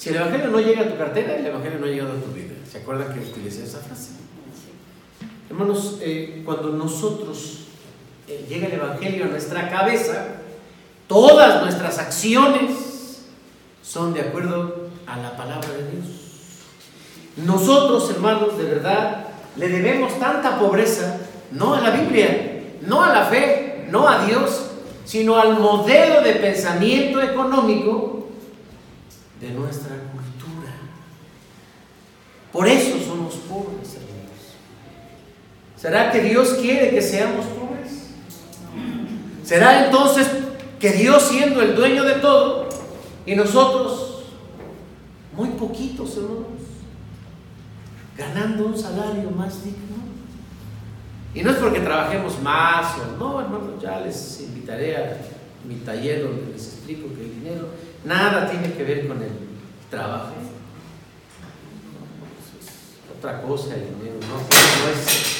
Si 0.03 0.09
el 0.09 0.17
Evangelio 0.17 0.49
no 0.49 0.59
llega 0.59 0.81
a 0.81 0.89
tu 0.89 0.99
cartera, 0.99 1.37
el 1.37 1.47
Evangelio 1.47 1.79
no 1.79 1.87
ha 1.87 1.89
llegado 1.89 2.11
a 2.11 2.21
tu 2.21 2.33
vida. 2.33 2.55
¿Se 2.69 2.79
acuerdan 2.79 3.15
que 3.15 3.21
utilicé 3.21 3.63
esa 3.63 3.79
frase? 3.79 4.11
Hermanos, 5.49 5.99
eh, 6.01 6.43
cuando 6.45 6.71
nosotros 6.71 7.67
eh, 8.27 8.45
llega 8.49 8.67
el 8.67 8.73
Evangelio 8.73 9.27
a 9.27 9.29
nuestra 9.29 9.71
cabeza, 9.71 10.27
todas 11.07 11.63
nuestras 11.63 12.01
acciones 12.01 13.27
son 13.81 14.13
de 14.13 14.23
acuerdo 14.23 14.89
a 15.07 15.19
la 15.19 15.37
palabra 15.37 15.69
de 15.69 15.93
Dios. 15.93 16.07
Nosotros, 17.37 18.11
hermanos, 18.11 18.59
de 18.59 18.65
verdad, 18.65 19.29
le 19.55 19.69
debemos 19.69 20.19
tanta 20.19 20.59
pobreza, 20.59 21.21
no 21.53 21.75
a 21.75 21.81
la 21.81 21.91
Biblia, 21.91 22.61
no 22.81 23.05
a 23.05 23.13
la 23.13 23.27
fe, 23.27 23.87
no 23.89 24.09
a 24.09 24.27
Dios, 24.27 24.65
sino 25.05 25.39
al 25.39 25.61
modelo 25.61 26.23
de 26.23 26.33
pensamiento 26.33 27.23
económico 27.23 28.22
de 29.43 29.51
nuestra 29.51 29.97
cultura. 30.13 30.73
Por 32.53 32.69
eso 32.69 32.97
somos 33.05 33.35
pobres, 33.35 33.97
hermanos. 33.97 34.23
¿Será 35.77 36.13
que 36.13 36.21
Dios 36.21 36.51
quiere 36.61 36.91
que 36.91 37.03
seamos 37.03 37.47
pobres? 37.47 38.11
¿Será 39.43 39.87
entonces 39.87 40.29
que 40.79 40.93
Dios 40.93 41.25
siendo 41.25 41.61
el 41.61 41.75
dueño 41.75 42.05
de 42.05 42.15
todo 42.15 42.69
y 43.27 43.35
nosotros 43.35 44.23
muy 45.37 45.49
poquitos, 45.51 46.17
hermanos, 46.17 46.63
ganando 48.17 48.67
un 48.67 48.79
salario 48.79 49.29
más 49.33 49.65
digno? 49.65 49.97
Y 51.35 51.43
no 51.43 51.51
es 51.51 51.57
porque 51.57 51.81
trabajemos 51.81 52.41
más 52.41 52.95
o 52.99 53.19
no, 53.19 53.41
hermanos, 53.41 53.83
ya 53.83 53.99
les 54.01 54.41
invitaré 54.41 54.97
a 54.97 55.17
mi 55.67 55.77
taller 55.77 56.23
donde 56.23 56.53
les 56.53 56.75
explico 56.75 57.09
que 57.15 57.23
el 57.23 57.41
dinero 57.41 57.69
nada 58.05 58.51
tiene 58.51 58.73
que 58.75 58.85
ver 58.85 59.07
con 59.07 59.23
el 59.23 59.31
trabajo. 59.91 60.33
Otra 63.19 63.43
cosa 63.43 63.75
el 63.75 63.83
dinero, 63.83 64.17
no. 64.29 65.33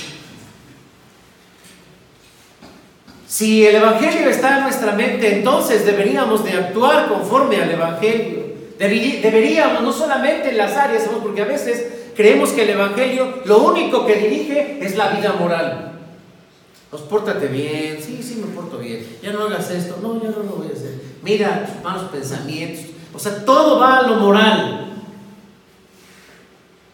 Si 3.27 3.67
el 3.67 3.77
Evangelio 3.77 4.29
está 4.29 4.59
en 4.59 4.65
nuestra 4.65 4.93
mente, 4.93 5.39
entonces 5.39 5.87
deberíamos 5.87 6.45
de 6.45 6.53
actuar 6.53 7.09
conforme 7.09 7.57
al 7.57 7.71
Evangelio. 7.71 8.43
Deberíamos, 8.79 9.83
no 9.83 9.93
solamente 9.93 10.51
en 10.51 10.59
las 10.59 10.77
áreas, 10.77 11.09
porque 11.23 11.43
a 11.43 11.47
veces 11.47 11.87
creemos 12.15 12.51
que 12.51 12.65
el 12.65 12.71
Evangelio 12.71 13.43
lo 13.47 13.63
único 13.63 14.05
que 14.05 14.17
dirige 14.17 14.79
es 14.83 14.97
la 14.97 15.09
vida 15.09 15.33
moral. 15.33 15.93
Pues 16.91 17.03
pórtate 17.05 17.47
bien, 17.47 17.99
sí, 18.03 18.23
sí 18.23 18.37
me 18.37 18.55
porto 18.55 18.77
bien. 18.77 19.05
Ya 19.23 19.33
no 19.33 19.45
hagas 19.45 19.71
esto, 19.71 19.99
no, 20.03 20.23
ya 20.23 20.29
no 20.29 20.43
lo 20.43 20.57
voy 20.57 20.69
a 20.69 20.73
hacer. 20.73 21.12
Mira 21.23 21.67
tus 21.67 21.83
malos 21.85 22.11
pensamientos. 22.11 22.87
O 23.15 23.19
sea, 23.19 23.45
todo 23.45 23.79
va 23.79 23.99
a 23.99 24.03
lo 24.03 24.17
moral. 24.17 24.83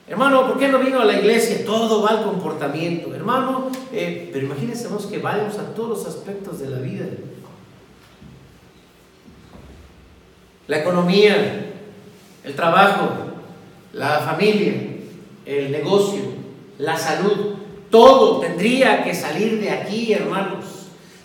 Hermano, 0.06 0.46
¿por 0.46 0.58
qué 0.58 0.68
no 0.68 0.78
vino 0.78 1.00
a 1.00 1.04
la 1.04 1.18
iglesia? 1.18 1.64
Todo 1.66 2.02
va 2.02 2.10
al 2.10 2.24
comportamiento. 2.24 3.14
Hermano, 3.14 3.70
eh, 3.92 4.30
pero 4.32 4.46
imagínense 4.46 4.88
que 5.10 5.18
vayamos 5.18 5.58
a 5.58 5.74
todos 5.74 5.90
los 5.90 6.06
aspectos 6.06 6.60
de 6.60 6.70
la 6.70 6.78
vida. 6.78 7.06
La 10.66 10.78
economía, 10.78 11.72
el 12.44 12.54
trabajo, 12.54 13.10
la 13.92 14.20
familia, 14.20 14.74
el 15.46 15.72
negocio, 15.72 16.20
la 16.78 16.96
salud, 16.96 17.56
todo 17.90 18.40
tendría 18.40 19.02
que 19.04 19.14
salir 19.14 19.60
de 19.60 19.70
aquí, 19.70 20.12
hermanos. 20.12 20.77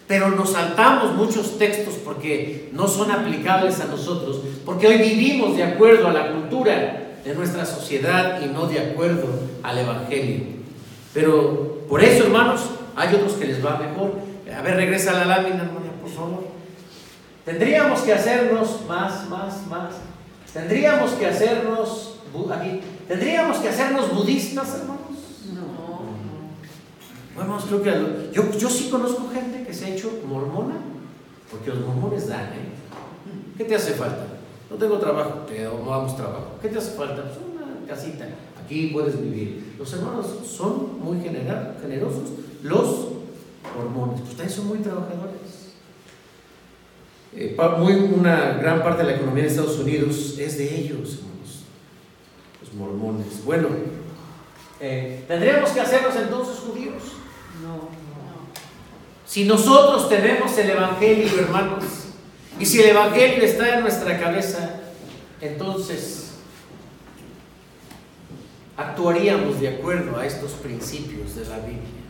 Pero 0.08 0.30
nos 0.30 0.52
saltamos 0.52 1.16
muchos 1.16 1.58
textos 1.58 1.96
porque 2.04 2.70
no 2.74 2.88
son 2.88 3.10
aplicables 3.12 3.80
a 3.80 3.86
nosotros, 3.86 4.42
porque 4.66 4.88
hoy 4.88 4.98
vivimos 4.98 5.56
de 5.56 5.64
acuerdo 5.64 6.08
a 6.10 6.14
la 6.14 6.32
cultura 6.32 7.14
de 7.24 7.36
nuestra 7.36 7.66
sociedad 7.66 8.42
y 8.42 8.48
no 8.48 8.68
de 8.68 8.80
acuerdo 8.80 9.28
al 9.64 9.78
Evangelio. 9.78 10.44
Pero 11.14 11.86
por 11.88 12.04
eso, 12.04 12.26
hermanos, 12.26 12.62
hay 12.96 13.16
otros 13.16 13.34
que 13.34 13.46
les 13.46 13.66
va 13.66 13.78
mejor. 13.78 14.14
A 14.56 14.62
ver, 14.62 14.76
regresa 14.76 15.12
a 15.12 15.26
la 15.26 15.38
lámina, 15.38 15.64
hermana, 15.64 15.92
por 16.02 16.12
favor. 16.12 16.44
Tendríamos 17.46 18.02
que 18.02 18.14
hacernos 18.14 18.82
más, 18.88 19.30
más, 19.30 19.68
más. 19.68 19.94
Tendríamos 20.54 21.12
que 21.12 21.26
hacernos 21.28 22.16
aquí. 22.56 22.82
Tendríamos 23.08 23.58
que 23.58 23.70
hacernos 23.70 24.14
budistas, 24.14 24.80
hermanos. 24.80 25.02
No. 25.54 26.02
Bueno, 27.36 27.58
creo 27.68 27.84
que 27.84 28.32
yo, 28.34 28.58
yo 28.58 28.70
sí 28.70 28.90
conozco 28.90 29.30
gente 29.34 29.53
se 29.74 29.86
ha 29.86 29.90
hecho 29.90 30.12
mormona, 30.28 30.76
porque 31.50 31.70
los 31.70 31.80
mormones 31.80 32.28
dan, 32.28 32.46
¿eh? 32.46 32.74
¿Qué 33.58 33.66
te 33.66 33.76
hace 33.76 33.94
falta? 33.94 34.26
No 34.70 34.78
tengo 34.78 34.98
trabajo, 34.98 35.46
te 35.48 35.64
damos 35.64 36.16
trabajo. 36.16 36.58
¿Qué 36.62 36.70
te 36.70 36.78
hace 36.78 36.92
falta? 36.92 37.24
Pues 37.24 37.38
una 37.38 37.86
casita. 37.88 38.28
Aquí 38.64 38.88
puedes 38.88 39.22
vivir. 39.22 39.76
Los 39.78 39.94
hermanos 39.94 40.28
son 40.46 41.00
muy 41.00 41.22
generosos. 41.22 42.30
Los 42.64 43.08
mormones, 43.76 44.22
pues 44.22 44.36
también 44.36 44.50
son 44.50 44.68
muy 44.68 44.80
trabajadores. 44.80 45.74
Eh, 47.36 47.58
muy, 47.80 47.94
una 47.94 48.54
gran 48.54 48.82
parte 48.84 49.04
de 49.04 49.12
la 49.12 49.16
economía 49.18 49.44
de 49.44 49.50
Estados 49.50 49.80
Unidos 49.80 50.38
es 50.40 50.58
de 50.58 50.76
ellos, 50.76 51.20
hermanos. 51.20 51.64
Los 52.62 52.74
mormones. 52.74 53.44
Bueno, 53.46 53.68
eh, 54.80 55.24
¿tendríamos 55.28 55.72
que 55.72 55.82
hacernos 55.82 56.16
entonces 56.16 56.58
judíos? 56.60 57.04
No. 57.64 58.03
Si 59.26 59.46
nosotros 59.46 60.10
tenemos 60.10 60.58
el 60.58 60.70
Evangelio, 60.70 61.28
hermanos, 61.40 61.84
y 62.60 62.66
si 62.66 62.82
el 62.82 62.90
Evangelio 62.90 63.44
está 63.44 63.76
en 63.76 63.82
nuestra 63.82 64.20
cabeza, 64.20 64.82
entonces 65.42 66.34
actuaríamos 68.78 69.60
de 69.60 69.70
acuerdo 69.70 70.18
a 70.18 70.26
estos 70.26 70.52
principios 70.52 71.36
de 71.36 71.46
la 71.46 71.58
Biblia. 71.58 72.04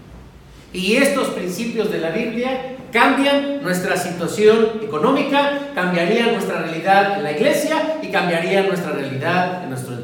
Y 0.73 0.95
estos 0.95 1.27
principios 1.29 1.91
de 1.91 1.99
la 1.99 2.09
Biblia 2.09 2.77
cambian 2.91 3.61
nuestra 3.61 3.95
situación 3.95 4.81
económica, 4.81 5.71
cambiarían 5.75 6.33
nuestra 6.33 6.63
realidad 6.63 7.17
en 7.17 7.23
la 7.23 7.31
iglesia 7.31 7.99
y 8.01 8.07
cambiarían 8.07 8.67
nuestra 8.67 8.91
realidad 8.91 9.63
en 9.63 9.69
nuestro 9.69 9.95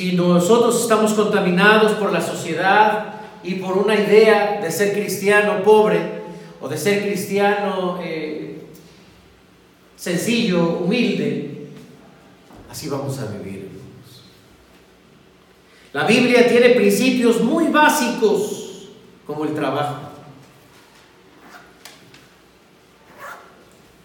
Si 0.00 0.12
nosotros 0.12 0.80
estamos 0.80 1.12
contaminados 1.12 1.92
por 1.92 2.10
la 2.10 2.22
sociedad 2.22 3.16
y 3.44 3.56
por 3.56 3.76
una 3.76 3.94
idea 3.94 4.58
de 4.58 4.70
ser 4.70 4.94
cristiano 4.94 5.62
pobre 5.62 6.00
o 6.58 6.70
de 6.70 6.78
ser 6.78 7.02
cristiano 7.02 7.98
eh, 8.02 8.62
sencillo, 9.96 10.78
humilde, 10.78 11.66
así 12.70 12.88
vamos 12.88 13.18
a 13.18 13.26
vivir. 13.26 13.68
La 15.92 16.06
Biblia 16.06 16.48
tiene 16.48 16.70
principios 16.70 17.42
muy 17.42 17.66
básicos 17.66 18.88
como 19.26 19.44
el 19.44 19.52
trabajo. 19.52 19.98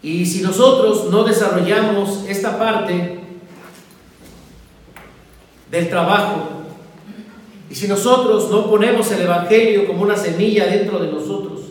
Y 0.04 0.26
si 0.26 0.42
nosotros 0.42 1.10
no 1.10 1.24
desarrollamos 1.24 2.26
esta 2.28 2.60
parte, 2.60 3.15
del 5.76 5.90
trabajo. 5.90 6.48
Y 7.70 7.76
si 7.76 7.88
nosotros 7.88 8.50
no 8.50 8.70
ponemos 8.70 9.12
el 9.12 9.22
Evangelio 9.22 9.86
como 9.86 10.04
una 10.04 10.16
semilla 10.16 10.68
dentro 10.68 11.00
de 11.00 11.12
nosotros, 11.12 11.64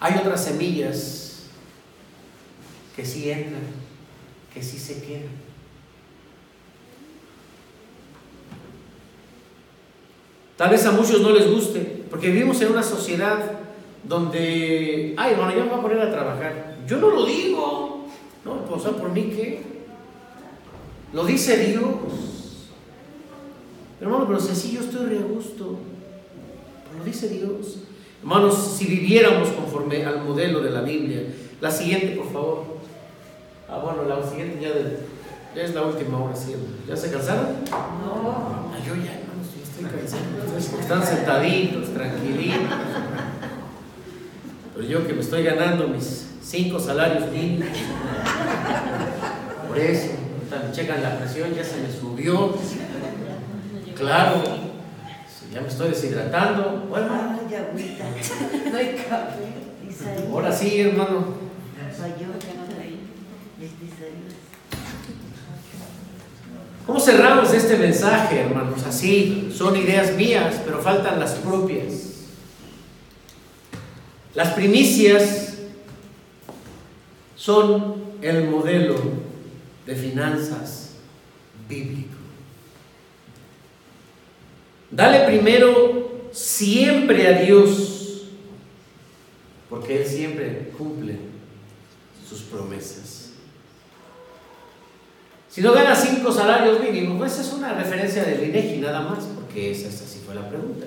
hay 0.00 0.14
otras 0.18 0.42
semillas 0.42 1.50
que 2.96 3.04
sí 3.04 3.30
entran, 3.30 3.62
que 4.52 4.62
sí 4.62 4.78
se 4.78 5.02
quedan. 5.02 5.42
Tal 10.56 10.70
vez 10.70 10.86
a 10.86 10.92
muchos 10.92 11.20
no 11.20 11.30
les 11.30 11.50
guste, 11.50 12.04
porque 12.08 12.30
vivimos 12.30 12.60
en 12.62 12.72
una 12.72 12.82
sociedad 12.82 13.58
donde, 14.04 15.14
ay, 15.18 15.34
bueno, 15.34 15.52
yo 15.54 15.64
me 15.64 15.70
voy 15.70 15.78
a 15.78 15.82
poner 15.82 16.00
a 16.00 16.10
trabajar. 16.10 16.78
Yo 16.86 16.96
no 16.96 17.10
lo 17.10 17.26
digo, 17.26 18.06
no, 18.44 18.64
pues, 18.64 18.82
por 18.84 19.10
mí 19.10 19.32
qué. 19.36 19.71
Lo 21.12 21.24
dice 21.24 21.56
Dios. 21.58 21.92
Hermano, 24.00 24.26
pero 24.26 24.40
si 24.40 24.72
yo 24.72 24.80
estoy 24.80 25.06
re 25.06 25.18
a 25.18 25.22
gusto, 25.22 25.78
lo 26.98 27.04
dice 27.04 27.28
Dios. 27.28 27.78
Hermanos, 28.20 28.74
si 28.76 28.86
viviéramos 28.86 29.48
conforme 29.50 30.04
al 30.04 30.24
modelo 30.24 30.60
de 30.60 30.70
la 30.70 30.80
Biblia, 30.80 31.22
la 31.60 31.70
siguiente, 31.70 32.16
por 32.16 32.32
favor. 32.32 32.64
Ah, 33.68 33.78
bueno, 33.78 34.04
la 34.08 34.28
siguiente 34.28 34.60
ya, 34.60 34.70
ya 35.54 35.62
es 35.62 35.74
la 35.74 35.82
última 35.82 36.18
hora, 36.18 36.34
¿sí? 36.34 36.54
¿Ya 36.88 36.96
se 36.96 37.10
cansaron? 37.10 37.46
No. 37.70 38.70
Ah, 38.72 38.78
yo 38.86 38.94
ya, 38.96 39.20
hermanos, 39.20 39.48
ya 39.56 39.62
estoy 39.62 39.84
cansado. 39.84 40.80
Están 40.80 41.06
sentaditos, 41.06 41.92
tranquilitos. 41.94 42.58
Pero 44.74 44.88
yo 44.88 45.06
que 45.06 45.12
me 45.12 45.20
estoy 45.20 45.42
ganando 45.44 45.88
mis 45.88 46.26
cinco 46.42 46.80
salarios 46.80 47.30
mínimos. 47.30 47.68
Por 49.68 49.78
eso, 49.78 50.10
me 50.58 50.72
checan 50.72 51.02
la 51.02 51.18
presión, 51.18 51.54
ya 51.54 51.64
se 51.64 51.76
me 51.76 51.92
subió. 51.92 52.54
Claro, 53.96 54.42
ya 55.52 55.60
me 55.60 55.68
estoy 55.68 55.90
deshidratando. 55.90 56.86
Bueno, 56.88 57.32
agüita. 57.56 58.04
No 58.70 58.78
hay 58.78 58.96
café. 59.08 60.28
Ahora 60.30 60.52
sí, 60.52 60.80
hermano. 60.80 61.42
¿Cómo 66.86 66.98
cerramos 66.98 67.52
este 67.54 67.76
mensaje, 67.76 68.40
hermanos? 68.40 68.82
Así, 68.84 69.52
son 69.56 69.76
ideas 69.76 70.14
mías, 70.16 70.60
pero 70.64 70.82
faltan 70.82 71.20
las 71.20 71.32
propias. 71.34 72.12
Las 74.34 74.48
primicias 74.54 75.58
son 77.36 78.02
el 78.20 78.48
modelo 78.48 79.21
de 79.92 80.00
finanzas 80.00 80.90
bíblico. 81.68 82.16
Dale 84.90 85.26
primero 85.26 86.28
siempre 86.32 87.26
a 87.28 87.42
Dios, 87.42 88.28
porque 89.68 90.02
Él 90.02 90.06
siempre 90.06 90.72
cumple 90.76 91.16
sus 92.28 92.42
promesas. 92.42 93.32
Si 95.50 95.60
no 95.60 95.72
gana 95.72 95.94
cinco 95.94 96.32
salarios 96.32 96.80
mínimos, 96.80 97.18
pues 97.18 97.38
es 97.38 97.52
una 97.52 97.74
referencia 97.74 98.24
del 98.24 98.48
INEGI 98.48 98.78
nada 98.78 99.02
más, 99.02 99.24
porque 99.24 99.70
esa, 99.70 99.88
esa 99.88 100.06
sí 100.06 100.20
fue 100.24 100.34
la 100.34 100.48
pregunta. 100.48 100.86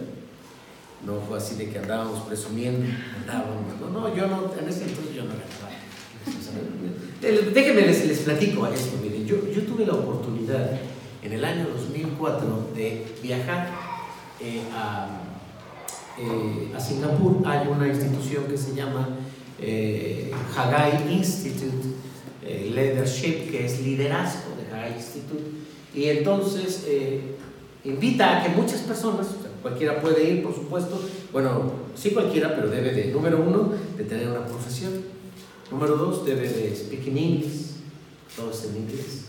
No 1.06 1.22
fue 1.22 1.38
así 1.38 1.56
de 1.56 1.70
que 1.70 1.78
andábamos 1.78 2.22
presumiendo, 2.24 2.84
andábamos. 3.22 3.80
No, 3.80 3.90
no, 3.90 4.16
yo 4.16 4.26
no, 4.28 4.52
en 4.60 4.68
ese 4.68 4.86
entonces 4.86 5.14
yo 5.16 5.24
no 5.24 5.30
ganaba. 5.30 5.65
Déjenme 7.54 7.82
les, 7.82 8.06
les 8.08 8.20
platico 8.20 8.66
a 8.66 8.74
esto, 8.74 8.98
miren, 9.02 9.26
yo, 9.26 9.38
yo 9.52 9.64
tuve 9.64 9.86
la 9.86 9.94
oportunidad 9.94 10.80
en 11.24 11.34
el 11.34 11.44
año 11.44 11.68
2004 11.76 12.70
de 12.76 13.06
viajar 13.24 13.72
eh, 14.40 14.62
a, 14.74 15.26
eh, 16.18 16.72
a 16.74 16.80
Singapur. 16.80 17.42
Hay 17.46 17.68
una 17.68 17.88
institución 17.88 18.46
que 18.46 18.58
se 18.58 18.74
llama 18.74 19.10
eh, 19.60 20.32
Hagai 20.56 21.12
Institute 21.12 21.88
eh, 22.42 22.72
Leadership, 22.74 23.52
que 23.52 23.66
es 23.66 23.82
liderazgo 23.82 24.56
de 24.56 24.74
Hagai 24.74 24.94
Institute. 24.94 25.44
Y 25.94 26.06
entonces 26.06 26.86
invita 27.86 28.38
a 28.40 28.44
que 28.44 28.50
muchas 28.50 28.82
personas, 28.82 29.28
cualquiera 29.62 30.02
puede 30.02 30.30
ir, 30.30 30.44
por 30.44 30.54
supuesto, 30.54 31.02
bueno, 31.32 31.72
sí 31.96 32.10
cualquiera, 32.12 32.54
pero 32.54 32.70
debe 32.70 32.92
de, 32.92 33.12
número 33.12 33.42
uno, 33.42 33.72
de 33.98 34.04
tener 34.04 34.28
una 34.28 34.46
profesión. 34.46 34.92
Número 35.72 35.96
dos, 35.96 36.26
debe 36.26 36.48
de 36.48 36.76
speak 36.76 37.08
in 37.08 37.18
English, 37.18 37.72
todo 38.36 38.52
en 38.52 38.78
inglés. 38.78 39.26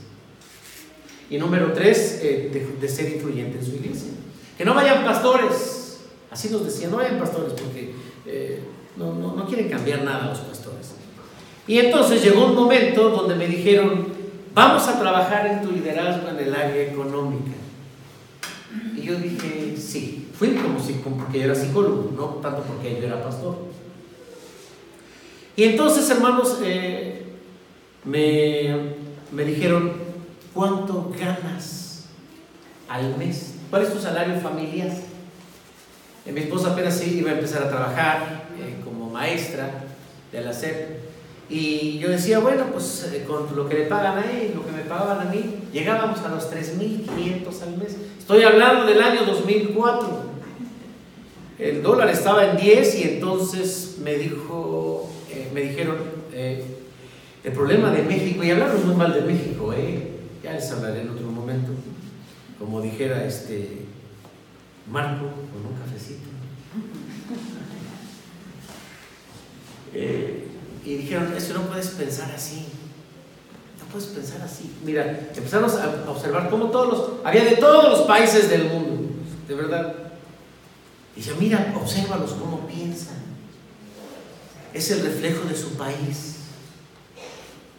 Y 1.31 1.39
número 1.39 1.73
tres, 1.73 2.21
eh, 2.23 2.77
de, 2.81 2.89
ser 2.89 3.13
influyente 3.13 3.59
en 3.59 3.65
su 3.65 3.75
iglesia. 3.75 4.11
Que 4.57 4.65
no 4.65 4.75
vayan 4.75 5.05
pastores, 5.05 6.01
así 6.31 6.49
nos 6.51 6.65
decían, 6.65 6.91
no 6.91 6.99
vayan 6.99 7.19
pastores 7.19 7.53
porque 7.53 7.93
eh, 8.27 8.61
no, 8.97 9.15
no, 9.15 9.35
no 9.35 9.47
quieren 9.47 9.69
cambiar 9.69 10.05
nada 10.05 10.29
los 10.29 10.39
pastores. 10.41 10.93
Y 11.67 11.79
entonces 11.79 12.23
llegó 12.23 12.47
un 12.47 12.55
momento 12.55 13.11
donde 13.11 13.35
me 13.35 13.49
dijeron, 13.49 14.07
vamos 14.55 14.87
a 14.87 14.99
trabajar 15.01 15.47
en 15.47 15.63
tu 15.63 15.73
liderazgo 15.73 16.29
en 16.29 16.39
el 16.39 16.55
área 16.55 16.83
económica. 16.85 17.53
Y 18.97 19.03
yo 19.03 19.17
dije, 19.17 19.77
sí, 19.77 20.29
fui 20.33 20.55
como 20.55 20.79
si, 20.81 20.95
como 20.95 21.19
porque 21.19 21.39
yo 21.39 21.45
era 21.47 21.55
psicólogo, 21.55 22.13
no 22.17 22.25
tanto 22.41 22.63
porque 22.63 23.01
yo 23.01 23.07
era 23.07 23.23
pastor. 23.23 23.66
Y 25.57 25.65
entonces, 25.65 26.09
hermanos, 26.11 26.59
eh, 26.63 27.23
me, 28.05 28.77
me 29.33 29.45
dijeron, 29.45 29.93
¿cuánto 30.53 31.13
ganas 31.19 32.05
al 32.89 33.17
mes? 33.17 33.55
¿Cuál 33.71 33.83
es 33.83 33.93
tu 33.93 33.99
salario 33.99 34.39
familiar? 34.41 34.91
Eh, 36.27 36.33
mi 36.33 36.41
esposa 36.41 36.73
apenas 36.73 37.05
iba 37.07 37.31
a 37.31 37.35
empezar 37.35 37.63
a 37.63 37.69
trabajar 37.69 38.47
eh, 38.59 38.81
como 38.85 39.11
maestra 39.11 39.85
de 40.33 40.41
la 40.41 40.53
SEP. 40.53 41.07
Y 41.49 41.99
yo 41.99 42.09
decía, 42.09 42.41
bueno, 42.41 42.67
pues 42.73 43.09
eh, 43.13 43.25
con 43.27 43.55
lo 43.55 43.69
que 43.69 43.75
le 43.75 43.87
pagan 43.87 44.19
a 44.19 44.31
él, 44.31 44.53
lo 44.55 44.67
que 44.67 44.73
me 44.73 44.83
pagaban 44.83 45.29
a 45.29 45.31
mí, 45.31 45.61
llegábamos 45.73 46.19
a 46.21 46.29
los 46.29 46.51
3.500 46.51 47.63
al 47.63 47.77
mes. 47.79 47.97
Estoy 48.19 48.43
hablando 48.43 48.85
del 48.87 49.01
año 49.01 49.25
2004. 49.25 50.37
El 51.59 51.83
dólar 51.83 52.11
estaba 52.11 52.45
en 52.51 52.57
10 52.57 52.95
y 52.97 53.03
entonces 53.05 53.97
me 54.03 54.15
dijo, 54.15 55.09
me 55.57 55.63
dijeron, 55.63 55.97
eh, 56.35 56.63
el 57.43 57.53
problema 57.53 57.91
de 57.91 58.03
México, 58.03 58.45
y 58.45 58.51
hablaron 58.51 58.87
muy 58.87 58.95
mal 58.95 59.15
de 59.15 59.23
México, 59.23 59.73
eh, 59.73 60.11
ya 60.45 60.53
les 60.53 60.71
hablaré 60.71 61.01
en 61.01 61.09
otro 61.09 61.29
momento, 61.29 61.73
como 62.59 62.83
dijera 62.83 63.25
este 63.25 63.87
Marco, 64.91 65.25
con 65.25 65.67
un 65.67 65.79
cafecito. 65.81 66.29
Eh, 69.99 70.49
y 70.85 70.97
dijeron, 70.97 71.33
eso 71.35 71.55
no 71.55 71.63
puedes 71.63 71.89
pensar 71.89 72.31
así. 72.33 72.67
No 73.79 73.87
puedes 73.91 74.09
pensar 74.09 74.43
así. 74.43 74.71
Mira, 74.85 75.31
empezamos 75.35 75.75
a 75.77 76.05
observar 76.11 76.51
cómo 76.51 76.67
todos 76.67 76.89
los, 76.89 77.11
había 77.25 77.45
de 77.45 77.57
todos 77.57 77.89
los 77.89 78.07
países 78.07 78.51
del 78.51 78.65
mundo, 78.65 79.09
de 79.49 79.55
verdad. 79.55 79.95
Y 81.15 81.21
dice, 81.21 81.33
mira, 81.41 81.73
obsérvalos 81.81 82.33
cómo 82.33 82.67
piensan. 82.67 83.26
Es 84.77 84.91
el 84.91 85.03
reflejo 85.03 85.49
de 85.49 85.57
su 85.57 85.71
país. 85.71 86.35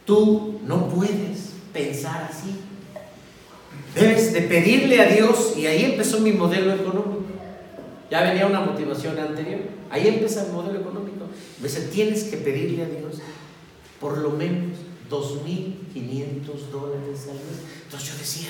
Tú 0.03 0.59
no 0.65 0.89
puedes 0.89 1.51
pensar 1.71 2.27
así. 2.31 2.55
Debes 3.93 4.33
de 4.33 4.41
pedirle 4.41 4.99
a 4.99 5.05
Dios, 5.05 5.53
y 5.55 5.67
ahí 5.67 5.85
empezó 5.85 6.19
mi 6.19 6.31
modelo 6.31 6.73
económico. 6.73 7.23
Ya 8.09 8.23
venía 8.23 8.47
una 8.47 8.61
motivación 8.61 9.19
anterior. 9.19 9.59
Ahí 9.91 10.07
empieza 10.07 10.47
el 10.47 10.53
modelo 10.53 10.79
económico. 10.79 11.27
Me 11.59 11.67
dice, 11.67 11.81
tienes 11.81 12.23
que 12.23 12.37
pedirle 12.37 12.83
a 12.83 12.87
Dios 12.87 13.21
por 13.99 14.17
lo 14.17 14.31
menos 14.31 14.77
2.500 15.11 16.71
dólares 16.71 17.27
al 17.29 17.35
mes. 17.35 17.61
Entonces 17.83 18.09
yo 18.09 18.17
decía, 18.17 18.49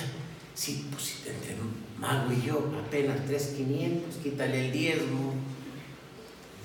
sí, 0.54 0.88
pues 0.90 1.04
si 1.04 1.30
entre 1.30 1.56
Mago 2.00 2.32
y 2.32 2.48
yo 2.48 2.72
apenas 2.86 3.20
3.500, 3.30 4.24
quítale 4.24 4.68
el 4.68 4.72
diezmo, 4.72 5.34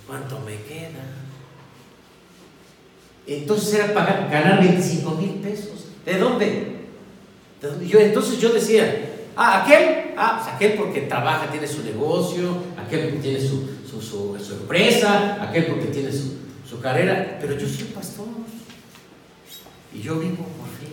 ¿cuánto 0.07 0.39
me 0.41 0.57
queda? 0.63 1.22
Entonces 3.27 3.75
era 3.75 3.95
pagar, 3.95 4.29
ganar 4.31 4.61
25 4.61 5.11
mil 5.13 5.31
pesos. 5.35 5.87
¿De 6.05 6.19
dónde? 6.19 6.47
¿De 7.61 7.69
dónde? 7.69 7.87
Yo, 7.87 8.01
entonces 8.01 8.41
yo 8.41 8.53
decía, 8.53 9.13
ah, 9.37 9.63
aquel, 9.63 10.13
ah, 10.17 10.41
pues 10.43 10.55
aquel 10.55 10.79
porque 10.79 11.03
trabaja, 11.03 11.51
tiene 11.51 11.67
su 11.67 11.83
negocio, 11.85 12.57
aquel 12.77 13.09
porque 13.09 13.19
tiene 13.19 13.41
su, 13.41 13.69
su, 13.89 14.01
su, 14.01 14.39
su 14.39 14.55
empresa, 14.55 15.43
aquel 15.43 15.67
porque 15.67 15.87
tiene 15.87 16.11
su, 16.13 16.43
carrera, 16.81 17.37
pero 17.39 17.57
yo 17.57 17.69
soy 17.69 17.85
pastor 17.85 18.27
y 19.95 20.01
yo 20.01 20.19
vivo 20.19 20.39
por 20.39 20.67
fe. 20.69 20.89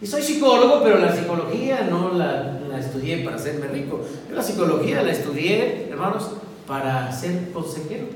Y 0.00 0.06
soy 0.06 0.22
psicólogo, 0.22 0.82
pero 0.82 0.98
la 0.98 1.14
psicología 1.14 1.86
no 1.90 2.14
la, 2.14 2.58
la 2.66 2.80
estudié 2.80 3.18
para 3.18 3.36
hacerme 3.36 3.68
rico. 3.68 4.00
La 4.32 4.42
psicología 4.42 5.02
la 5.02 5.12
estudié, 5.12 5.88
hermanos, 5.90 6.30
para 6.66 7.12
ser 7.12 7.52
consejero, 7.52 8.06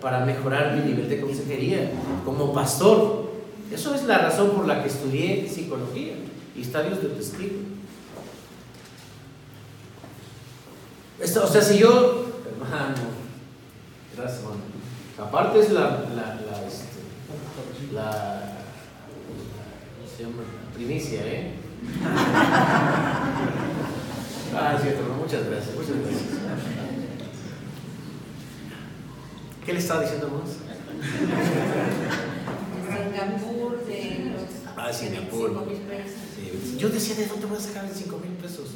para 0.00 0.24
mejorar 0.24 0.76
mi 0.76 0.82
nivel 0.82 1.08
de 1.08 1.20
consejería 1.20 1.90
como 2.24 2.52
pastor. 2.52 3.26
Eso 3.72 3.94
es 3.94 4.04
la 4.04 4.18
razón 4.18 4.50
por 4.50 4.66
la 4.66 4.82
que 4.82 4.88
estudié 4.88 5.48
psicología 5.48 6.14
y 6.54 6.62
estadios 6.62 7.00
de 7.02 7.08
testigo. 7.08 7.56
Esto, 11.20 11.44
o 11.44 11.46
sea, 11.46 11.62
si 11.62 11.78
yo, 11.78 12.26
hermano, 12.46 12.96
gracias, 14.16 14.40
hermano. 14.40 14.62
Aparte 15.18 15.60
es 15.60 15.72
la, 15.72 16.04
la, 16.14 16.38
la, 16.44 16.66
este, 16.66 17.00
la, 17.92 18.42
primicia, 20.74 21.20
¿eh? 21.24 21.54
Ah, 24.58 24.78
cierto, 24.80 25.02
muchas 25.20 25.44
gracias, 25.50 25.74
muchas 25.74 25.96
gracias. 26.00 26.75
¿Qué 29.66 29.72
le 29.72 29.80
estaba 29.80 30.02
diciendo 30.02 30.28
más? 30.28 30.48
Singapur, 32.86 33.84
de 33.84 34.30
los. 34.30 34.76
Ah, 34.76 34.92
Singapur. 34.92 35.48
cinco 35.48 35.66
mil 35.66 35.78
pesos. 35.80 36.14
Sí, 36.36 36.76
Yo 36.78 36.88
decía, 36.88 37.16
¿de 37.16 37.26
dónde 37.26 37.46
voy 37.46 37.56
a 37.56 37.60
sacar 37.60 37.90
5 37.92 38.18
mil 38.18 38.32
pesos? 38.34 38.68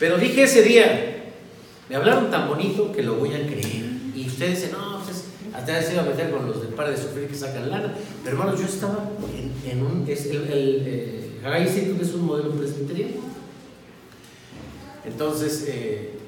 Pero 0.00 0.18
dije 0.18 0.42
ese 0.42 0.62
día, 0.62 1.32
me 1.88 1.94
hablaron 1.94 2.28
tan 2.28 2.48
bonito 2.48 2.90
que 2.90 3.04
lo 3.04 3.14
voy 3.14 3.34
a 3.34 3.46
creer. 3.46 3.84
Y 4.16 4.26
ustedes 4.26 4.62
dicen, 4.62 4.72
no, 4.72 5.00
pues 5.04 5.26
hasta 5.54 5.80
se 5.80 5.92
iba 5.92 6.02
a 6.02 6.06
meter 6.06 6.32
con 6.32 6.44
los 6.46 6.60
del 6.60 6.74
par 6.74 6.90
de 6.90 6.96
sufrir 6.96 7.28
que 7.28 7.34
sacan 7.36 7.70
lana. 7.70 7.94
Pero 8.24 8.36
hermanos, 8.36 8.58
yo 8.58 8.66
estaba 8.66 9.10
en, 9.32 9.70
en 9.70 9.86
un. 9.86 10.04
Es 10.08 10.26
el, 10.26 10.48
el 10.48 10.82
eh, 10.86 11.40
Hagai 11.44 11.68
es 11.68 12.14
un 12.14 12.26
modelo 12.26 12.50
presbiteriano. 12.50 13.22
Entonces, 15.04 15.66
eh, 15.68 16.18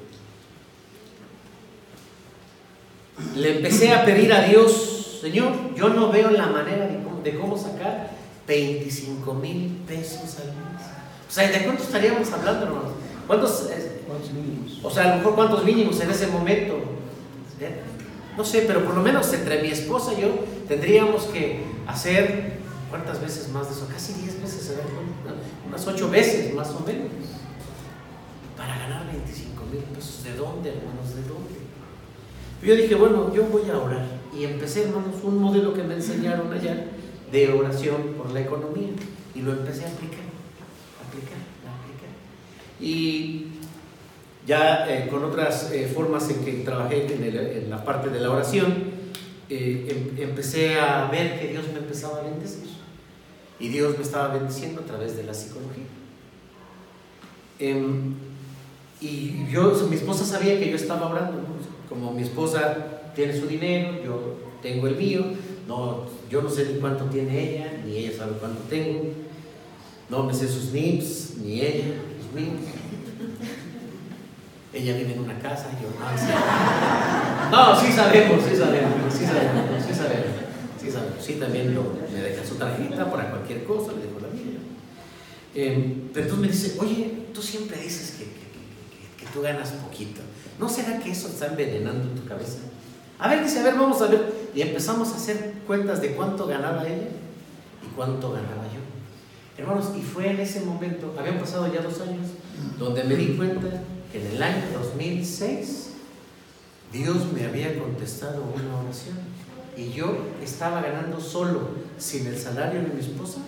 le 3.35 3.57
empecé 3.57 3.93
a 3.93 4.03
pedir 4.05 4.33
a 4.33 4.41
Dios, 4.41 5.19
Señor, 5.21 5.53
yo 5.75 5.89
no 5.89 6.11
veo 6.11 6.31
la 6.31 6.47
manera 6.47 6.87
de 6.87 7.03
cómo, 7.03 7.21
de 7.21 7.37
cómo 7.37 7.57
sacar 7.57 8.11
25 8.47 9.33
mil 9.33 9.83
pesos 9.87 10.37
al 10.39 10.47
mes. 10.47 10.85
O 11.27 11.31
sea, 11.31 11.49
¿de 11.49 11.63
cuánto 11.63 11.83
estaríamos 11.83 12.31
hablando, 12.31 12.65
hermanos? 12.65 12.91
¿Cuántos, 13.27 13.69
eh, 13.71 14.01
¿Cuántos 14.07 14.31
mínimos? 14.31 14.79
o 14.83 14.91
sea, 14.91 15.03
a 15.03 15.09
lo 15.09 15.15
mejor 15.17 15.35
cuántos 15.35 15.63
mínimos 15.63 15.99
en 16.01 16.11
ese 16.11 16.27
momento? 16.27 16.75
¿Eh? 17.59 17.81
No 18.37 18.43
sé, 18.43 18.63
pero 18.67 18.83
por 18.83 18.93
lo 18.93 19.01
menos 19.01 19.31
entre 19.33 19.61
mi 19.61 19.69
esposa 19.69 20.13
y 20.13 20.21
yo 20.21 20.45
tendríamos 20.67 21.23
que 21.23 21.63
hacer, 21.87 22.59
¿cuántas 22.89 23.21
veces 23.21 23.49
más 23.49 23.69
de 23.69 23.75
eso? 23.75 23.87
Casi 23.91 24.13
10 24.13 24.41
veces, 24.41 24.69
¿verdad? 24.69 24.83
unas 25.67 25.87
8 25.87 26.09
veces 26.09 26.53
más 26.53 26.69
o 26.69 26.81
menos, 26.81 27.09
para 28.57 28.77
ganar 28.77 29.07
25 29.07 29.63
mil 29.71 29.83
pesos. 29.83 30.23
¿De 30.23 30.33
dónde, 30.33 30.69
hermanos? 30.69 31.15
¿De 31.15 31.21
dónde? 31.23 31.54
Yo 32.65 32.75
dije, 32.75 32.95
bueno, 32.95 33.33
yo 33.33 33.43
voy 33.45 33.69
a 33.69 33.77
orar. 33.77 34.05
Y 34.37 34.43
empecé, 34.45 34.83
hermanos, 34.83 35.15
un 35.23 35.39
modelo 35.41 35.73
que 35.73 35.83
me 35.83 35.93
enseñaron 35.95 36.51
allá 36.51 36.87
de 37.31 37.49
oración 37.53 38.15
por 38.17 38.31
la 38.31 38.41
economía. 38.41 38.89
Y 39.35 39.41
lo 39.41 39.51
empecé 39.51 39.85
a 39.85 39.89
aplicar, 39.89 40.25
aplicar, 41.07 41.37
aplicar. 41.61 42.09
Y 42.79 43.47
ya 44.47 44.85
eh, 44.89 45.07
con 45.09 45.23
otras 45.23 45.71
eh, 45.71 45.91
formas 45.93 46.29
en 46.29 46.43
que 46.43 46.51
trabajé 46.63 47.13
en, 47.13 47.23
el- 47.23 47.37
en 47.37 47.69
la 47.69 47.83
parte 47.83 48.09
de 48.09 48.19
la 48.19 48.31
oración, 48.31 48.73
eh, 49.49 50.11
em- 50.17 50.23
empecé 50.29 50.79
a 50.79 51.07
ver 51.11 51.39
que 51.39 51.47
Dios 51.49 51.65
me 51.73 51.79
empezaba 51.79 52.19
a 52.19 52.23
bendecir. 52.23 52.65
Y 53.59 53.67
Dios 53.69 53.97
me 53.97 54.03
estaba 54.03 54.33
bendiciendo 54.33 54.81
a 54.81 54.85
través 54.85 55.15
de 55.15 55.23
la 55.23 55.33
psicología. 55.33 55.85
Em, 57.59 58.15
y 59.01 59.47
yo, 59.51 59.71
mi 59.89 59.95
esposa 59.95 60.25
sabía 60.25 60.59
que 60.59 60.69
yo 60.69 60.75
estaba 60.75 61.07
orando. 61.09 61.33
¿no? 61.37 61.74
Como 61.89 62.11
mi 62.13 62.23
esposa 62.23 63.11
tiene 63.15 63.37
su 63.37 63.47
dinero, 63.47 63.91
yo 64.03 64.37
tengo 64.61 64.87
el 64.87 64.95
mío. 64.95 65.23
No, 65.67 66.05
yo 66.29 66.41
no 66.41 66.49
sé 66.49 66.65
ni 66.73 66.79
cuánto 66.79 67.05
tiene 67.05 67.55
ella, 67.55 67.71
ni 67.85 67.97
ella 67.97 68.17
sabe 68.17 68.33
cuánto 68.39 68.61
tengo. 68.69 69.03
No 70.09 70.23
me 70.23 70.33
sé 70.33 70.47
sus 70.47 70.71
NIPS, 70.71 71.37
ni 71.37 71.61
ella, 71.61 71.85
los 72.17 72.31
míos. 72.41 72.61
Ella 74.73 74.93
vive 74.97 75.13
en 75.13 75.19
una 75.21 75.39
casa, 75.39 75.69
yo 75.81 75.87
no 75.97 76.17
sé. 76.17 76.33
No, 77.51 77.79
sí 77.79 77.91
sabemos, 77.93 78.43
sí 78.43 78.55
sabemos, 78.57 79.13
sí 79.13 79.25
sabemos, 79.25 79.85
sí 79.87 79.93
sabemos, 79.93 80.35
sí 80.81 80.91
sabemos. 80.91 81.23
Sí 81.25 81.33
también 81.35 81.73
lo- 81.73 81.93
me 82.13 82.19
deja 82.21 82.45
su 82.45 82.55
tarjeta 82.55 83.09
para 83.09 83.29
cualquier 83.29 83.63
cosa, 83.63 83.93
le 83.93 83.99
dejo 84.05 84.19
la 84.19 84.27
mía. 84.27 84.59
Eh, 85.55 85.95
pero 86.13 86.25
entonces 86.25 86.39
me 86.45 86.51
dice, 86.51 86.75
oye, 86.79 87.11
tú 87.33 87.41
siempre 87.41 87.77
dices 87.81 88.17
que 88.19 89.25
tú 89.33 89.41
ganas 89.41 89.69
poquito. 89.71 90.21
¿No 90.59 90.69
será 90.69 90.99
que 90.99 91.11
eso 91.11 91.27
está 91.27 91.47
envenenando 91.47 92.09
tu 92.19 92.27
cabeza? 92.27 92.59
A 93.19 93.29
ver, 93.29 93.43
dice, 93.43 93.59
a 93.59 93.63
ver, 93.63 93.75
vamos 93.75 94.01
a 94.01 94.07
ver. 94.07 94.49
Y 94.53 94.61
empezamos 94.61 95.09
a 95.11 95.15
hacer 95.15 95.53
cuentas 95.67 96.01
de 96.01 96.15
cuánto 96.15 96.47
ganaba 96.47 96.87
ella 96.87 97.09
y 97.83 97.95
cuánto 97.95 98.31
ganaba 98.31 98.63
yo. 98.73 98.79
Hermanos, 99.57 99.91
y 99.97 100.01
fue 100.01 100.29
en 100.31 100.39
ese 100.39 100.61
momento, 100.61 101.13
habían 101.17 101.39
pasado 101.39 101.71
ya 101.73 101.81
dos 101.81 102.01
años, 102.01 102.27
donde 102.77 103.03
me 103.03 103.15
di 103.15 103.35
cuenta 103.35 103.67
que 104.11 104.21
en 104.21 104.35
el 104.35 104.43
año 104.43 104.63
2006 104.73 105.89
Dios 106.91 107.31
me 107.33 107.45
había 107.45 107.77
contestado 107.79 108.43
una 108.43 108.79
oración 108.79 109.17
y 109.77 109.91
yo 109.91 110.17
estaba 110.41 110.81
ganando 110.81 111.19
solo, 111.19 111.69
sin 111.97 112.27
el 112.27 112.37
salario 112.37 112.81
de 112.81 112.87
mi 112.87 112.99
esposa, 112.99 113.39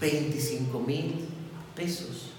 25 0.00 0.80
mil 0.80 1.26
pesos. 1.74 2.32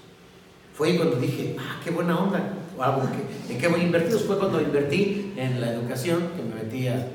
Fue 0.74 0.96
cuando 0.96 1.16
dije, 1.16 1.56
ah, 1.58 1.80
qué 1.82 1.90
buena 1.90 2.18
onda, 2.18 2.54
algo 2.82 3.02
¿en 3.48 3.58
qué 3.58 3.68
voy 3.68 3.80
a 3.80 3.84
invertir? 3.84 4.18
Fue 4.18 4.38
cuando 4.38 4.60
invertí 4.60 5.32
en 5.36 5.60
la 5.60 5.72
educación, 5.72 6.30
que 6.36 6.42
me 6.42 6.62
metí 6.62 6.88
a 6.88 7.06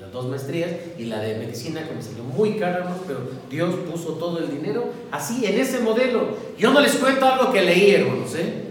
las 0.00 0.12
dos 0.12 0.26
maestrías, 0.26 0.70
y 0.98 1.04
la 1.04 1.20
de 1.20 1.38
medicina, 1.38 1.86
que 1.86 1.94
me 1.94 2.02
salió 2.02 2.24
muy 2.24 2.56
cara, 2.56 2.78
hermanos, 2.78 3.00
pero 3.06 3.20
Dios 3.50 3.74
puso 3.90 4.14
todo 4.14 4.38
el 4.38 4.50
dinero 4.50 4.90
así, 5.10 5.44
en 5.44 5.60
ese 5.60 5.80
modelo. 5.80 6.36
Yo 6.58 6.72
no 6.72 6.80
les 6.80 6.94
cuento 6.96 7.26
algo 7.26 7.52
que 7.52 7.62
leí, 7.62 7.90
hermanos, 7.92 8.34
¿eh? 8.34 8.64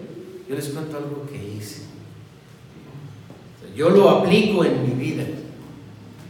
Yo 0.50 0.56
les 0.56 0.68
cuento 0.70 0.98
algo 0.98 1.26
que 1.32 1.38
hice. 1.38 1.84
Yo 3.76 3.90
lo 3.90 4.10
aplico 4.10 4.66
en 4.66 4.84
mi 4.84 4.94
vida. 4.94 5.24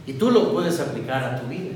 Y 0.06 0.14
tú 0.14 0.30
lo 0.30 0.52
puedes 0.52 0.78
aplicar 0.80 1.24
a 1.24 1.40
tu 1.40 1.48
vida. 1.48 1.72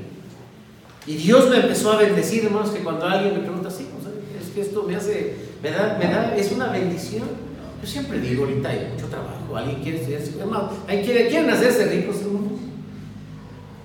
Y 1.05 1.15
Dios 1.15 1.49
me 1.49 1.57
empezó 1.57 1.93
a 1.93 1.97
bendecir, 1.97 2.45
hermanos, 2.45 2.71
que 2.71 2.79
cuando 2.79 3.05
alguien 3.05 3.33
me 3.33 3.39
pregunta 3.39 3.69
así, 3.69 3.87
sea, 4.01 4.11
es 4.41 4.49
que 4.53 4.61
esto 4.61 4.83
me 4.83 4.95
hace, 4.95 5.35
me 5.63 5.71
da, 5.71 5.97
me 5.97 6.05
da, 6.05 6.35
es 6.35 6.51
una 6.51 6.69
bendición. 6.69 7.46
Yo 7.81 7.87
siempre 7.87 8.19
digo, 8.19 8.45
ahorita 8.45 8.69
hay 8.69 8.89
mucho 8.93 9.07
trabajo, 9.07 9.55
alguien 9.55 9.81
quiere 9.81 9.99
estudiar 9.99 10.21
psicología, 10.21 11.03
quiere, 11.03 11.27
quieren 11.27 11.49
hacerse 11.49 11.85
ricos, 11.85 12.21
hermanos. 12.21 12.59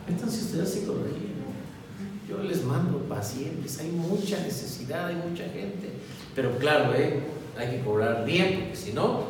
Entonces 0.09 0.43
estudiar 0.43 0.67
psicología. 0.67 1.19
Yo 2.29 2.43
les 2.43 2.65
mando 2.65 2.99
pacientes, 3.01 3.79
hay 3.79 3.91
mucha 3.91 4.41
necesidad, 4.41 5.07
hay 5.09 5.17
mucha 5.17 5.45
gente. 5.45 5.91
Pero 6.35 6.57
claro, 6.59 6.95
¿eh? 6.95 7.21
hay 7.59 7.71
que 7.71 7.85
cobrar 7.85 8.25
bien, 8.25 8.61
porque 8.61 8.77
si 8.77 8.93
no, 8.93 9.25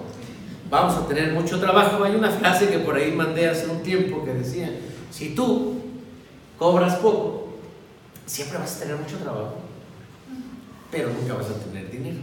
vamos 0.71 0.95
a 0.95 1.07
tener 1.09 1.33
mucho 1.33 1.59
trabajo. 1.59 2.05
Hay 2.05 2.15
una 2.15 2.31
frase 2.31 2.69
que 2.69 2.79
por 2.79 2.95
ahí 2.95 3.13
mandé 3.13 3.49
hace 3.49 3.67
un 3.67 3.83
tiempo 3.83 4.25
que 4.25 4.33
decía, 4.35 4.71
si 5.11 5.35
tú 5.35 5.81
cobras 6.59 6.97
poco, 6.97 7.55
siempre 8.25 8.59
vas 8.59 8.77
a 8.77 8.81
tener 8.81 8.97
mucho 8.97 9.17
trabajo, 9.19 9.57
pero 10.91 11.09
nunca 11.09 11.35
vas 11.35 11.51
a 11.51 11.55
tener 11.55 11.91
dinero. 11.91 12.21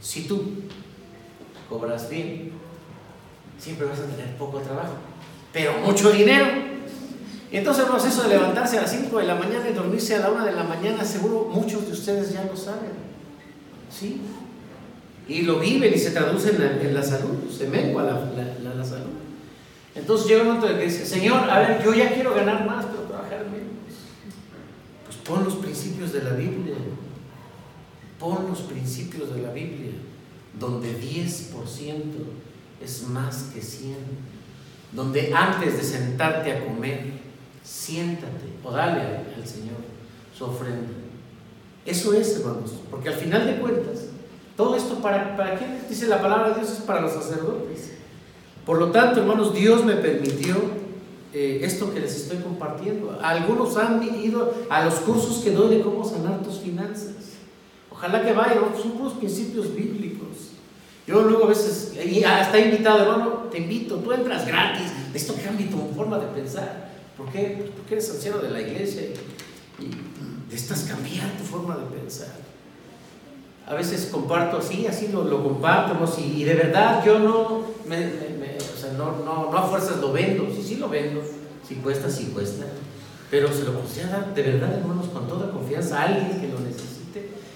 Si 0.00 0.22
tú 0.22 0.42
cobras 1.68 2.08
bien, 2.10 2.52
siempre 3.58 3.86
vas 3.86 3.98
a 4.00 4.04
tener 4.06 4.36
poco 4.36 4.58
trabajo, 4.60 4.94
pero 5.52 5.72
mucho 5.84 6.10
dinero. 6.10 6.46
Entonces, 7.52 7.84
hermanos, 7.84 8.04
eso 8.06 8.22
de 8.24 8.30
levantarse 8.30 8.78
a 8.78 8.82
las 8.82 8.90
5 8.90 9.16
de 9.18 9.24
la 9.26 9.36
mañana 9.36 9.68
y 9.70 9.72
dormirse 9.72 10.16
a 10.16 10.18
la 10.20 10.30
1 10.30 10.44
de 10.44 10.52
la 10.52 10.64
mañana, 10.64 11.04
seguro 11.04 11.48
muchos 11.52 11.86
de 11.86 11.92
ustedes 11.92 12.32
ya 12.32 12.42
lo 12.44 12.56
saben. 12.56 12.90
¿Sí? 13.90 14.20
Y 15.28 15.42
lo 15.42 15.60
viven 15.60 15.94
y 15.94 15.98
se 15.98 16.10
traduce 16.10 16.50
en 16.50 16.58
la, 16.60 16.82
en 16.82 16.92
la 16.94 17.02
salud, 17.02 17.48
se 17.50 17.68
mengua 17.68 18.02
la, 18.02 18.12
la- 18.12 18.58
la- 18.62 18.74
la 18.74 18.84
salud. 18.84 19.12
Entonces 19.94 20.26
llega 20.26 20.42
un 20.42 20.48
momento 20.48 20.66
de 20.66 20.76
que 20.78 20.84
dice, 20.86 21.06
Señor, 21.06 21.48
a 21.48 21.60
ver, 21.60 21.82
yo 21.84 21.94
ya 21.94 22.12
quiero 22.12 22.34
ganar 22.34 22.66
más, 22.66 22.86
pero 22.86 23.02
trabajar 23.04 23.46
menos. 23.46 23.68
Pues 25.04 25.16
pon 25.18 25.44
los 25.44 25.54
principios 25.54 26.12
de 26.12 26.24
la 26.24 26.30
Biblia. 26.30 26.74
Pon 28.18 28.46
los 28.48 28.60
principios 28.62 29.32
de 29.34 29.42
la 29.42 29.50
Biblia, 29.50 29.92
donde 30.58 31.00
10% 31.00 31.52
es 32.82 33.08
más 33.08 33.50
que 33.54 33.60
100. 33.60 33.96
Donde 34.92 35.32
antes 35.34 35.76
de 35.76 35.82
sentarte 35.82 36.52
a 36.52 36.64
comer, 36.64 37.12
siéntate 37.64 38.46
o 38.62 38.70
dale 38.70 39.00
al 39.36 39.46
Señor 39.46 39.76
su 40.36 40.44
ofrenda. 40.44 40.92
Eso 41.84 42.14
es, 42.14 42.36
hermanos, 42.36 42.72
porque 42.90 43.08
al 43.08 43.16
final 43.16 43.46
de 43.46 43.58
cuentas, 43.58 44.06
todo 44.56 44.76
esto 44.76 44.96
para, 44.96 45.36
para 45.36 45.58
quién 45.58 45.80
dice 45.88 46.06
la 46.06 46.22
palabra 46.22 46.50
de 46.50 46.60
Dios 46.60 46.70
es 46.70 46.78
para 46.80 47.00
los 47.00 47.12
sacerdotes. 47.12 47.92
Por 48.64 48.78
lo 48.78 48.90
tanto, 48.90 49.20
hermanos, 49.20 49.52
Dios 49.52 49.84
me 49.84 49.96
permitió 49.96 50.56
eh, 51.34 51.60
esto 51.62 51.92
que 51.92 52.00
les 52.00 52.14
estoy 52.14 52.38
compartiendo. 52.38 53.18
Algunos 53.20 53.76
han 53.76 54.02
ido 54.02 54.54
a 54.70 54.84
los 54.84 54.94
cursos 54.94 55.42
que 55.42 55.50
doy 55.50 55.76
de 55.76 55.82
cómo 55.82 56.04
sanar 56.04 56.42
tus 56.42 56.60
finanzas. 56.60 57.13
Ojalá 58.04 58.22
que 58.22 58.34
vayan, 58.34 58.58
¿no? 58.60 58.78
son 58.78 58.92
puros 58.92 59.14
principios 59.14 59.74
bíblicos. 59.74 60.50
Yo 61.06 61.22
luego 61.22 61.44
a 61.44 61.48
veces, 61.48 61.94
hasta 62.26 62.58
he 62.58 62.66
invitado, 62.66 63.02
hermano, 63.02 63.28
te 63.50 63.58
invito, 63.58 63.96
tú 63.96 64.12
entras 64.12 64.46
gratis, 64.46 64.92
esto 65.14 65.34
cambia 65.42 65.70
tu 65.70 65.78
forma 65.96 66.18
de 66.18 66.26
pensar. 66.26 66.90
¿Por 67.16 67.30
qué? 67.30 67.56
Pues 67.58 67.70
porque 67.70 67.94
eres 67.94 68.10
anciano 68.10 68.38
de 68.38 68.50
la 68.50 68.60
iglesia 68.60 69.04
y, 69.04 69.84
y 69.84 69.90
necesitas 70.50 70.82
cambiar 70.82 71.30
tu 71.38 71.44
forma 71.44 71.76
de 71.76 71.98
pensar. 71.98 72.28
A 73.66 73.72
veces 73.72 74.10
comparto 74.12 74.58
así, 74.58 74.86
así 74.86 75.08
lo, 75.08 75.24
lo 75.24 75.42
comparto, 75.42 75.94
y 76.20 76.44
de 76.44 76.54
verdad 76.54 77.02
yo 77.06 77.18
no, 77.18 77.40
o 77.40 78.78
sea, 78.78 78.92
no, 78.98 79.24
no, 79.24 79.56
a 79.56 79.62
fuerzas 79.62 79.96
lo 80.02 80.12
vendo, 80.12 80.46
sí, 80.54 80.62
sí 80.62 80.76
lo 80.76 80.90
vendo, 80.90 81.22
si 81.66 81.76
cuesta, 81.76 82.10
sí 82.10 82.30
cuesta, 82.34 82.66
pero 83.30 83.48
se 83.48 83.64
lo 83.64 83.72
dar 83.72 84.34
de 84.34 84.42
verdad, 84.42 84.74
hermanos, 84.74 85.06
con 85.06 85.26
toda 85.26 85.50
confianza 85.50 86.02
a 86.02 86.04
alguien 86.04 86.38
que 86.38 86.48
lo 86.48 86.60
necesite, 86.60 86.93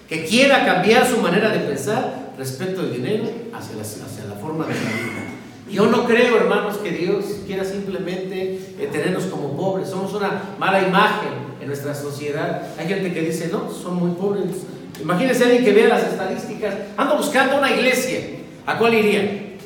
que 0.09 0.25
quiera 0.25 0.65
cambiar 0.65 1.07
su 1.07 1.19
manera 1.19 1.51
de 1.51 1.61
pensar 1.61 2.33
respecto 2.39 2.83
del 2.83 2.95
dinero 2.95 3.25
hacia 3.53 3.77
la, 3.77 3.83
hacia 3.83 4.25
la 4.27 4.35
forma 4.37 4.67
de 4.67 4.75
la 4.75 4.81
vida. 4.81 5.29
Yo 5.71 5.87
no 5.87 6.07
creo, 6.07 6.37
hermanos, 6.37 6.79
que 6.79 6.93
Dios 6.93 7.25
quiera 7.47 7.63
simplemente 7.63 8.59
eh, 8.79 8.89
tenernos 8.91 9.25
como 9.25 9.55
pobres. 9.55 9.91
Somos 9.91 10.15
una 10.15 10.43
mala 10.59 10.81
imagen 10.81 11.29
en 11.61 11.67
nuestra 11.67 11.95
sociedad. 11.95 12.63
Hay 12.79 12.89
gente 12.89 13.13
que 13.13 13.21
dice, 13.21 13.49
no, 13.53 13.71
son 13.71 13.97
muy 13.97 14.13
pobres. 14.13 14.45
Imagínense 14.99 15.45
alguien 15.45 15.65
que 15.65 15.75
vea 15.75 15.89
las 15.89 16.05
estadísticas. 16.05 16.75
Ando 16.97 17.19
buscando 17.19 17.59
una 17.59 17.71
iglesia. 17.71 18.21
¿A 18.65 18.79
cuál 18.79 18.95
iría? 18.95 19.57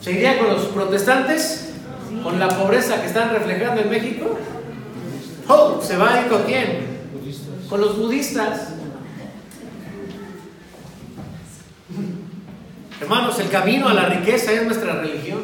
¿Se 0.00 0.12
iría 0.12 0.38
con 0.38 0.48
los 0.48 0.62
protestantes? 0.66 1.74
¿Con 2.22 2.40
la 2.40 2.48
pobreza 2.48 3.00
que 3.02 3.08
están 3.08 3.30
reflejando 3.30 3.82
en 3.82 3.90
México? 3.90 4.38
Oh, 5.48 5.80
¿se 5.82 5.98
va 5.98 6.14
a 6.14 6.22
ir 6.22 6.28
con 6.28 6.42
quién? 6.44 6.97
Con 7.68 7.80
los 7.80 7.98
budistas. 7.98 8.68
Hermanos, 13.00 13.38
el 13.38 13.48
camino 13.48 13.88
a 13.88 13.94
la 13.94 14.06
riqueza 14.06 14.52
es 14.52 14.64
nuestra 14.64 15.00
religión. 15.00 15.40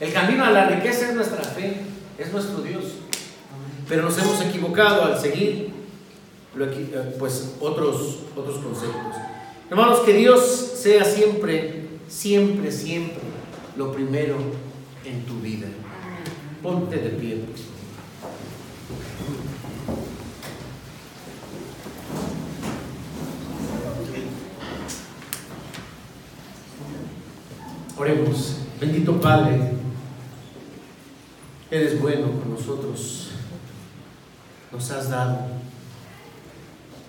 El 0.00 0.12
camino 0.12 0.44
a 0.44 0.50
la 0.50 0.66
riqueza 0.66 1.08
es 1.08 1.14
nuestra 1.14 1.42
fe, 1.42 1.82
es 2.18 2.32
nuestro 2.32 2.60
Dios. 2.62 2.84
Pero 3.88 4.02
nos 4.02 4.18
hemos 4.18 4.40
equivocado 4.42 5.04
al 5.04 5.20
seguir 5.20 5.70
pues, 7.18 7.54
otros, 7.60 8.20
otros 8.36 8.56
conceptos. 8.58 9.16
Hermanos, 9.70 10.00
que 10.00 10.14
Dios 10.14 10.72
sea 10.74 11.04
siempre, 11.04 11.86
siempre, 12.08 12.72
siempre 12.72 13.20
lo 13.76 13.92
primero 13.92 14.36
en 15.04 15.24
tu 15.24 15.38
vida. 15.40 15.68
Ponte 16.62 16.96
de 16.96 17.10
pie. 17.10 17.44
Oremos, 28.00 28.56
bendito 28.80 29.20
Padre, 29.20 29.72
eres 31.70 32.00
bueno 32.00 32.30
con 32.30 32.54
nosotros, 32.54 33.28
nos 34.72 34.90
has 34.90 35.10
dado, 35.10 35.48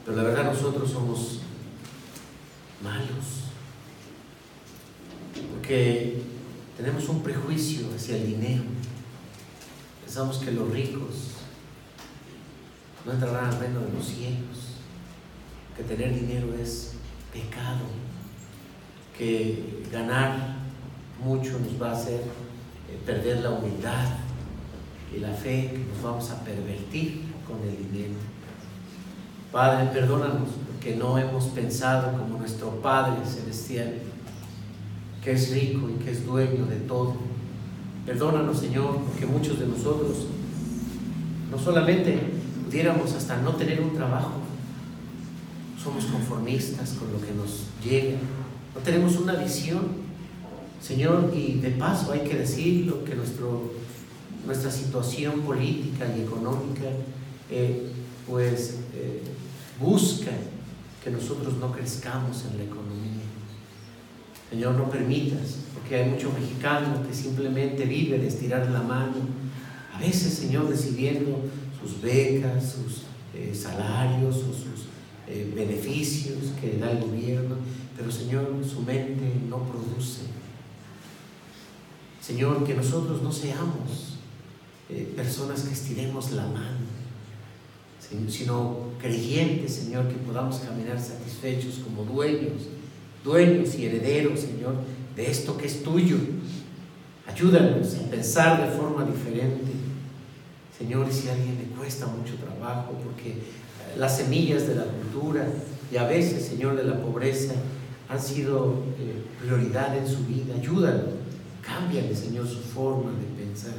pero 0.03 0.17
la 0.17 0.23
verdad 0.23 0.51
nosotros 0.51 0.91
somos 0.91 1.39
malos, 2.83 3.45
porque 5.53 6.23
tenemos 6.75 7.07
un 7.07 7.23
prejuicio 7.23 7.87
hacia 7.95 8.17
el 8.17 8.25
dinero, 8.25 8.63
pensamos 10.03 10.39
que 10.39 10.51
los 10.51 10.69
ricos 10.71 11.35
no 13.05 13.13
entrarán 13.13 13.45
al 13.45 13.59
reino 13.61 13.79
de 13.79 13.93
los 13.93 14.05
cielos, 14.05 14.75
que 15.77 15.83
tener 15.83 16.13
dinero 16.13 16.53
es 16.61 16.95
pecado, 17.31 17.85
que 19.17 19.85
ganar 19.89 20.59
mucho 21.23 21.59
nos 21.59 21.81
va 21.81 21.91
a 21.91 21.97
hacer 21.97 22.21
eh, 22.21 22.99
perder 23.05 23.41
la 23.41 23.51
humildad 23.51 24.05
y 25.15 25.19
la 25.19 25.31
fe, 25.31 25.69
que 25.71 25.85
nos 25.93 26.03
vamos 26.03 26.29
a 26.31 26.43
pervertir 26.43 27.23
con 27.47 27.57
el 27.67 27.77
dinero. 27.77 28.13
Padre, 29.51 29.89
perdónanos 29.91 30.49
porque 30.67 30.95
no 30.95 31.17
hemos 31.17 31.45
pensado 31.45 32.17
como 32.17 32.37
nuestro 32.37 32.69
Padre 32.81 33.25
Celestial, 33.25 33.95
que 35.23 35.33
es 35.33 35.51
rico 35.51 35.89
y 35.89 36.03
que 36.03 36.11
es 36.11 36.25
dueño 36.25 36.65
de 36.65 36.77
todo. 36.77 37.15
Perdónanos, 38.05 38.59
Señor, 38.59 38.99
porque 39.05 39.25
muchos 39.25 39.59
de 39.59 39.67
nosotros 39.67 40.27
no 41.51 41.59
solamente 41.59 42.17
pudiéramos 42.65 43.13
hasta 43.13 43.37
no 43.41 43.51
tener 43.51 43.81
un 43.81 43.93
trabajo, 43.93 44.31
somos 45.81 46.05
conformistas 46.05 46.91
con 46.91 47.11
lo 47.11 47.19
que 47.19 47.33
nos 47.33 47.65
llega, 47.83 48.17
no 48.73 48.81
tenemos 48.81 49.17
una 49.17 49.33
visión 49.33 50.10
Señor, 50.81 51.31
y 51.35 51.59
de 51.59 51.69
paso 51.71 52.11
hay 52.11 52.21
que 52.21 52.37
decirlo 52.37 53.03
que 53.05 53.13
nuestro, 53.13 53.71
nuestra 54.47 54.71
situación 54.71 55.41
política 55.41 56.07
y 56.17 56.21
económica 56.21 56.89
eh, 57.51 57.91
pues 58.27 58.79
eh, 58.95 59.21
busca 59.79 60.31
que 61.03 61.11
nosotros 61.11 61.57
no 61.57 61.71
crezcamos 61.71 62.45
en 62.49 62.57
la 62.57 62.63
economía. 62.63 63.21
Señor, 64.49 64.73
no 64.73 64.89
permitas, 64.89 65.57
porque 65.75 65.97
hay 65.97 66.09
mucho 66.09 66.31
mexicano 66.31 67.05
que 67.07 67.13
simplemente 67.13 67.85
vive 67.85 68.17
de 68.17 68.27
estirar 68.27 68.69
la 68.71 68.81
mano, 68.81 69.15
a 69.93 69.99
veces, 69.99 70.33
Señor, 70.33 70.67
recibiendo 70.67 71.41
sus 71.79 72.01
becas, 72.01 72.63
sus 72.63 73.03
eh, 73.35 73.53
salarios 73.53 74.35
o 74.37 74.53
sus 74.53 74.81
beneficios 75.55 76.39
que 76.59 76.77
da 76.77 76.91
el 76.91 76.99
gobierno, 76.99 77.55
pero 77.95 78.11
Señor, 78.11 78.53
su 78.69 78.81
mente 78.81 79.31
no 79.47 79.59
produce 79.59 80.23
Señor, 82.31 82.63
que 82.63 82.73
nosotros 82.73 83.21
no 83.21 83.29
seamos 83.29 84.15
eh, 84.89 85.11
personas 85.17 85.63
que 85.63 85.73
estiremos 85.73 86.31
la 86.31 86.43
mano, 86.43 86.79
sino 88.29 88.77
creyentes, 89.01 89.75
Señor, 89.75 90.07
que 90.07 90.15
podamos 90.15 90.59
caminar 90.59 90.97
satisfechos 90.97 91.81
como 91.83 92.05
dueños, 92.05 92.69
dueños 93.25 93.75
y 93.75 93.85
herederos, 93.85 94.39
Señor, 94.39 94.75
de 95.13 95.29
esto 95.29 95.57
que 95.57 95.67
es 95.67 95.83
tuyo. 95.83 96.15
Ayúdanos 97.27 97.95
a 97.95 98.09
pensar 98.09 98.65
de 98.65 98.77
forma 98.77 99.03
diferente. 99.03 99.73
Señor, 100.77 101.11
si 101.11 101.27
a 101.27 101.33
alguien 101.33 101.57
le 101.57 101.75
cuesta 101.75 102.07
mucho 102.07 102.35
trabajo, 102.35 102.93
porque 103.03 103.31
eh, 103.31 103.35
las 103.97 104.15
semillas 104.15 104.67
de 104.67 104.75
la 104.75 104.85
cultura 104.85 105.45
y 105.91 105.97
a 105.97 106.05
veces, 106.05 106.45
Señor, 106.45 106.77
de 106.77 106.85
la 106.85 107.01
pobreza 107.01 107.55
han 108.07 108.21
sido 108.21 108.83
eh, 108.97 109.21
prioridad 109.41 109.97
en 109.97 110.07
su 110.07 110.25
vida, 110.25 110.55
ayúdalo 110.55 111.20
Cámbiale, 111.61 112.15
Señor, 112.15 112.47
su 112.47 112.59
forma 112.59 113.11
de 113.11 113.43
pensar. 113.43 113.73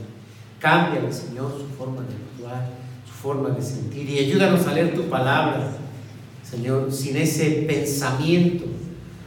Cámbiale, 0.59 1.13
Señor, 1.13 1.53
su 1.53 1.67
forma 1.77 2.03
de 2.03 2.15
actuar, 2.15 2.71
su 3.07 3.13
forma 3.13 3.51
de 3.51 3.63
sentir. 3.63 4.09
Y 4.09 4.19
ayúdanos 4.19 4.67
a 4.67 4.75
leer 4.75 4.95
tu 4.95 5.09
palabra, 5.09 5.73
Señor, 6.49 6.93
sin 6.93 7.17
ese 7.17 7.65
pensamiento. 7.67 8.65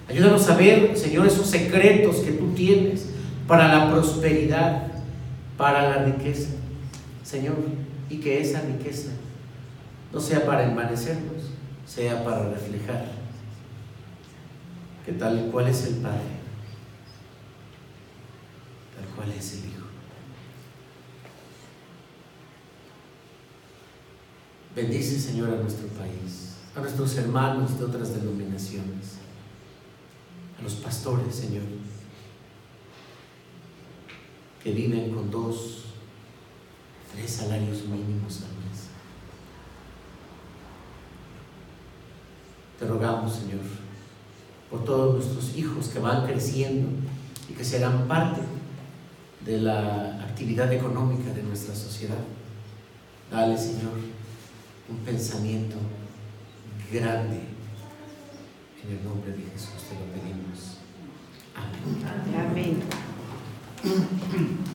Ayúdanos 0.10 0.50
a 0.50 0.56
ver, 0.56 0.98
Señor, 0.98 1.28
esos 1.28 1.48
secretos 1.48 2.18
que 2.18 2.32
tú 2.32 2.54
tienes 2.54 3.08
para 3.48 3.68
la 3.68 3.92
prosperidad, 3.92 4.88
para 5.58 5.90
la 5.90 6.06
riqueza, 6.06 6.50
Señor. 7.24 7.56
Y 8.10 8.18
que 8.18 8.40
esa 8.40 8.62
riqueza 8.62 9.10
no 10.14 10.20
sea 10.20 10.46
para 10.46 10.64
envanecernos, 10.64 11.44
sea 11.86 12.24
para 12.24 12.50
reflejar 12.50 13.12
que 15.06 15.12
tal 15.14 15.50
cual 15.52 15.68
es 15.68 15.86
el 15.86 15.96
Padre 15.96 16.35
cuál 19.16 19.32
es 19.32 19.54
el 19.54 19.70
Hijo. 19.70 19.86
Bendice, 24.76 25.20
Señor, 25.20 25.50
a 25.50 25.56
nuestro 25.56 25.88
país, 25.88 26.56
a 26.76 26.82
nuestros 26.82 27.16
hermanos 27.16 27.80
de 27.80 27.86
otras 27.86 28.14
denominaciones, 28.14 29.20
a 30.60 30.62
los 30.62 30.74
pastores, 30.76 31.34
Señor, 31.34 31.64
que 34.62 34.72
viven 34.72 35.12
con 35.12 35.32
dos, 35.32 35.86
tres 37.14 37.32
salarios 37.32 37.86
mínimos 37.86 38.42
al 38.42 38.50
mes. 38.68 38.90
Te 42.78 42.86
rogamos, 42.86 43.34
Señor, 43.34 43.62
por 44.70 44.84
todos 44.84 45.16
nuestros 45.16 45.56
hijos 45.56 45.88
que 45.88 46.00
van 46.00 46.26
creciendo 46.26 46.90
y 47.48 47.54
que 47.54 47.64
serán 47.64 48.10
parte 48.10 48.42
de 49.46 49.60
la 49.60 50.20
actividad 50.22 50.72
económica 50.74 51.32
de 51.32 51.44
nuestra 51.44 51.76
sociedad. 51.76 52.18
Dale, 53.32 53.58
Señor, 53.58 53.94
un 54.90 54.98
pensamiento 54.98 55.76
grande. 56.92 57.42
En 58.84 58.98
el 58.98 59.04
nombre 59.04 59.32
de 59.32 59.44
Jesús 59.52 59.84
te 59.90 59.96
lo 59.96 60.06
pedimos. 60.12 60.78
Amén. 61.56 62.80
Amén. 63.84 64.56